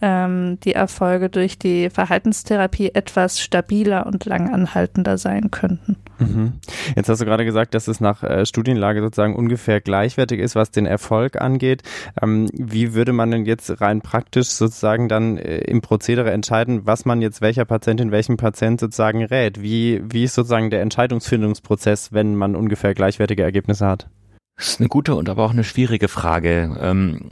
ähm, 0.00 0.58
die 0.60 0.74
Erfolge 0.74 1.28
durch 1.28 1.58
die 1.58 1.90
Verhaltenstherapie 1.90 2.90
etwas 2.94 3.40
stabiler 3.40 4.06
und 4.06 4.24
langanhaltender 4.24 5.18
sein 5.18 5.50
könnten. 5.50 5.96
Mhm. 6.18 6.54
Jetzt 6.94 7.08
hast 7.08 7.20
du 7.20 7.24
gerade 7.24 7.44
gesagt, 7.44 7.74
dass 7.74 7.88
es 7.88 8.00
nach 8.00 8.22
äh, 8.22 8.46
Studienlage 8.46 9.00
sozusagen 9.00 9.34
ungefähr 9.34 9.80
gleichwertig 9.80 10.40
ist, 10.40 10.54
was 10.54 10.70
den 10.70 10.86
Erfolg 10.86 11.40
angeht. 11.40 11.82
Ähm, 12.22 12.48
wie 12.52 12.94
würde 12.94 13.12
man 13.12 13.30
denn 13.30 13.44
jetzt 13.44 13.80
rein 13.80 14.00
praktisch 14.00 14.48
sozusagen 14.48 15.08
dann 15.08 15.36
äh, 15.36 15.58
im 15.58 15.80
Prozedere 15.80 16.30
entscheiden, 16.30 16.86
was 16.86 17.04
man 17.04 17.22
jetzt 17.22 17.40
welcher 17.40 17.64
Patientin, 17.64 18.10
welchem 18.10 18.36
Patient 18.36 18.80
sozusagen 18.80 19.24
rät? 19.24 19.62
Wie, 19.62 20.02
wie 20.04 20.24
ist 20.24 20.34
sozusagen 20.34 20.70
der 20.70 20.82
Entscheidungsfindungsprozess, 20.82 22.12
wenn 22.12 22.34
man 22.34 22.56
ungefähr 22.56 22.94
gleichwertige 22.94 23.42
Ergebnisse 23.42 23.86
hat? 23.86 24.08
Das 24.56 24.68
ist 24.68 24.80
eine 24.80 24.88
gute 24.88 25.14
und 25.14 25.28
aber 25.28 25.44
auch 25.44 25.50
eine 25.50 25.64
schwierige 25.64 26.08
Frage. 26.08 26.76
Ähm, 26.80 27.30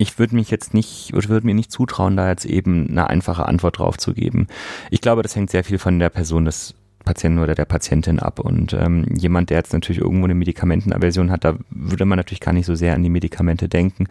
ich 0.00 0.18
würde 0.18 0.34
mich 0.34 0.50
jetzt 0.50 0.72
nicht, 0.72 1.12
würde 1.12 1.46
mir 1.46 1.54
nicht 1.54 1.70
zutrauen, 1.70 2.16
da 2.16 2.26
jetzt 2.30 2.46
eben 2.46 2.88
eine 2.88 3.10
einfache 3.10 3.44
Antwort 3.44 3.78
drauf 3.78 3.98
zu 3.98 4.14
geben. 4.14 4.46
Ich 4.90 5.02
glaube, 5.02 5.22
das 5.22 5.36
hängt 5.36 5.50
sehr 5.50 5.62
viel 5.62 5.78
von 5.78 5.98
der 5.98 6.08
Person 6.08 6.46
des 6.46 6.74
Patienten 7.04 7.38
oder 7.38 7.54
der 7.54 7.66
Patientin 7.66 8.18
ab. 8.18 8.38
Und 8.40 8.72
ähm, 8.72 9.04
jemand, 9.14 9.50
der 9.50 9.58
jetzt 9.58 9.74
natürlich 9.74 10.00
irgendwo 10.00 10.24
eine 10.24 10.34
Medikamentenaversion 10.34 11.30
hat, 11.30 11.44
da 11.44 11.58
würde 11.68 12.06
man 12.06 12.16
natürlich 12.16 12.40
gar 12.40 12.54
nicht 12.54 12.64
so 12.64 12.74
sehr 12.74 12.94
an 12.94 13.02
die 13.02 13.10
Medikamente 13.10 13.68
denken. 13.68 14.06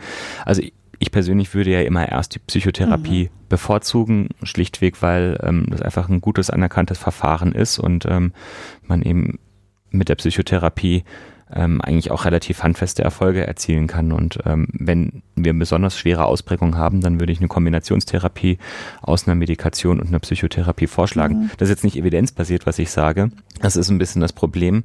Also 0.45 0.61
ich 0.99 1.11
persönlich 1.11 1.55
würde 1.55 1.71
ja 1.71 1.81
immer 1.81 2.07
erst 2.07 2.35
die 2.35 2.39
Psychotherapie 2.39 3.23
mhm. 3.23 3.47
bevorzugen, 3.49 4.29
schlichtweg, 4.43 5.01
weil 5.01 5.39
ähm, 5.41 5.65
das 5.71 5.81
einfach 5.81 6.07
ein 6.07 6.21
gutes 6.21 6.51
anerkanntes 6.51 6.99
Verfahren 6.99 7.51
ist 7.51 7.79
und 7.79 8.05
ähm, 8.05 8.33
man 8.85 9.01
eben 9.01 9.39
mit 9.89 10.07
der 10.07 10.15
Psychotherapie 10.15 11.03
ähm, 11.53 11.81
eigentlich 11.81 12.11
auch 12.11 12.25
relativ 12.25 12.63
handfeste 12.63 13.03
Erfolge 13.03 13.45
erzielen 13.45 13.87
kann. 13.87 14.11
Und 14.11 14.39
ähm, 14.45 14.67
wenn 14.71 15.23
wir 15.35 15.53
besonders 15.57 15.97
schwere 15.97 16.25
Ausprägung 16.25 16.77
haben, 16.77 17.01
dann 17.01 17.19
würde 17.19 17.31
ich 17.31 17.39
eine 17.39 17.47
Kombinationstherapie 17.47 18.57
aus 19.01 19.27
einer 19.27 19.35
Medikation 19.35 19.99
und 19.99 20.07
einer 20.07 20.19
Psychotherapie 20.19 20.87
vorschlagen. 20.87 21.43
Mhm. 21.43 21.51
Das 21.57 21.69
ist 21.69 21.75
jetzt 21.75 21.83
nicht 21.83 21.97
evidenzbasiert, 21.97 22.65
was 22.65 22.79
ich 22.79 22.91
sage. 22.91 23.31
Das 23.61 23.75
ist 23.75 23.89
ein 23.89 23.97
bisschen 23.97 24.21
das 24.21 24.33
Problem. 24.33 24.83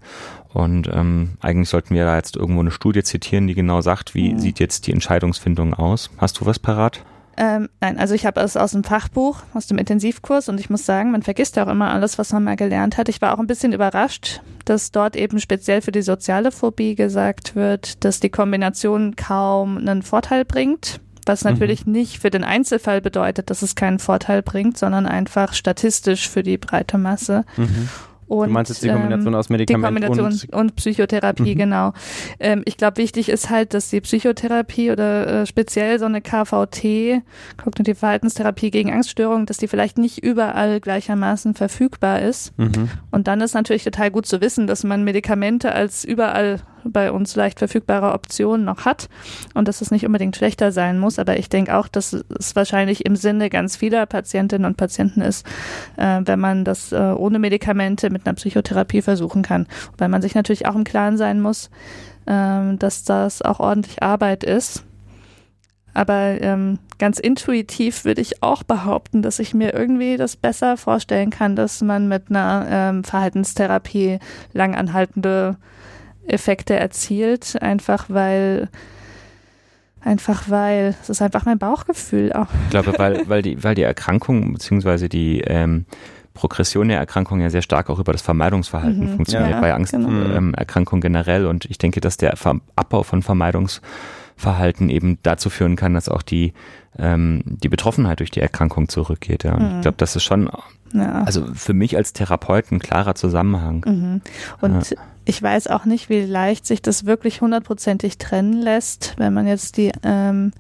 Und 0.53 0.89
ähm, 0.93 1.33
eigentlich 1.41 1.69
sollten 1.69 1.95
wir 1.95 2.05
da 2.05 2.17
jetzt 2.17 2.37
irgendwo 2.37 2.61
eine 2.61 2.71
Studie 2.71 3.03
zitieren, 3.03 3.47
die 3.47 3.55
genau 3.55 3.81
sagt, 3.81 4.15
wie 4.15 4.33
mhm. 4.33 4.39
sieht 4.39 4.61
jetzt 4.61 4.87
die 4.87 4.93
Entscheidungsfindung 4.93 5.75
aus. 5.75 6.11
Hast 6.19 6.41
du 6.41 6.47
was 6.47 6.59
parat? 6.59 7.05
Ähm, 7.37 7.69
nein, 7.81 7.99
also 7.99 8.15
ich 8.15 8.27
habe 8.27 8.41
es 8.41 8.57
aus 8.57 8.73
dem 8.73 8.85
Fachbuch, 8.85 9.43
aus 9.55 9.67
dem 9.67 9.79
Intensivkurs 9.79 10.49
und 10.49 10.61
ich 10.61 10.71
muss 10.71 10.87
sagen, 10.87 11.11
man 11.11 11.23
vergisst 11.23 11.57
ja 11.57 11.67
auch 11.67 11.71
immer 11.71 11.91
alles, 11.91 12.19
was 12.19 12.33
man 12.33 12.45
mal 12.45 12.57
gelernt 12.57 12.97
hat. 12.97 13.09
Ich 13.09 13.21
war 13.21 13.35
auch 13.35 13.41
ein 13.41 13.47
bisschen 13.47 13.73
überrascht, 13.73 14.41
dass 14.65 14.93
dort 14.93 15.17
eben 15.17 15.41
speziell 15.41 15.83
für 15.83 15.93
die 15.93 16.03
soziale 16.03 16.53
Phobie 16.53 16.95
gesagt 16.95 17.57
wird, 17.57 18.05
dass 18.05 18.21
die 18.21 18.31
Kombination 18.31 19.17
kaum 19.17 19.79
einen 19.79 20.03
Vorteil 20.03 20.45
bringt. 20.45 21.01
Was 21.27 21.45
mhm. 21.45 21.53
natürlich 21.53 21.87
mhm. 21.87 21.93
nicht 21.93 22.19
für 22.19 22.31
den 22.31 22.45
Einzelfall 22.45 23.01
bedeutet, 23.01 23.51
dass 23.51 23.63
es 23.63 23.75
keinen 23.75 23.99
Vorteil 23.99 24.43
bringt, 24.43 24.79
sondern 24.79 25.07
einfach 25.07 25.55
statistisch 25.55 26.29
für 26.29 26.43
die 26.43 26.59
breite 26.59 26.99
Masse. 26.99 27.45
Mhm. 27.57 27.89
Und, 28.27 28.49
du 28.49 28.53
meinst 28.53 28.71
jetzt 28.71 28.83
die 28.83 28.89
Kombination 28.89 29.35
ähm, 29.35 29.39
aus 29.39 29.49
Medikament 29.49 29.85
die 29.85 30.07
Kombination 30.07 30.51
und, 30.53 30.55
und 30.55 30.77
Psychotherapie, 30.77 31.55
mhm. 31.55 31.59
genau. 31.59 31.93
Ähm, 32.41 32.63
ich 32.65 32.77
glaube, 32.77 32.97
wichtig 32.99 33.29
ist 33.29 33.51
halt, 33.51 33.75
dass 33.75 33.91
die 33.91 34.01
Psychotherapie 34.01 34.91
oder 34.91 35.43
äh, 35.43 35.47
speziell 35.47 35.99
so 35.99 36.07
eine 36.07 36.21
KVT, 36.21 37.23
kognitive 37.63 37.97
Verhaltenstherapie 37.97 38.71
gegen 38.71 38.93
Angststörungen, 38.93 39.47
dass 39.47 39.59
die 39.59 39.69
vielleicht 39.69 39.99
nicht 39.99 40.19
überall 40.19 40.81
gleichermaßen 40.81 41.55
verfügbar 41.55 42.23
ist. 42.23 42.57
Mhm. 42.59 42.91
Und 43.11 43.29
dann 43.29 43.41
ist 43.41 43.55
natürlich 43.55 43.85
total 43.85 44.11
gut 44.11 44.27
zu 44.27 44.41
wissen, 44.41 44.67
dass 44.67 44.85
man 44.85 45.05
Medikamente 45.05 45.73
als 45.73 46.05
überall 46.05 46.61
bei 46.85 47.13
uns 47.13 47.37
leicht 47.37 47.59
verfügbare 47.59 48.13
Optionen 48.13 48.65
noch 48.65 48.85
hat 48.85 49.09
und 49.55 49.69
dass 49.69 49.81
es 49.81 49.91
nicht 49.91 50.07
unbedingt 50.07 50.37
schlechter 50.37 50.73
sein 50.73 50.99
muss. 50.99 51.19
Aber 51.19 51.39
ich 51.39 51.49
denke 51.49 51.77
auch, 51.77 51.89
dass 51.89 52.13
es 52.13 52.57
wahrscheinlich 52.57 53.05
im 53.05 53.17
Sinne 53.17 53.51
ganz 53.51 53.77
vieler 53.77 54.07
Patientinnen 54.07 54.67
und 54.67 54.77
Patienten 54.77 55.21
ist, 55.21 55.47
äh, 55.97 56.21
wenn 56.25 56.41
man 56.41 56.65
das 56.65 56.93
äh, 56.93 56.97
ohne 56.97 57.39
Medikamente 57.39 58.11
mit 58.11 58.27
einer 58.27 58.35
Psychotherapie 58.35 59.03
versuchen 59.03 59.43
kann. 59.43 59.67
Weil 59.99 60.09
man 60.09 60.23
sich 60.23 60.35
natürlich 60.35 60.67
auch 60.67 60.75
im 60.75 60.85
Klaren 60.85 61.17
sein 61.17 61.41
muss, 61.41 61.71
äh, 62.27 62.77
dass 62.77 63.05
das 63.05 63.43
auch 63.43 63.61
ordentlich 63.61 64.03
Arbeit 64.03 64.45
ist. 64.45 64.85
Aber 65.95 66.41
ähm, 66.41 66.81
ganz 66.99 67.21
intuitiv 67.21 68.05
würde 68.05 68.21
ich 68.21 68.43
auch 68.43 68.65
behaupten, 68.65 69.23
dass 69.23 69.39
ich 69.39 69.55
mir 69.55 69.73
irgendwie 69.73 70.17
das 70.17 70.37
besser 70.37 70.77
vorstellen 70.77 71.31
kann, 71.31 71.55
dass 71.55 71.81
man 71.83 72.09
mit 72.09 72.31
einer 72.31 72.67
ähm, 72.69 73.05
Verhaltenstherapie 73.05 74.19
langanhaltende 74.53 75.57
Effekte 76.27 76.75
erzielt, 76.75 77.61
einfach 77.61 78.07
weil 78.09 78.69
einfach 80.01 80.51
weil 80.51 80.95
es 81.03 81.09
ist 81.09 81.23
einfach 81.23 81.47
mein 81.47 81.59
Bauchgefühl 81.59 82.33
auch. 82.33 82.49
Ich 82.65 82.71
glaube, 82.71 82.95
weil, 82.99 83.29
weil 83.29 83.43
die, 83.43 83.63
weil 83.63 83.75
die 83.75 83.83
Erkrankung 83.83 84.53
beziehungsweise 84.53 85.09
die 85.09 85.41
ähm, 85.41 85.87
Progression 86.35 86.89
der 86.89 86.99
Erkrankung 86.99 87.41
ja 87.41 87.49
sehr 87.49 87.63
stark 87.63 87.89
auch 87.89 87.99
über 87.99 88.13
das 88.13 88.23
Vermeidungsverhalten 88.23 89.13
mhm, 89.13 89.17
funktioniert, 89.17 89.53
ja, 89.53 89.61
bei 89.61 89.73
Angsterkrankungen 89.73 90.53
genau. 90.53 90.59
ähm, 90.59 91.01
generell. 91.01 91.47
Und 91.47 91.65
ich 91.67 91.79
denke, 91.79 92.01
dass 92.01 92.17
der 92.17 92.35
Abbau 92.77 93.05
von 93.05 93.23
Vermeidungs 93.23 93.81
Verhalten 94.37 94.89
eben 94.89 95.19
dazu 95.23 95.51
führen 95.51 95.77
kann, 95.77 95.95
dass 95.95 96.09
auch 96.09 96.23
die, 96.23 96.53
ähm, 96.99 97.43
die 97.45 97.69
Betroffenheit 97.69 98.21
durch 98.21 98.31
die 98.31 98.41
Erkrankung 98.41 98.89
zurückgeht. 98.89 99.45
Ja. 99.45 99.59
Mhm. 99.59 99.77
Ich 99.77 99.83
glaube, 99.83 99.97
das 99.97 100.17
ist 100.17 100.25
schon, 100.25 100.51
ja. 100.93 101.23
also 101.23 101.47
für 101.55 101.75
mich 101.75 101.97
als 101.97 102.13
Therapeut 102.13 102.71
ein 102.73 102.81
klarer 102.81 103.15
Zusammenhang. 103.15 103.85
Mhm. 103.87 104.21
Und 104.61 104.91
ja. 104.91 104.97
ich 105.25 105.43
weiß 105.43 105.69
auch 105.69 105.85
nicht, 105.85 106.09
wie 106.09 106.25
leicht 106.25 106.67
sich 106.67 106.83
das 106.83 107.07
wirklich 107.07 107.41
hundertprozentig 107.41 108.19
trennen 108.19 108.61
lässt, 108.61 109.15
wenn 109.19 109.33
man 109.33 109.47
jetzt 109.47 109.77
die 109.77 109.93
ähm, 110.03 110.53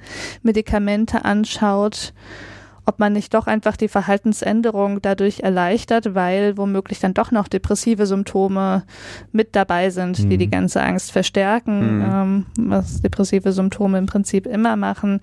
Medikamente 0.42 1.24
anschaut 1.24 2.12
ob 2.86 2.98
man 2.98 3.12
nicht 3.12 3.34
doch 3.34 3.46
einfach 3.46 3.76
die 3.76 3.88
Verhaltensänderung 3.88 5.00
dadurch 5.00 5.40
erleichtert, 5.40 6.14
weil 6.14 6.56
womöglich 6.56 7.00
dann 7.00 7.14
doch 7.14 7.30
noch 7.30 7.48
depressive 7.48 8.06
Symptome 8.06 8.84
mit 9.32 9.56
dabei 9.56 9.90
sind, 9.90 10.18
mhm. 10.18 10.30
die 10.30 10.38
die 10.38 10.46
mhm. 10.46 10.50
ganze 10.50 10.82
Angst 10.82 11.12
verstärken, 11.12 11.98
mhm. 11.98 12.04
ähm, 12.04 12.46
was 12.58 13.00
depressive 13.00 13.52
Symptome 13.52 13.98
im 13.98 14.06
Prinzip 14.06 14.46
immer 14.46 14.76
machen. 14.76 15.20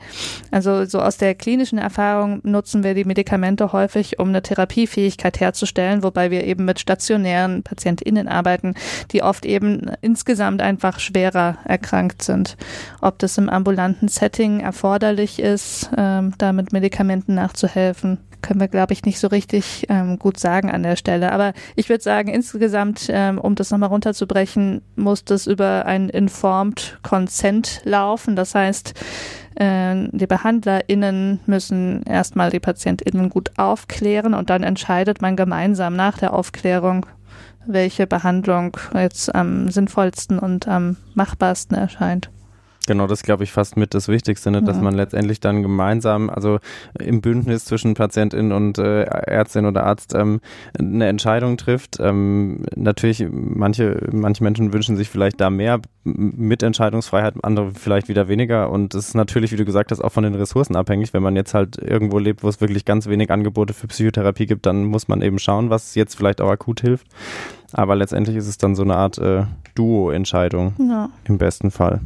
Also 0.49 0.85
so 0.85 0.99
aus 1.01 1.17
der 1.17 1.35
klinischen 1.35 1.77
Erfahrung 1.77 2.41
nutzen 2.43 2.83
wir 2.83 2.93
die 2.93 3.05
Medikamente 3.05 3.73
häufig, 3.73 4.19
um 4.19 4.29
eine 4.29 4.41
Therapiefähigkeit 4.41 5.39
herzustellen, 5.39 6.03
wobei 6.03 6.31
wir 6.31 6.43
eben 6.45 6.65
mit 6.65 6.79
stationären 6.79 7.63
PatientInnen 7.63 8.27
arbeiten, 8.27 8.75
die 9.11 9.23
oft 9.23 9.45
eben 9.45 9.91
insgesamt 10.01 10.61
einfach 10.61 10.99
schwerer 10.99 11.57
erkrankt 11.65 12.21
sind. 12.23 12.57
Ob 13.01 13.19
das 13.19 13.37
im 13.37 13.49
ambulanten 13.49 14.07
Setting 14.07 14.59
erforderlich 14.59 15.39
ist, 15.39 15.89
ähm, 15.97 16.33
da 16.37 16.53
mit 16.53 16.73
Medikamenten 16.73 17.35
nach 17.35 17.50
nachzuhelfen. 17.51 18.19
Können 18.41 18.59
wir, 18.59 18.67
glaube 18.67 18.93
ich, 18.93 19.03
nicht 19.03 19.19
so 19.19 19.27
richtig 19.27 19.85
ähm, 19.89 20.17
gut 20.17 20.39
sagen 20.39 20.71
an 20.71 20.81
der 20.81 20.95
Stelle. 20.95 21.31
Aber 21.31 21.53
ich 21.75 21.89
würde 21.89 22.03
sagen, 22.03 22.29
insgesamt, 22.29 23.07
ähm, 23.09 23.37
um 23.37 23.53
das 23.53 23.69
nochmal 23.69 23.89
runterzubrechen, 23.89 24.81
muss 24.95 25.23
das 25.23 25.45
über 25.45 25.85
ein 25.85 26.09
Informed 26.09 26.99
Consent 27.03 27.81
laufen. 27.83 28.35
Das 28.35 28.55
heißt, 28.55 28.93
äh, 29.55 30.07
die 30.11 30.25
BehandlerInnen 30.25 31.41
müssen 31.45 32.01
erstmal 32.03 32.49
die 32.49 32.59
PatientInnen 32.59 33.29
gut 33.29 33.51
aufklären 33.57 34.33
und 34.33 34.49
dann 34.49 34.63
entscheidet 34.63 35.21
man 35.21 35.35
gemeinsam 35.35 35.95
nach 35.95 36.17
der 36.17 36.33
Aufklärung, 36.33 37.05
welche 37.67 38.07
Behandlung 38.07 38.75
jetzt 38.95 39.35
am 39.35 39.69
sinnvollsten 39.69 40.39
und 40.39 40.67
am 40.67 40.97
machbarsten 41.13 41.77
erscheint. 41.77 42.31
Genau, 42.87 43.05
das 43.05 43.21
glaube 43.21 43.43
ich 43.43 43.51
fast 43.51 43.77
mit 43.77 43.93
das 43.93 44.07
Wichtigste, 44.07 44.49
ne? 44.49 44.63
dass 44.63 44.81
man 44.81 44.95
letztendlich 44.95 45.39
dann 45.39 45.61
gemeinsam, 45.61 46.31
also 46.31 46.57
im 46.99 47.21
Bündnis 47.21 47.65
zwischen 47.65 47.93
Patientin 47.93 48.51
und 48.51 48.79
äh, 48.79 49.03
Ärztin 49.03 49.67
oder 49.67 49.85
Arzt 49.85 50.15
ähm, 50.15 50.41
eine 50.77 51.07
Entscheidung 51.07 51.57
trifft. 51.57 51.99
Ähm, 51.99 52.63
natürlich, 52.75 53.23
manche, 53.29 54.09
manche 54.11 54.43
Menschen 54.43 54.73
wünschen 54.73 54.97
sich 54.97 55.09
vielleicht 55.09 55.39
da 55.39 55.51
mehr 55.51 55.79
Mitentscheidungsfreiheit, 56.03 57.35
andere 57.43 57.71
vielleicht 57.71 58.07
wieder 58.07 58.27
weniger. 58.27 58.71
Und 58.71 58.95
es 58.95 59.09
ist 59.09 59.13
natürlich, 59.13 59.51
wie 59.51 59.57
du 59.57 59.65
gesagt 59.65 59.91
hast, 59.91 60.01
auch 60.01 60.11
von 60.11 60.23
den 60.23 60.33
Ressourcen 60.33 60.75
abhängig. 60.75 61.13
Wenn 61.13 61.21
man 61.21 61.35
jetzt 61.35 61.53
halt 61.53 61.77
irgendwo 61.77 62.17
lebt, 62.17 62.41
wo 62.41 62.49
es 62.49 62.61
wirklich 62.61 62.85
ganz 62.85 63.05
wenig 63.05 63.29
Angebote 63.29 63.75
für 63.75 63.87
Psychotherapie 63.87 64.47
gibt, 64.47 64.65
dann 64.65 64.85
muss 64.85 65.07
man 65.07 65.21
eben 65.21 65.37
schauen, 65.37 65.69
was 65.69 65.93
jetzt 65.93 66.15
vielleicht 66.15 66.41
auch 66.41 66.49
akut 66.49 66.81
hilft. 66.81 67.05
Aber 67.73 67.95
letztendlich 67.95 68.35
ist 68.35 68.47
es 68.47 68.57
dann 68.57 68.73
so 68.73 68.81
eine 68.81 68.95
Art 68.95 69.19
äh, 69.19 69.43
Duo-Entscheidung 69.75 70.73
ja. 70.79 71.09
im 71.25 71.37
besten 71.37 71.69
Fall. 71.69 72.01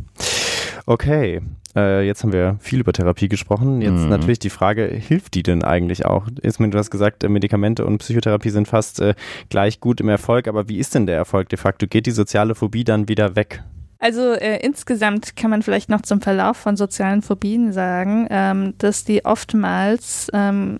Okay, 0.86 1.42
äh, 1.76 2.06
jetzt 2.06 2.24
haben 2.24 2.32
wir 2.32 2.58
viel 2.60 2.80
über 2.80 2.94
Therapie 2.94 3.28
gesprochen. 3.28 3.82
Jetzt 3.82 4.04
mhm. 4.04 4.10
natürlich 4.10 4.40
die 4.40 4.50
Frage, 4.50 4.86
hilft 4.86 5.34
die 5.34 5.44
denn 5.44 5.64
eigentlich 5.64 6.06
auch? 6.06 6.28
Ismin, 6.42 6.72
du 6.72 6.78
hast 6.78 6.92
gesagt, 6.92 7.24
äh, 7.24 7.30
Medikamente 7.30 7.86
und 7.86 7.98
Psychotherapie 7.98 8.52
sind 8.52 8.68
fast 8.68 9.00
äh, 9.00 9.16
gleich 9.50 9.80
gut 9.80 10.00
im 10.00 10.10
Erfolg, 10.10 10.48
aber 10.48 10.70
wie 10.70 10.78
ist 10.78 10.94
denn 10.96 11.08
der 11.08 11.18
Erfolg 11.18 11.50
de 11.50 11.58
facto? 11.58 11.88
Geht 11.88 12.06
die 12.06 12.12
soziale 12.12 12.56
Phobie 12.56 12.84
dann 12.84 13.10
wieder 13.10 13.36
weg? 13.36 13.64
Also 13.98 14.34
äh, 14.34 14.60
insgesamt 14.64 15.36
kann 15.36 15.50
man 15.50 15.64
vielleicht 15.64 15.90
noch 15.90 16.02
zum 16.02 16.22
Verlauf 16.22 16.58
von 16.58 16.78
sozialen 16.78 17.22
Phobien 17.22 17.72
sagen, 17.72 18.28
ähm, 18.30 18.74
dass 18.78 19.04
die 19.04 19.26
oftmals 19.26 20.30
ähm, 20.34 20.80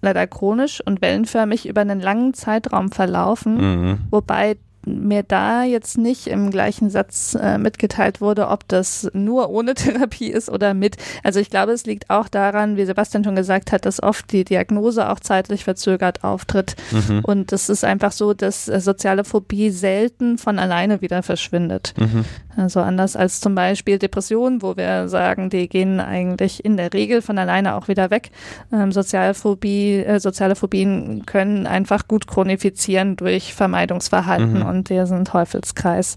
leider 0.00 0.26
chronisch 0.26 0.80
und 0.84 1.02
wellenförmig 1.02 1.68
über 1.68 1.82
einen 1.82 2.00
langen 2.00 2.32
Zeitraum 2.32 2.90
verlaufen, 2.90 3.56
mhm. 3.58 3.98
wobei 4.10 4.56
mir 4.86 5.22
da 5.22 5.62
jetzt 5.62 5.98
nicht 5.98 6.26
im 6.26 6.50
gleichen 6.50 6.90
Satz 6.90 7.36
äh, 7.40 7.58
mitgeteilt 7.58 8.20
wurde, 8.20 8.48
ob 8.48 8.66
das 8.68 9.10
nur 9.12 9.50
ohne 9.50 9.74
Therapie 9.74 10.28
ist 10.28 10.48
oder 10.48 10.74
mit. 10.74 10.96
Also 11.22 11.40
ich 11.40 11.50
glaube, 11.50 11.72
es 11.72 11.86
liegt 11.86 12.10
auch 12.10 12.28
daran, 12.28 12.76
wie 12.76 12.84
Sebastian 12.84 13.24
schon 13.24 13.36
gesagt 13.36 13.72
hat, 13.72 13.84
dass 13.84 14.02
oft 14.02 14.32
die 14.32 14.44
Diagnose 14.44 15.08
auch 15.08 15.20
zeitlich 15.20 15.64
verzögert 15.64 16.24
auftritt. 16.24 16.76
Mhm. 16.90 17.20
Und 17.24 17.52
es 17.52 17.68
ist 17.68 17.84
einfach 17.84 18.12
so, 18.12 18.34
dass 18.34 18.68
äh, 18.68 18.80
soziale 18.80 19.24
Phobie 19.24 19.70
selten 19.70 20.38
von 20.38 20.58
alleine 20.58 21.00
wieder 21.00 21.22
verschwindet. 21.22 21.94
Mhm. 21.98 22.24
Also 22.56 22.80
anders 22.80 23.16
als 23.16 23.40
zum 23.40 23.54
Beispiel 23.54 23.98
Depressionen, 23.98 24.62
wo 24.62 24.76
wir 24.76 25.08
sagen, 25.08 25.50
die 25.50 25.68
gehen 25.68 26.00
eigentlich 26.00 26.64
in 26.64 26.76
der 26.76 26.92
Regel 26.92 27.22
von 27.22 27.38
alleine 27.38 27.74
auch 27.74 27.88
wieder 27.88 28.10
weg. 28.10 28.30
Ähm, 28.72 28.92
Sozialphobie, 28.92 30.04
äh, 30.04 30.20
soziale 30.20 30.56
Phobien 30.56 31.24
können 31.26 31.66
einfach 31.66 32.08
gut 32.08 32.26
chronifizieren 32.26 33.16
durch 33.16 33.54
Vermeidungsverhalten 33.54 34.60
mhm. 34.60 34.66
Und 34.70 34.88
der 34.88 35.06
sind 35.06 35.28
Teufelskreis. 35.28 36.14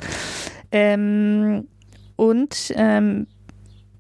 Ähm, 0.72 1.68
und 2.16 2.74
ähm, 2.76 3.28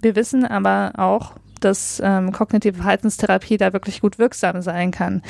wir 0.02 0.16
wissen 0.16 0.46
aber 0.46 0.94
auch, 0.98 1.34
dass 1.60 2.02
ähm, 2.04 2.32
kognitive 2.32 2.78
Verhaltenstherapie 2.78 3.58
da 3.58 3.74
wirklich 3.74 4.02
gut 4.02 4.20
wirksam 4.20 4.62
sein 4.62 4.92
kann. 4.92 5.22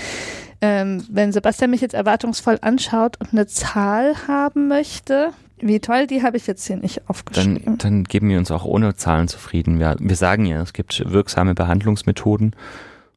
Ähm, 0.61 1.03
wenn 1.09 1.31
Sebastian 1.31 1.71
mich 1.71 1.81
jetzt 1.81 1.93
erwartungsvoll 1.93 2.57
anschaut 2.61 3.17
und 3.19 3.33
eine 3.33 3.47
Zahl 3.47 4.15
haben 4.27 4.67
möchte, 4.67 5.31
wie 5.59 5.79
toll, 5.79 6.07
die 6.07 6.23
habe 6.23 6.37
ich 6.37 6.47
jetzt 6.47 6.65
hier 6.65 6.77
nicht 6.77 7.09
aufgeschrieben. 7.09 7.63
Dann, 7.65 7.77
dann 7.77 8.03
geben 8.03 8.29
wir 8.29 8.37
uns 8.37 8.51
auch 8.51 8.65
ohne 8.65 8.95
Zahlen 8.95 9.27
zufrieden. 9.27 9.79
Wir, 9.79 9.95
wir 9.99 10.15
sagen 10.15 10.45
ja, 10.45 10.61
es 10.61 10.73
gibt 10.73 11.03
wirksame 11.11 11.53
Behandlungsmethoden 11.53 12.55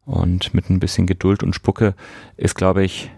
und 0.04 0.54
mit 0.54 0.70
ein 0.70 0.78
bisschen 0.78 1.06
Geduld 1.06 1.42
und 1.42 1.54
Spucke 1.54 1.94
ist, 2.36 2.54
glaube 2.54 2.84
ich, 2.84 3.10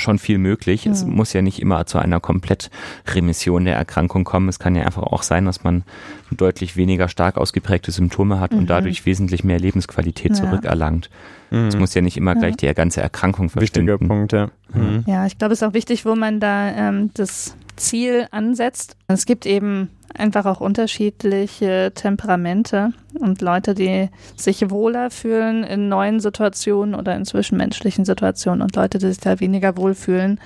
schon 0.00 0.18
viel 0.18 0.38
möglich. 0.38 0.86
Mhm. 0.86 0.92
Es 0.92 1.04
muss 1.04 1.32
ja 1.32 1.42
nicht 1.42 1.60
immer 1.60 1.86
zu 1.86 1.98
einer 1.98 2.20
Komplettremission 2.20 3.64
der 3.64 3.76
Erkrankung 3.76 4.24
kommen. 4.24 4.48
Es 4.48 4.58
kann 4.58 4.74
ja 4.74 4.84
einfach 4.84 5.02
auch 5.02 5.22
sein, 5.22 5.44
dass 5.44 5.64
man 5.64 5.84
deutlich 6.30 6.76
weniger 6.76 7.08
stark 7.08 7.36
ausgeprägte 7.36 7.90
Symptome 7.90 8.40
hat 8.40 8.52
mhm. 8.52 8.58
und 8.58 8.70
dadurch 8.70 9.06
wesentlich 9.06 9.44
mehr 9.44 9.58
Lebensqualität 9.58 10.32
ja. 10.32 10.44
zurückerlangt. 10.44 11.10
Mhm. 11.50 11.68
Es 11.68 11.76
muss 11.76 11.94
ja 11.94 12.02
nicht 12.02 12.16
immer 12.16 12.34
gleich 12.34 12.56
die 12.56 12.72
ganze 12.74 13.00
Erkrankung 13.00 13.48
verschwinden. 13.48 13.88
Wichtiger 13.88 14.06
Punkt, 14.06 14.32
ja. 14.32 14.50
Mhm. 14.72 15.04
Ja, 15.06 15.26
ich 15.26 15.38
glaube, 15.38 15.54
es 15.54 15.62
ist 15.62 15.68
auch 15.68 15.74
wichtig, 15.74 16.04
wo 16.04 16.14
man 16.14 16.40
da 16.40 16.70
ähm, 16.70 17.10
das 17.14 17.56
Ziel 17.76 18.26
ansetzt. 18.30 18.96
Es 19.08 19.24
gibt 19.24 19.46
eben 19.46 19.88
einfach 20.18 20.46
auch 20.46 20.60
unterschiedliche 20.60 21.92
Temperamente 21.94 22.92
und 23.18 23.40
Leute, 23.40 23.74
die 23.74 24.08
sich 24.36 24.70
wohler 24.70 25.10
fühlen 25.10 25.64
in 25.64 25.88
neuen 25.88 26.20
Situationen 26.20 26.94
oder 26.94 27.14
in 27.16 27.24
zwischenmenschlichen 27.24 28.04
Situationen 28.04 28.62
und 28.62 28.76
Leute, 28.76 28.98
die 28.98 29.08
sich 29.08 29.18
da 29.18 29.40
weniger 29.40 29.76
wohlfühlen. 29.76 30.40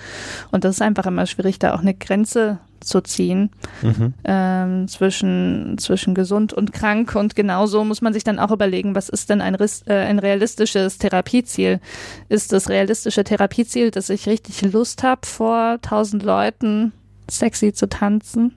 Und 0.50 0.64
das 0.64 0.76
ist 0.76 0.82
einfach 0.82 1.06
immer 1.06 1.26
schwierig, 1.26 1.58
da 1.58 1.74
auch 1.74 1.80
eine 1.80 1.94
Grenze 1.94 2.58
zu 2.80 3.00
ziehen 3.00 3.50
mhm. 3.80 4.14
ähm, 4.24 4.88
zwischen, 4.88 5.76
zwischen 5.78 6.14
gesund 6.14 6.52
und 6.52 6.72
krank. 6.72 7.14
Und 7.14 7.34
genauso 7.34 7.84
muss 7.84 8.02
man 8.02 8.12
sich 8.12 8.24
dann 8.24 8.38
auch 8.38 8.50
überlegen, 8.50 8.94
was 8.94 9.08
ist 9.08 9.30
denn 9.30 9.40
ein, 9.40 9.54
äh, 9.54 9.92
ein 9.92 10.18
realistisches 10.18 10.98
Therapieziel? 10.98 11.80
Ist 12.28 12.52
das 12.52 12.68
realistische 12.68 13.24
Therapieziel, 13.24 13.90
dass 13.90 14.10
ich 14.10 14.26
richtig 14.26 14.62
Lust 14.72 15.02
habe, 15.02 15.26
vor 15.26 15.78
tausend 15.80 16.22
Leuten 16.22 16.92
sexy 17.30 17.72
zu 17.72 17.88
tanzen? 17.88 18.56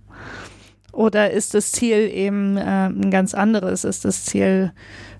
Oder 0.95 1.31
ist 1.31 1.53
das 1.53 1.73
Ziel 1.73 2.09
eben 2.11 2.55
äh, 2.55 2.87
ein 2.87 3.11
ganz 3.11 3.33
anderes? 3.33 3.83
Ist 3.83 4.05
das 4.05 4.23
Ziel 4.23 4.71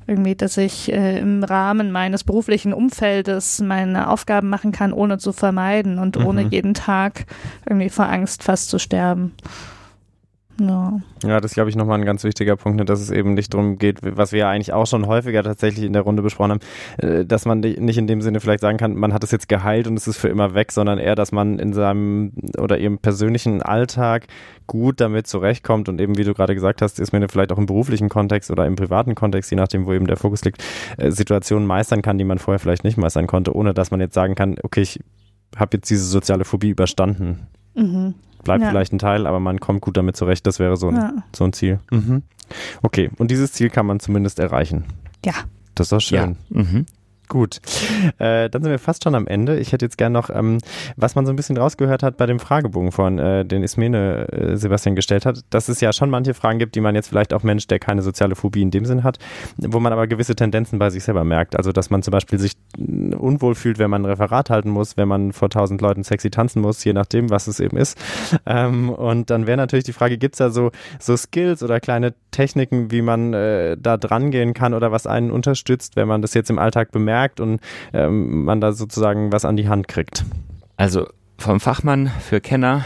irgendwie, 0.07 0.35
dass 0.35 0.57
ich 0.57 0.91
äh, 0.91 1.19
im 1.19 1.43
Rahmen 1.43 1.91
meines 1.91 2.23
beruflichen 2.23 2.73
Umfeldes 2.73 3.59
meine 3.59 4.09
Aufgaben 4.09 4.49
machen 4.49 4.71
kann, 4.71 4.93
ohne 4.93 5.17
zu 5.17 5.33
vermeiden 5.33 5.99
und 5.99 6.17
mhm. 6.17 6.25
ohne 6.25 6.41
jeden 6.43 6.73
Tag 6.75 7.25
irgendwie 7.65 7.89
vor 7.89 8.07
Angst 8.07 8.43
fast 8.43 8.69
zu 8.69 8.79
sterben? 8.79 9.33
No. 10.57 11.01
Ja, 11.23 11.41
das 11.41 11.53
glaube 11.53 11.69
ich 11.69 11.75
nochmal 11.75 11.99
ein 11.99 12.05
ganz 12.05 12.23
wichtiger 12.23 12.55
Punkt, 12.55 12.77
ne, 12.77 12.85
dass 12.85 13.01
es 13.01 13.11
eben 13.11 13.33
nicht 13.33 13.53
darum 13.53 13.77
geht, 13.77 13.99
was 14.01 14.31
wir 14.31 14.39
ja 14.39 14.49
eigentlich 14.49 14.71
auch 14.71 14.87
schon 14.87 15.05
häufiger 15.05 15.43
tatsächlich 15.43 15.85
in 15.85 15.91
der 15.91 16.03
Runde 16.03 16.21
besprochen 16.21 16.51
haben, 16.51 16.59
äh, 16.97 17.25
dass 17.25 17.45
man 17.45 17.59
nicht 17.59 17.97
in 17.97 18.07
dem 18.07 18.21
Sinne 18.21 18.39
vielleicht 18.39 18.61
sagen 18.61 18.77
kann, 18.77 18.95
man 18.95 19.13
hat 19.13 19.23
es 19.23 19.31
jetzt 19.31 19.49
geheilt 19.49 19.85
und 19.87 19.97
es 19.97 20.07
ist 20.07 20.17
für 20.17 20.29
immer 20.29 20.53
weg, 20.53 20.71
sondern 20.71 20.97
eher, 20.97 21.15
dass 21.15 21.33
man 21.33 21.59
in 21.59 21.73
seinem 21.73 22.31
oder 22.57 22.77
ihrem 22.77 22.99
persönlichen 22.99 23.61
Alltag 23.61 24.27
gut 24.65 25.01
damit 25.01 25.27
zurechtkommt 25.27 25.89
und 25.89 25.99
eben, 25.99 26.17
wie 26.17 26.23
du 26.23 26.33
gerade 26.33 26.55
gesagt 26.55 26.81
hast, 26.81 26.99
ist 26.99 27.11
mir 27.11 27.27
vielleicht 27.27 27.51
auch 27.51 27.57
im 27.57 27.65
beruflichen 27.65 28.07
Kontext 28.07 28.49
oder 28.49 28.65
im 28.65 28.77
privaten 28.77 29.13
Kontext, 29.13 29.51
je 29.51 29.57
nachdem, 29.57 29.85
wo 29.85 29.93
eben 29.93 30.07
der 30.07 30.17
Fokus 30.17 30.45
liegt, 30.45 30.63
äh, 30.97 31.11
Situationen 31.11 31.67
meistern 31.67 32.01
kann, 32.01 32.17
die 32.17 32.23
man 32.23 32.39
vorher 32.39 32.59
vielleicht 32.59 32.85
nicht 32.85 32.97
meistern 32.97 33.27
konnte, 33.27 33.53
ohne 33.53 33.73
dass 33.73 33.91
man 33.91 33.99
jetzt 33.99 34.13
sagen 34.13 34.35
kann, 34.35 34.55
okay, 34.63 34.81
ich 34.81 34.99
habe 35.57 35.77
jetzt 35.77 35.89
diese 35.89 36.05
soziale 36.05 36.45
Phobie 36.45 36.69
überstanden. 36.69 37.47
Mhm 37.75 38.13
bleibt 38.45 38.63
ja. 38.63 38.69
vielleicht 38.69 38.93
ein 38.93 38.99
Teil, 38.99 39.27
aber 39.27 39.41
man 39.41 39.59
kommt 39.59 39.81
gut 39.81 39.97
damit 39.97 40.15
zurecht. 40.15 40.47
Das 40.47 40.59
wäre 40.59 40.77
so 40.77 40.87
ein, 40.87 40.95
ja. 40.95 41.13
so 41.35 41.43
ein 41.43 41.51
Ziel. 41.51 41.79
Mhm. 41.91 42.23
Okay, 42.81 43.09
und 43.17 43.29
dieses 43.29 43.51
Ziel 43.51 43.69
kann 43.69 43.85
man 43.85 43.99
zumindest 43.99 44.39
erreichen. 44.39 44.85
Ja. 45.25 45.33
Das 45.73 45.87
ist 45.87 45.91
doch 45.91 45.99
schön. 45.99 46.37
Ja. 46.49 46.61
Mhm. 46.61 46.85
Gut, 47.27 47.59
äh, 48.19 48.49
dann 48.49 48.61
sind 48.61 48.71
wir 48.71 48.79
fast 48.79 49.03
schon 49.03 49.15
am 49.15 49.25
Ende. 49.27 49.57
Ich 49.57 49.71
hätte 49.71 49.85
jetzt 49.85 49.97
gern 49.97 50.11
noch, 50.11 50.29
ähm, 50.29 50.59
was 50.95 51.15
man 51.15 51.25
so 51.25 51.33
ein 51.33 51.35
bisschen 51.35 51.57
rausgehört 51.57 52.03
hat 52.03 52.17
bei 52.17 52.25
dem 52.25 52.39
Fragebogen 52.39 52.91
von, 52.91 53.17
äh, 53.17 53.45
den 53.45 53.63
Ismene 53.63 54.27
äh, 54.31 54.57
Sebastian 54.57 54.95
gestellt 54.95 55.25
hat, 55.25 55.39
dass 55.49 55.67
es 55.69 55.81
ja 55.81 55.91
schon 55.91 56.09
manche 56.09 56.33
Fragen 56.33 56.59
gibt, 56.59 56.75
die 56.75 56.81
man 56.81 56.93
jetzt 56.93 57.07
vielleicht 57.07 57.33
auch 57.33 57.43
Mensch, 57.43 57.67
der 57.67 57.79
keine 57.79 58.01
soziale 58.01 58.35
Phobie 58.35 58.61
in 58.61 58.71
dem 58.71 58.85
Sinn 58.85 59.03
hat, 59.03 59.17
wo 59.57 59.79
man 59.79 59.91
aber 59.91 60.07
gewisse 60.07 60.35
Tendenzen 60.35 60.77
bei 60.77 60.89
sich 60.89 61.03
selber 61.03 61.23
merkt. 61.23 61.55
Also, 61.55 61.71
dass 61.71 61.89
man 61.89 62.03
zum 62.03 62.11
Beispiel 62.11 62.37
sich 62.37 62.53
unwohl 62.77 63.55
fühlt, 63.55 63.79
wenn 63.79 63.89
man 63.89 64.03
ein 64.03 64.05
Referat 64.05 64.49
halten 64.49 64.69
muss, 64.69 64.97
wenn 64.97 65.07
man 65.07 65.33
vor 65.33 65.49
tausend 65.49 65.81
Leuten 65.81 66.03
sexy 66.03 66.29
tanzen 66.29 66.61
muss, 66.61 66.83
je 66.83 66.93
nachdem, 66.93 67.29
was 67.29 67.47
es 67.47 67.59
eben 67.59 67.77
ist. 67.77 67.97
Ähm, 68.45 68.89
und 68.89 69.29
dann 69.29 69.47
wäre 69.47 69.57
natürlich 69.57 69.85
die 69.85 69.93
Frage, 69.93 70.17
gibt 70.17 70.35
es 70.35 70.39
da 70.39 70.49
so, 70.49 70.71
so 70.99 71.17
Skills 71.17 71.63
oder 71.63 71.79
kleine 71.79 72.13
Techniken, 72.31 72.91
wie 72.91 73.01
man 73.01 73.33
äh, 73.33 73.77
da 73.79 73.97
dran 73.97 74.29
gehen 74.29 74.53
kann 74.53 74.73
oder 74.73 74.91
was 74.91 75.07
einen 75.07 75.31
unterstützt, 75.31 75.95
wenn 75.95 76.07
man 76.07 76.21
das 76.21 76.33
jetzt 76.33 76.49
im 76.49 76.59
Alltag 76.59 76.91
bemerkt? 76.91 77.14
Merkt 77.15 77.39
und 77.39 77.61
ähm, 77.93 78.43
man 78.43 78.59
da 78.59 78.73
sozusagen 78.73 79.31
was 79.31 79.45
an 79.45 79.55
die 79.55 79.69
Hand 79.69 79.87
kriegt? 79.87 80.25
Also 80.75 81.07
vom 81.37 81.59
Fachmann 81.59 82.11
für 82.19 82.41
Kenner 82.41 82.85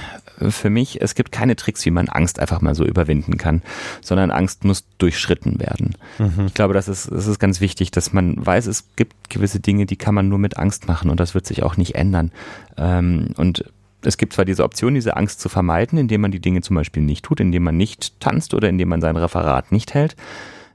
für 0.50 0.70
mich, 0.70 1.02
es 1.02 1.16
gibt 1.16 1.32
keine 1.32 1.56
Tricks, 1.56 1.86
wie 1.86 1.92
man 1.92 2.08
Angst 2.08 2.40
einfach 2.40 2.62
mal 2.62 2.74
so 2.74 2.86
überwinden 2.86 3.38
kann, 3.38 3.62
sondern 4.02 4.32
Angst 4.32 4.64
muss 4.64 4.86
durchschritten 4.98 5.60
werden. 5.60 5.96
Mhm. 6.18 6.46
Ich 6.48 6.54
glaube, 6.54 6.74
das 6.74 6.88
ist, 6.88 7.12
das 7.12 7.28
ist 7.28 7.40
ganz 7.40 7.60
wichtig, 7.60 7.92
dass 7.92 8.14
man 8.14 8.36
weiß, 8.44 8.68
es 8.68 8.96
gibt 8.96 9.30
gewisse 9.30 9.60
Dinge, 9.60 9.86
die 9.86 9.98
kann 9.98 10.16
man 10.16 10.30
nur 10.30 10.40
mit 10.40 10.58
Angst 10.58 10.88
machen 10.88 11.10
und 11.10 11.20
das 11.20 11.34
wird 11.34 11.46
sich 11.46 11.64
auch 11.64 11.76
nicht 11.76 11.96
ändern. 11.96 12.32
Ähm, 12.78 13.34
und 13.36 13.66
es 14.02 14.18
gibt 14.18 14.34
zwar 14.34 14.46
diese 14.46 14.64
Option, 14.64 14.94
diese 14.94 15.18
Angst 15.18 15.42
zu 15.42 15.50
vermeiden, 15.50 16.00
indem 16.00 16.22
man 16.22 16.32
die 16.32 16.40
Dinge 16.40 16.62
zum 16.62 16.78
Beispiel 16.78 17.04
nicht 17.04 17.26
tut, 17.26 17.42
indem 17.42 17.64
man 17.64 17.76
nicht 17.76 18.20
tanzt 18.22 18.54
oder 18.54 18.70
indem 18.70 18.88
man 18.88 19.02
sein 19.02 19.18
Referat 19.18 19.74
nicht 19.74 19.94
hält. 19.94 20.16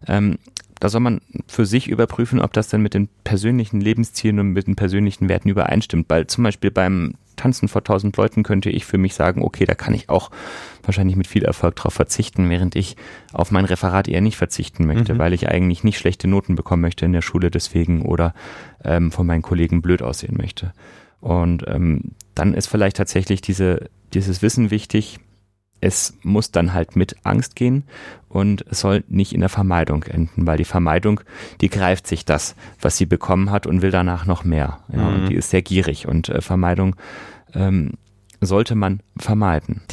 Ähm, 0.07 0.39
da 0.81 0.89
soll 0.89 1.01
man 1.01 1.20
für 1.47 1.66
sich 1.66 1.89
überprüfen, 1.89 2.41
ob 2.41 2.53
das 2.53 2.68
dann 2.68 2.83
mit 2.83 2.95
den 2.95 3.09
persönlichen 3.25 3.81
Lebenszielen 3.81 4.41
und 4.41 4.49
mit 4.49 4.66
den 4.66 4.77
persönlichen 4.77 5.29
Werten 5.29 5.49
übereinstimmt. 5.49 6.07
Weil 6.09 6.27
zum 6.27 6.45
Beispiel 6.45 6.70
beim 6.70 7.14
Tanzen 7.37 7.68
vor 7.68 7.85
tausend 7.85 8.16
Leuten 8.16 8.43
könnte 8.43 8.70
ich 8.70 8.85
für 8.85 8.99
mich 8.99 9.14
sagen, 9.14 9.43
okay, 9.43 9.64
da 9.64 9.75
kann 9.75 9.95
ich 9.95 10.09
auch 10.09 10.31
wahrscheinlich 10.83 11.16
mit 11.16 11.27
viel 11.27 11.45
Erfolg 11.45 11.77
drauf 11.77 11.95
verzichten, 11.95 12.49
während 12.51 12.77
ich 12.77 12.97
auf 13.33 13.51
mein 13.51 13.64
Referat 13.64 14.09
eher 14.09 14.20
nicht 14.20 14.37
verzichten 14.37 14.87
möchte, 14.87 15.14
mhm. 15.14 15.18
weil 15.18 15.33
ich 15.33 15.49
eigentlich 15.49 15.85
nicht 15.85 15.99
schlechte 15.99 16.29
Noten 16.29 16.55
bekommen 16.55 16.83
möchte 16.83 17.05
in 17.05 17.12
der 17.12 17.22
Schule 17.22 17.51
deswegen 17.51 18.03
oder 18.03 18.35
ähm, 18.85 19.11
von 19.11 19.27
meinen 19.27 19.43
Kollegen 19.43 19.83
blöd 19.83 20.03
aussehen 20.03 20.37
möchte. 20.37 20.72
Und 21.20 21.64
ähm, 21.66 22.12
dann 22.35 22.55
ist 22.55 22.66
vielleicht 22.66 22.97
tatsächlich 22.97 23.41
diese, 23.41 23.89
dieses 24.12 24.43
Wissen 24.43 24.70
wichtig, 24.70 25.20
es 25.85 26.16
muss 26.22 26.51
dann 26.51 26.72
halt 26.72 26.97
mit 26.97 27.16
Angst 27.24 27.57
gehen 27.57 27.85
und 28.30 28.64
es 28.70 28.80
soll 28.80 29.05
nicht 29.07 29.35
in 29.35 29.41
der 29.41 29.51
Vermeidung 29.51 30.03
enden, 30.05 30.47
weil 30.47 30.57
die 30.57 30.64
Vermeidung, 30.64 31.20
die 31.61 31.68
greift 31.68 32.07
sich 32.07 32.24
das, 32.24 32.57
was 32.80 32.97
sie 32.97 33.05
bekommen 33.05 33.51
hat 33.51 33.66
und 33.66 33.82
will 33.82 33.91
danach 33.91 34.24
noch 34.24 34.45
mehr. 34.45 34.80
Ja, 34.91 35.03
mhm. 35.03 35.14
Und 35.14 35.28
die 35.28 35.35
ist 35.35 35.51
sehr 35.51 35.61
gierig 35.61 36.09
und 36.09 36.30
äh, 36.30 36.41
Vermeidung 36.41 36.97
ähm, 37.53 37.93
sollte 38.47 38.75
man 38.75 39.01
vermeiden. 39.17 39.83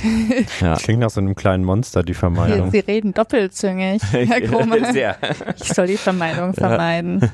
Ja. 0.60 0.76
Klingt 0.76 1.00
nach 1.00 1.10
so 1.10 1.20
einem 1.22 1.36
kleinen 1.36 1.64
Monster, 1.64 2.04
die 2.04 2.14
Vermeidung. 2.14 2.72
Sie 2.72 2.80
reden 2.80 3.14
doppelzüngig, 3.14 4.02
Herr 4.12 4.42
Krummer. 4.42 4.92
Sehr. 4.92 5.18
Ich 5.60 5.74
soll 5.74 5.88
die 5.88 5.98
Vermeidung 5.98 6.54
vermeiden. 6.54 7.22
Ja, 7.22 7.30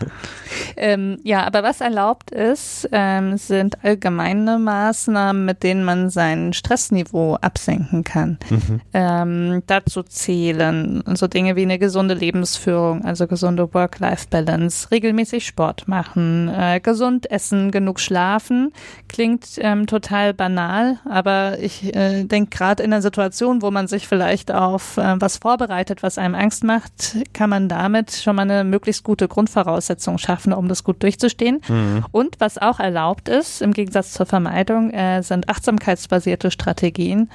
ähm, 0.78 1.18
ja 1.24 1.45
aber 1.45 1.63
was 1.63 1.82
erlaubt 1.82 2.32
ist, 2.32 2.88
ähm, 2.91 3.38
sind 3.38 3.84
allgemeine 3.84 4.59
Maßnahmen, 4.59 5.45
mit 5.45 5.63
denen 5.63 5.84
man 5.84 6.09
sein 6.09 6.53
Stressniveau 6.53 7.36
absenken 7.36 8.03
kann. 8.03 8.38
Mhm. 8.49 8.82
Ähm, 8.93 9.63
dazu 9.68 10.03
zählen 10.03 11.03
so 11.15 11.28
Dinge 11.28 11.55
wie 11.55 11.63
eine 11.63 11.80
gesunde 11.80 12.13
Lebensführung, 12.13 13.03
also 13.05 13.28
gesunde 13.28 13.74
Work-Life-Balance, 13.74 14.91
regelmäßig 14.91 15.45
Sport 15.45 15.88
machen, 15.88 16.49
äh, 16.49 16.80
gesund 16.82 17.30
essen, 17.30 17.72
genug 17.72 17.99
schlafen. 17.99 18.72
Klingt 19.07 19.45
ähm, 19.59 19.88
total 19.88 20.34
banal, 20.34 20.99
aber 21.09 21.59
ich 21.59 21.95
äh, 21.95 22.23
denke 22.23 22.55
gerade 22.55 22.83
in 22.83 22.93
einer 22.93 23.01
Situation, 23.01 23.61
wo 23.61 23.71
man 23.71 23.87
sich 23.87 24.07
vielleicht 24.07 24.51
auf 24.51 24.97
äh, 24.97 25.15
was 25.19 25.37
vorbereitet, 25.37 26.03
was 26.03 26.17
einem 26.17 26.35
Angst 26.35 26.63
macht, 26.63 27.17
kann 27.33 27.49
man 27.49 27.69
damit 27.69 28.11
schon 28.11 28.35
mal 28.35 28.43
eine 28.43 28.63
möglichst 28.63 29.03
gute 29.03 29.27
Grundvoraussetzung 29.27 30.17
schaffen, 30.17 30.53
um 30.53 30.67
das 30.67 30.83
gut 30.83 31.01
durchzustehen. 31.03 31.61
Mhm. 31.67 32.05
Und 32.11 32.39
was 32.39 32.57
auch 32.57 32.79
erlaubt 32.79 33.29
ist, 33.29 33.61
im 33.61 33.73
Gegensatz 33.73 34.13
zur 34.13 34.25
Vermeidung, 34.25 34.91
äh, 34.91 35.21
sind 35.23 35.49
achtsamkeitsbasierte 35.49 36.51
Strategien. 36.51 37.29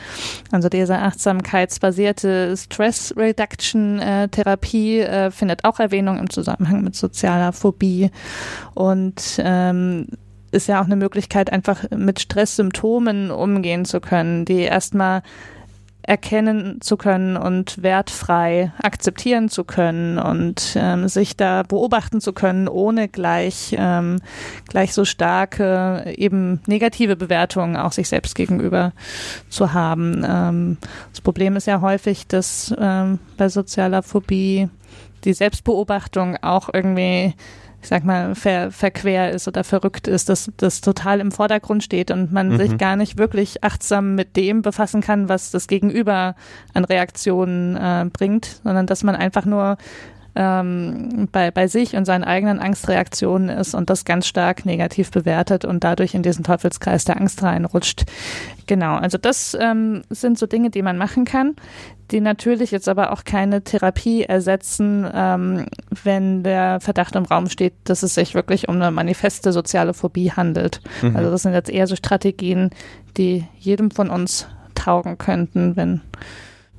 Also 0.50 0.68
diese 0.68 0.98
achtsamkeitsbasierte 0.98 2.56
Stress 2.56 3.14
Reduction 3.16 3.98
äh, 3.98 4.28
Therapie 4.28 5.00
äh, 5.00 5.30
findet 5.30 5.64
auch 5.64 5.80
Erwähnung 5.80 6.18
im 6.18 6.30
Zusammenhang 6.30 6.82
mit 6.82 6.94
sozialer 6.96 7.52
Phobie 7.52 8.10
und 8.74 9.22
ähm, 9.38 10.06
ist 10.53 10.68
ja 10.68 10.80
auch 10.80 10.86
eine 10.86 10.96
Möglichkeit, 10.96 11.53
einfach 11.53 11.90
mit 11.90 12.20
Stresssymptomen 12.20 13.30
umgehen 13.30 13.84
zu 13.84 14.00
können, 14.00 14.44
die 14.44 14.61
erstmal 14.61 15.22
erkennen 16.03 16.80
zu 16.80 16.96
können 16.96 17.36
und 17.36 17.82
wertfrei 17.82 18.72
akzeptieren 18.82 19.48
zu 19.48 19.64
können 19.64 20.18
und 20.18 20.76
ähm, 20.76 21.09
sich 21.09 21.36
da 21.36 21.62
beobachten 21.62 22.20
zu 22.20 22.32
können, 22.32 22.66
ohne 22.66 23.09
gleich, 23.09 23.74
ähm, 23.78 24.20
gleich 24.68 24.94
so 24.94 25.05
starke 25.05 26.12
eben 26.16 26.61
negative 26.66 27.14
Bewertungen 27.16 27.76
auch 27.76 27.92
sich 27.92 28.09
selbst 28.09 28.34
gegenüber 28.34 28.92
zu 29.48 29.72
haben. 29.72 30.24
Ähm, 30.28 30.78
das 31.11 31.20
Problem 31.20 31.55
ist 31.57 31.66
ja 31.66 31.80
häufig, 31.80 32.26
dass 32.26 32.74
ähm, 32.78 33.20
bei 33.36 33.48
sozialer 33.48 34.03
Phobie 34.03 34.68
die 35.24 35.34
Selbstbeobachtung 35.34 36.36
auch 36.42 36.68
irgendwie 36.72 37.34
ich 37.83 37.89
sag 37.89 38.05
mal, 38.05 38.35
ver, 38.37 38.70
verquer 38.70 39.30
ist 39.30 39.49
oder 39.49 39.64
verrückt 39.64 40.07
ist, 40.07 40.28
dass 40.28 40.51
das 40.57 40.80
total 40.80 41.18
im 41.18 41.33
Vordergrund 41.33 41.83
steht 41.83 42.12
und 42.12 42.33
man 42.33 42.51
mhm. 42.51 42.59
sich 42.59 42.78
gar 42.78 42.95
nicht 42.95 43.18
wirklich 43.18 43.64
achtsam 43.64 44.14
mit 44.14 44.37
dem 44.37 44.62
befassen 44.62 45.01
kann, 45.01 45.28
was 45.28 45.51
das 45.51 45.66
Gegenüber 45.66 46.37
an 46.74 46.85
Reaktionen 46.85 47.76
äh, 47.76 48.07
bringt, 48.12 48.61
sondern 48.62 48.87
dass 48.87 49.03
man 49.03 49.16
einfach 49.16 49.45
nur 49.45 49.78
ähm, 50.35 51.28
bei, 51.33 51.51
bei 51.51 51.66
sich 51.66 51.97
und 51.97 52.05
seinen 52.05 52.24
eigenen 52.24 52.61
Angstreaktionen 52.61 53.49
ist 53.49 53.74
und 53.74 53.91
das 53.91 54.05
ganz 54.05 54.26
stark 54.26 54.64
negativ 54.64 55.11
bewertet 55.11 55.64
und 55.64 55.85
dadurch 55.85 56.14
in 56.14 56.22
diesen 56.22 56.45
Teufelskreis 56.45 57.05
der 57.05 57.20
Angst 57.20 57.43
reinrutscht. 57.43 58.05
Genau, 58.66 58.95
also 58.95 59.18
das 59.18 59.57
ähm, 59.61 60.03
sind 60.09 60.39
so 60.39 60.47
Dinge, 60.47 60.70
die 60.70 60.83
man 60.83 60.97
machen 60.97 61.24
kann, 61.24 61.57
die 62.12 62.20
natürlich 62.20 62.70
jetzt 62.70 62.88
aber 62.88 63.12
auch 63.12 63.24
keine 63.24 63.62
Therapie 63.62 64.22
ersetzen, 64.22 65.08
ähm, 65.12 65.66
wenn 66.04 66.42
der 66.42 66.80
Verdacht 66.80 67.16
im 67.16 67.24
Raum 67.24 67.48
steht, 67.48 67.74
dass 67.84 68.02
es 68.02 68.14
sich 68.14 68.34
wirklich 68.34 68.68
um 68.68 68.76
eine 68.76 68.90
manifeste 68.90 69.52
soziale 69.52 69.94
Phobie 69.94 70.30
handelt. 70.30 70.80
Mhm. 71.00 71.16
Also 71.16 71.30
das 71.30 71.42
sind 71.42 71.54
jetzt 71.54 71.70
eher 71.70 71.86
so 71.86 71.96
Strategien, 71.96 72.70
die 73.16 73.44
jedem 73.58 73.90
von 73.90 74.10
uns 74.10 74.46
taugen 74.74 75.18
könnten, 75.18 75.76
wenn 75.76 76.02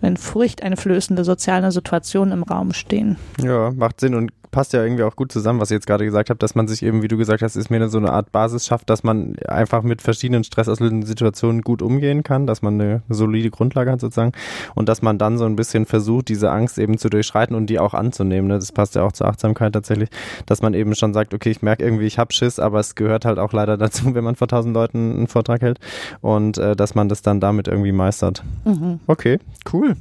wenn 0.04 0.18
furchteinflößende 0.18 1.24
soziale 1.24 1.72
Situationen 1.72 2.34
im 2.34 2.44
Raum 2.44 2.74
stehen. 2.74 3.16
Ja, 3.42 3.72
macht 3.72 4.02
Sinn 4.02 4.16
und 4.16 4.34
passt 4.54 4.72
ja 4.72 4.84
irgendwie 4.84 5.04
auch 5.04 5.16
gut 5.16 5.32
zusammen, 5.32 5.60
was 5.60 5.72
ihr 5.72 5.76
jetzt 5.76 5.88
gerade 5.88 6.06
gesagt 6.06 6.30
habt, 6.30 6.42
dass 6.44 6.54
man 6.54 6.68
sich 6.68 6.84
eben, 6.84 7.02
wie 7.02 7.08
du 7.08 7.18
gesagt 7.18 7.42
hast, 7.42 7.56
ist 7.56 7.72
mir 7.72 7.90
so 7.90 7.98
eine 7.98 8.14
Art 8.14 8.32
Basis 8.32 8.68
schafft, 8.68 8.90
dass 8.90 9.04
man 9.04 9.36
einfach 9.48 9.82
mit 9.82 10.02
verschiedenen 10.02 10.44
stressauslösenden 10.44 11.08
Situationen 11.08 11.64
gut 11.64 11.82
umgehen 11.82 12.22
kann, 12.24 12.46
dass 12.46 12.62
man 12.62 12.80
eine 12.80 13.02
solide 13.10 13.50
Grundlage 13.50 13.92
hat 13.92 14.00
sozusagen 14.00 14.32
und 14.76 14.88
dass 14.88 15.02
man 15.02 15.18
dann 15.18 15.40
so 15.40 15.46
ein 15.46 15.56
bisschen 15.56 15.88
versucht, 15.88 16.30
diese 16.30 16.52
Angst 16.52 16.78
eben 16.78 17.00
zu 17.00 17.10
durchschreiten 17.10 17.56
und 17.56 17.66
die 17.66 17.80
auch 17.80 17.96
anzunehmen. 17.96 18.48
Ne? 18.48 18.56
Das 18.56 18.72
passt 18.72 18.94
ja 18.94 19.04
auch 19.04 19.12
zur 19.12 19.28
Achtsamkeit 19.28 19.74
tatsächlich, 19.74 20.10
dass 20.46 20.62
man 20.62 20.76
eben 20.76 20.94
schon 20.94 21.14
sagt, 21.16 21.34
okay, 21.34 21.50
ich 21.50 21.64
merke 21.64 21.84
irgendwie, 21.84 22.06
ich 22.06 22.20
habe 22.20 22.32
Schiss, 22.32 22.60
aber 22.60 22.80
es 22.80 22.94
gehört 22.94 23.26
halt 23.26 23.40
auch 23.40 23.54
leider 23.54 23.76
dazu, 23.76 24.06
wenn 24.14 24.24
man 24.24 24.36
vor 24.36 24.48
tausend 24.48 24.76
Leuten 24.76 25.16
einen 25.16 25.28
Vortrag 25.28 25.62
hält 25.62 25.80
und 26.22 26.60
äh, 26.60 26.76
dass 26.76 26.94
man 26.94 27.10
das 27.10 27.24
dann 27.24 27.40
damit 27.40 27.68
irgendwie 27.68 27.92
meistert. 27.92 28.44
Mhm. 28.66 29.00
Okay, 29.08 29.40
cool. 29.74 29.96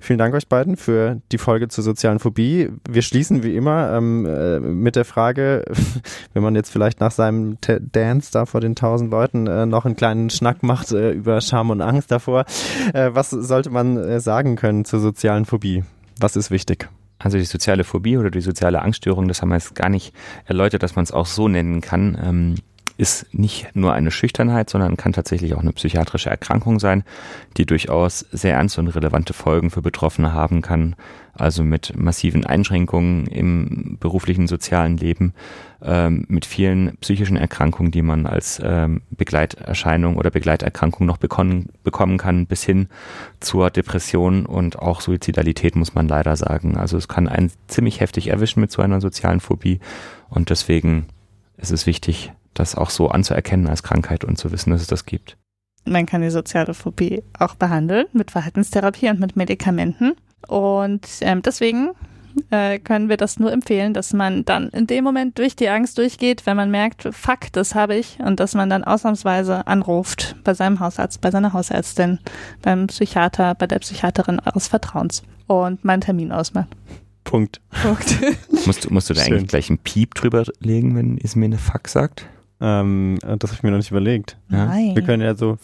Vielen 0.00 0.18
Dank 0.18 0.34
euch 0.34 0.48
beiden 0.48 0.76
für 0.76 1.20
die 1.30 1.38
Folge 1.38 1.68
zur 1.68 1.84
sozialen 1.84 2.18
Phobie. 2.18 2.70
Wir 2.88 3.02
schließen 3.02 3.44
wie 3.44 3.54
immer 3.54 3.83
ähm, 3.92 4.26
äh, 4.26 4.60
mit 4.60 4.96
der 4.96 5.04
Frage, 5.04 5.64
wenn 6.32 6.42
man 6.42 6.54
jetzt 6.54 6.70
vielleicht 6.70 7.00
nach 7.00 7.10
seinem 7.10 7.60
T 7.60 7.78
Dance 7.80 8.30
da 8.32 8.46
vor 8.46 8.60
den 8.60 8.74
tausend 8.74 9.10
Leuten 9.10 9.46
äh, 9.46 9.66
noch 9.66 9.84
einen 9.84 9.96
kleinen 9.96 10.30
Schnack 10.30 10.62
macht 10.62 10.92
äh, 10.92 11.12
über 11.12 11.40
Scham 11.40 11.70
und 11.70 11.80
Angst 11.80 12.10
davor, 12.10 12.44
äh, 12.92 13.10
was 13.12 13.30
sollte 13.30 13.70
man 13.70 13.96
äh, 13.96 14.20
sagen 14.20 14.56
können 14.56 14.84
zur 14.84 15.00
sozialen 15.00 15.44
Phobie? 15.44 15.84
Was 16.20 16.36
ist 16.36 16.50
wichtig? 16.50 16.88
Also 17.18 17.38
die 17.38 17.44
soziale 17.44 17.84
Phobie 17.84 18.18
oder 18.18 18.30
die 18.30 18.40
soziale 18.40 18.82
Angststörung, 18.82 19.28
das 19.28 19.40
haben 19.40 19.48
wir 19.48 19.56
jetzt 19.56 19.74
gar 19.74 19.88
nicht 19.88 20.14
erläutert, 20.44 20.82
dass 20.82 20.96
man 20.96 21.04
es 21.04 21.12
auch 21.12 21.26
so 21.26 21.48
nennen 21.48 21.80
kann. 21.80 22.18
Ähm, 22.22 22.54
ist 22.96 23.34
nicht 23.34 23.74
nur 23.74 23.92
eine 23.92 24.10
Schüchternheit, 24.10 24.70
sondern 24.70 24.96
kann 24.96 25.12
tatsächlich 25.12 25.54
auch 25.54 25.60
eine 25.60 25.72
psychiatrische 25.72 26.30
Erkrankung 26.30 26.78
sein, 26.78 27.04
die 27.56 27.66
durchaus 27.66 28.20
sehr 28.30 28.54
ernste 28.54 28.80
und 28.80 28.88
relevante 28.88 29.32
Folgen 29.32 29.70
für 29.70 29.82
Betroffene 29.82 30.32
haben 30.32 30.62
kann. 30.62 30.94
Also 31.36 31.64
mit 31.64 31.96
massiven 31.96 32.46
Einschränkungen 32.46 33.26
im 33.26 33.96
beruflichen, 33.98 34.46
sozialen 34.46 34.96
Leben, 34.96 35.34
ähm, 35.82 36.24
mit 36.28 36.46
vielen 36.46 36.96
psychischen 36.98 37.36
Erkrankungen, 37.36 37.90
die 37.90 38.02
man 38.02 38.26
als 38.26 38.62
ähm, 38.64 39.02
Begleiterscheinung 39.10 40.16
oder 40.16 40.30
Begleiterkrankung 40.30 41.06
noch 41.06 41.16
bekommen, 41.16 41.70
bekommen 41.82 42.18
kann, 42.18 42.46
bis 42.46 42.62
hin 42.62 42.88
zur 43.40 43.70
Depression 43.70 44.46
und 44.46 44.78
auch 44.78 45.00
Suizidalität, 45.00 45.74
muss 45.74 45.96
man 45.96 46.06
leider 46.06 46.36
sagen. 46.36 46.76
Also 46.76 46.96
es 46.96 47.08
kann 47.08 47.26
einen 47.26 47.50
ziemlich 47.66 47.98
heftig 47.98 48.28
erwischen 48.28 48.60
mit 48.60 48.70
so 48.70 48.80
einer 48.80 49.00
sozialen 49.00 49.40
Phobie 49.40 49.80
und 50.30 50.50
deswegen 50.50 51.06
es 51.56 51.70
ist 51.70 51.86
wichtig, 51.86 52.32
das 52.54 52.74
auch 52.74 52.90
so 52.90 53.08
anzuerkennen 53.08 53.66
als 53.66 53.82
Krankheit 53.82 54.24
und 54.24 54.36
zu 54.36 54.52
wissen, 54.52 54.70
dass 54.70 54.82
es 54.82 54.86
das 54.86 55.06
gibt. 55.06 55.36
Man 55.84 56.06
kann 56.06 56.22
die 56.22 56.30
soziale 56.30 56.72
Phobie 56.72 57.22
auch 57.38 57.54
behandeln 57.56 58.06
mit 58.12 58.30
Verhaltenstherapie 58.30 59.10
und 59.10 59.20
mit 59.20 59.36
Medikamenten. 59.36 60.14
Und 60.48 61.06
ähm, 61.20 61.42
deswegen 61.42 61.90
äh, 62.50 62.78
können 62.78 63.08
wir 63.08 63.16
das 63.16 63.38
nur 63.38 63.52
empfehlen, 63.52 63.94
dass 63.94 64.12
man 64.12 64.44
dann 64.44 64.68
in 64.70 64.86
dem 64.86 65.04
Moment 65.04 65.38
durch 65.38 65.56
die 65.56 65.68
Angst 65.68 65.98
durchgeht, 65.98 66.46
wenn 66.46 66.56
man 66.56 66.70
merkt, 66.70 67.08
fuck, 67.12 67.52
das 67.52 67.74
habe 67.74 67.96
ich, 67.96 68.18
und 68.18 68.40
dass 68.40 68.54
man 68.54 68.70
dann 68.70 68.84
ausnahmsweise 68.84 69.66
anruft 69.66 70.36
bei 70.44 70.54
seinem 70.54 70.80
Hausarzt, 70.80 71.20
bei 71.20 71.30
seiner 71.30 71.52
Hausärztin, 71.52 72.18
beim 72.62 72.86
Psychiater, 72.86 73.54
bei 73.54 73.66
der 73.66 73.78
Psychiaterin 73.78 74.40
eures 74.40 74.68
Vertrauens 74.68 75.22
und 75.46 75.84
meinen 75.84 76.00
Termin 76.00 76.32
ausmacht. 76.32 76.68
Punkt. 77.24 77.60
Punkt. 77.82 78.18
musst, 78.66 78.90
musst 78.90 79.10
du 79.10 79.14
da 79.14 79.22
Schön. 79.22 79.34
eigentlich 79.34 79.48
gleich 79.48 79.70
einen 79.70 79.78
Piep 79.78 80.14
drüber 80.14 80.44
legen, 80.60 80.96
wenn 80.96 81.16
Ismir 81.16 81.46
eine 81.46 81.58
Fuck 81.58 81.88
sagt? 81.88 82.26
Ähm, 82.60 83.18
das 83.22 83.50
habe 83.50 83.54
ich 83.54 83.62
mir 83.62 83.70
noch 83.70 83.78
nicht 83.78 83.90
überlegt. 83.90 84.38
Ja. 84.50 84.66
Nein. 84.66 84.94
Wir 84.94 85.02
können 85.02 85.22
ja 85.22 85.34
so 85.34 85.58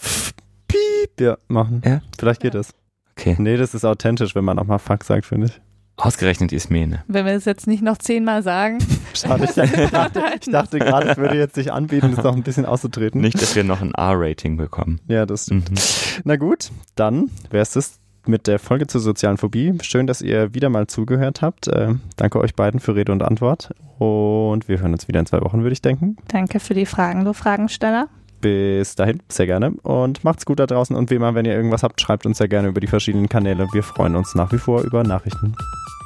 Piep 0.69 1.21
ja, 1.21 1.39
machen. 1.49 1.83
Ja. 1.85 2.01
Vielleicht 2.19 2.41
geht 2.41 2.55
Ja. 2.55 2.61
das. 2.61 2.75
Okay. 3.19 3.37
Nee, 3.39 3.57
das 3.57 3.75
ist 3.75 3.85
authentisch, 3.85 4.35
wenn 4.35 4.45
man 4.45 4.59
auch 4.59 4.65
mal 4.65 4.79
Fuck 4.79 5.05
sagt, 5.05 5.27
finde 5.27 5.49
ich. 5.49 5.61
Ausgerechnet 5.97 6.51
Ismene. 6.53 7.05
Wenn 7.09 7.27
wir 7.27 7.35
es 7.35 7.45
jetzt 7.45 7.67
nicht 7.67 7.83
noch 7.83 7.99
zehnmal 7.99 8.43
sagen. 8.43 8.79
Schade, 9.15 9.45
ich 9.45 9.51
dachte, 9.91 10.23
ich 10.41 10.51
dachte 10.51 10.79
gerade, 10.79 11.11
es 11.11 11.17
würde 11.19 11.37
jetzt 11.37 11.55
sich 11.55 11.73
anbieten, 11.73 12.15
das 12.17 12.25
noch 12.25 12.35
ein 12.35 12.43
bisschen 12.43 12.65
auszutreten. 12.65 13.21
Nicht, 13.21 13.41
dass 13.43 13.55
wir 13.55 13.65
noch 13.65 13.83
ein 13.83 13.93
R-Rating 13.93 14.57
bekommen. 14.57 15.01
Ja, 15.09 15.27
das 15.27 15.45
stimmt. 15.45 15.71
Mhm. 15.71 15.77
Na 16.25 16.37
gut, 16.37 16.71
dann 16.95 17.31
wäre 17.51 17.63
es 17.63 17.73
das 17.73 17.99
mit 18.27 18.47
der 18.47 18.59
Folge 18.59 18.87
zur 18.87 19.01
sozialen 19.01 19.37
Phobie. 19.37 19.75
Schön, 19.83 20.07
dass 20.07 20.23
ihr 20.23 20.55
wieder 20.55 20.69
mal 20.69 20.87
zugehört 20.87 21.43
habt. 21.43 21.69
Äh, 21.69 21.95
danke 22.17 22.41
euch 22.41 22.55
beiden 22.55 22.81
für 22.81 22.95
Rede 22.95 23.13
und 23.13 23.23
Antwort. 23.23 23.71
Und 23.99 24.69
wir 24.69 24.81
hören 24.81 24.93
uns 24.93 25.09
wieder 25.09 25.21
in 25.21 25.27
zwei 25.27 25.41
Wochen, 25.41 25.63
würde 25.63 25.73
ich 25.73 25.83
denken. 25.83 26.17
Danke 26.29 26.61
für 26.61 26.75
die 26.75 26.87
Fragen, 26.87 27.25
du 27.25 27.33
Fragensteller. 27.33 28.09
Bis 28.41 28.95
dahin, 28.95 29.21
sehr 29.29 29.47
gerne. 29.47 29.73
Und 29.83 30.25
macht's 30.25 30.47
gut 30.47 30.59
da 30.59 30.67
draußen. 30.67 30.97
Und 30.97 31.11
wie 31.11 31.17
immer, 31.17 31.35
wenn 31.35 31.45
ihr 31.45 31.55
irgendwas 31.55 31.83
habt, 31.83 32.01
schreibt 32.01 32.25
uns 32.25 32.39
sehr 32.39 32.49
gerne 32.49 32.69
über 32.69 32.81
die 32.81 32.87
verschiedenen 32.87 33.29
Kanäle. 33.29 33.69
Wir 33.73 33.83
freuen 33.83 34.17
uns 34.17 34.35
nach 34.35 34.51
wie 34.53 34.59
vor 34.59 34.83
über 34.83 35.03
Nachrichten. 35.05 35.55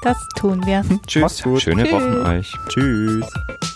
Das 0.02 0.18
tun 0.36 0.64
wir. 0.66 0.84
Macht's 1.20 1.42
gut. 1.42 1.62
Schöne 1.62 1.84
Tschüss. 1.84 1.92
Wochen 1.92 2.26
euch. 2.26 2.54
Tschüss. 2.68 3.73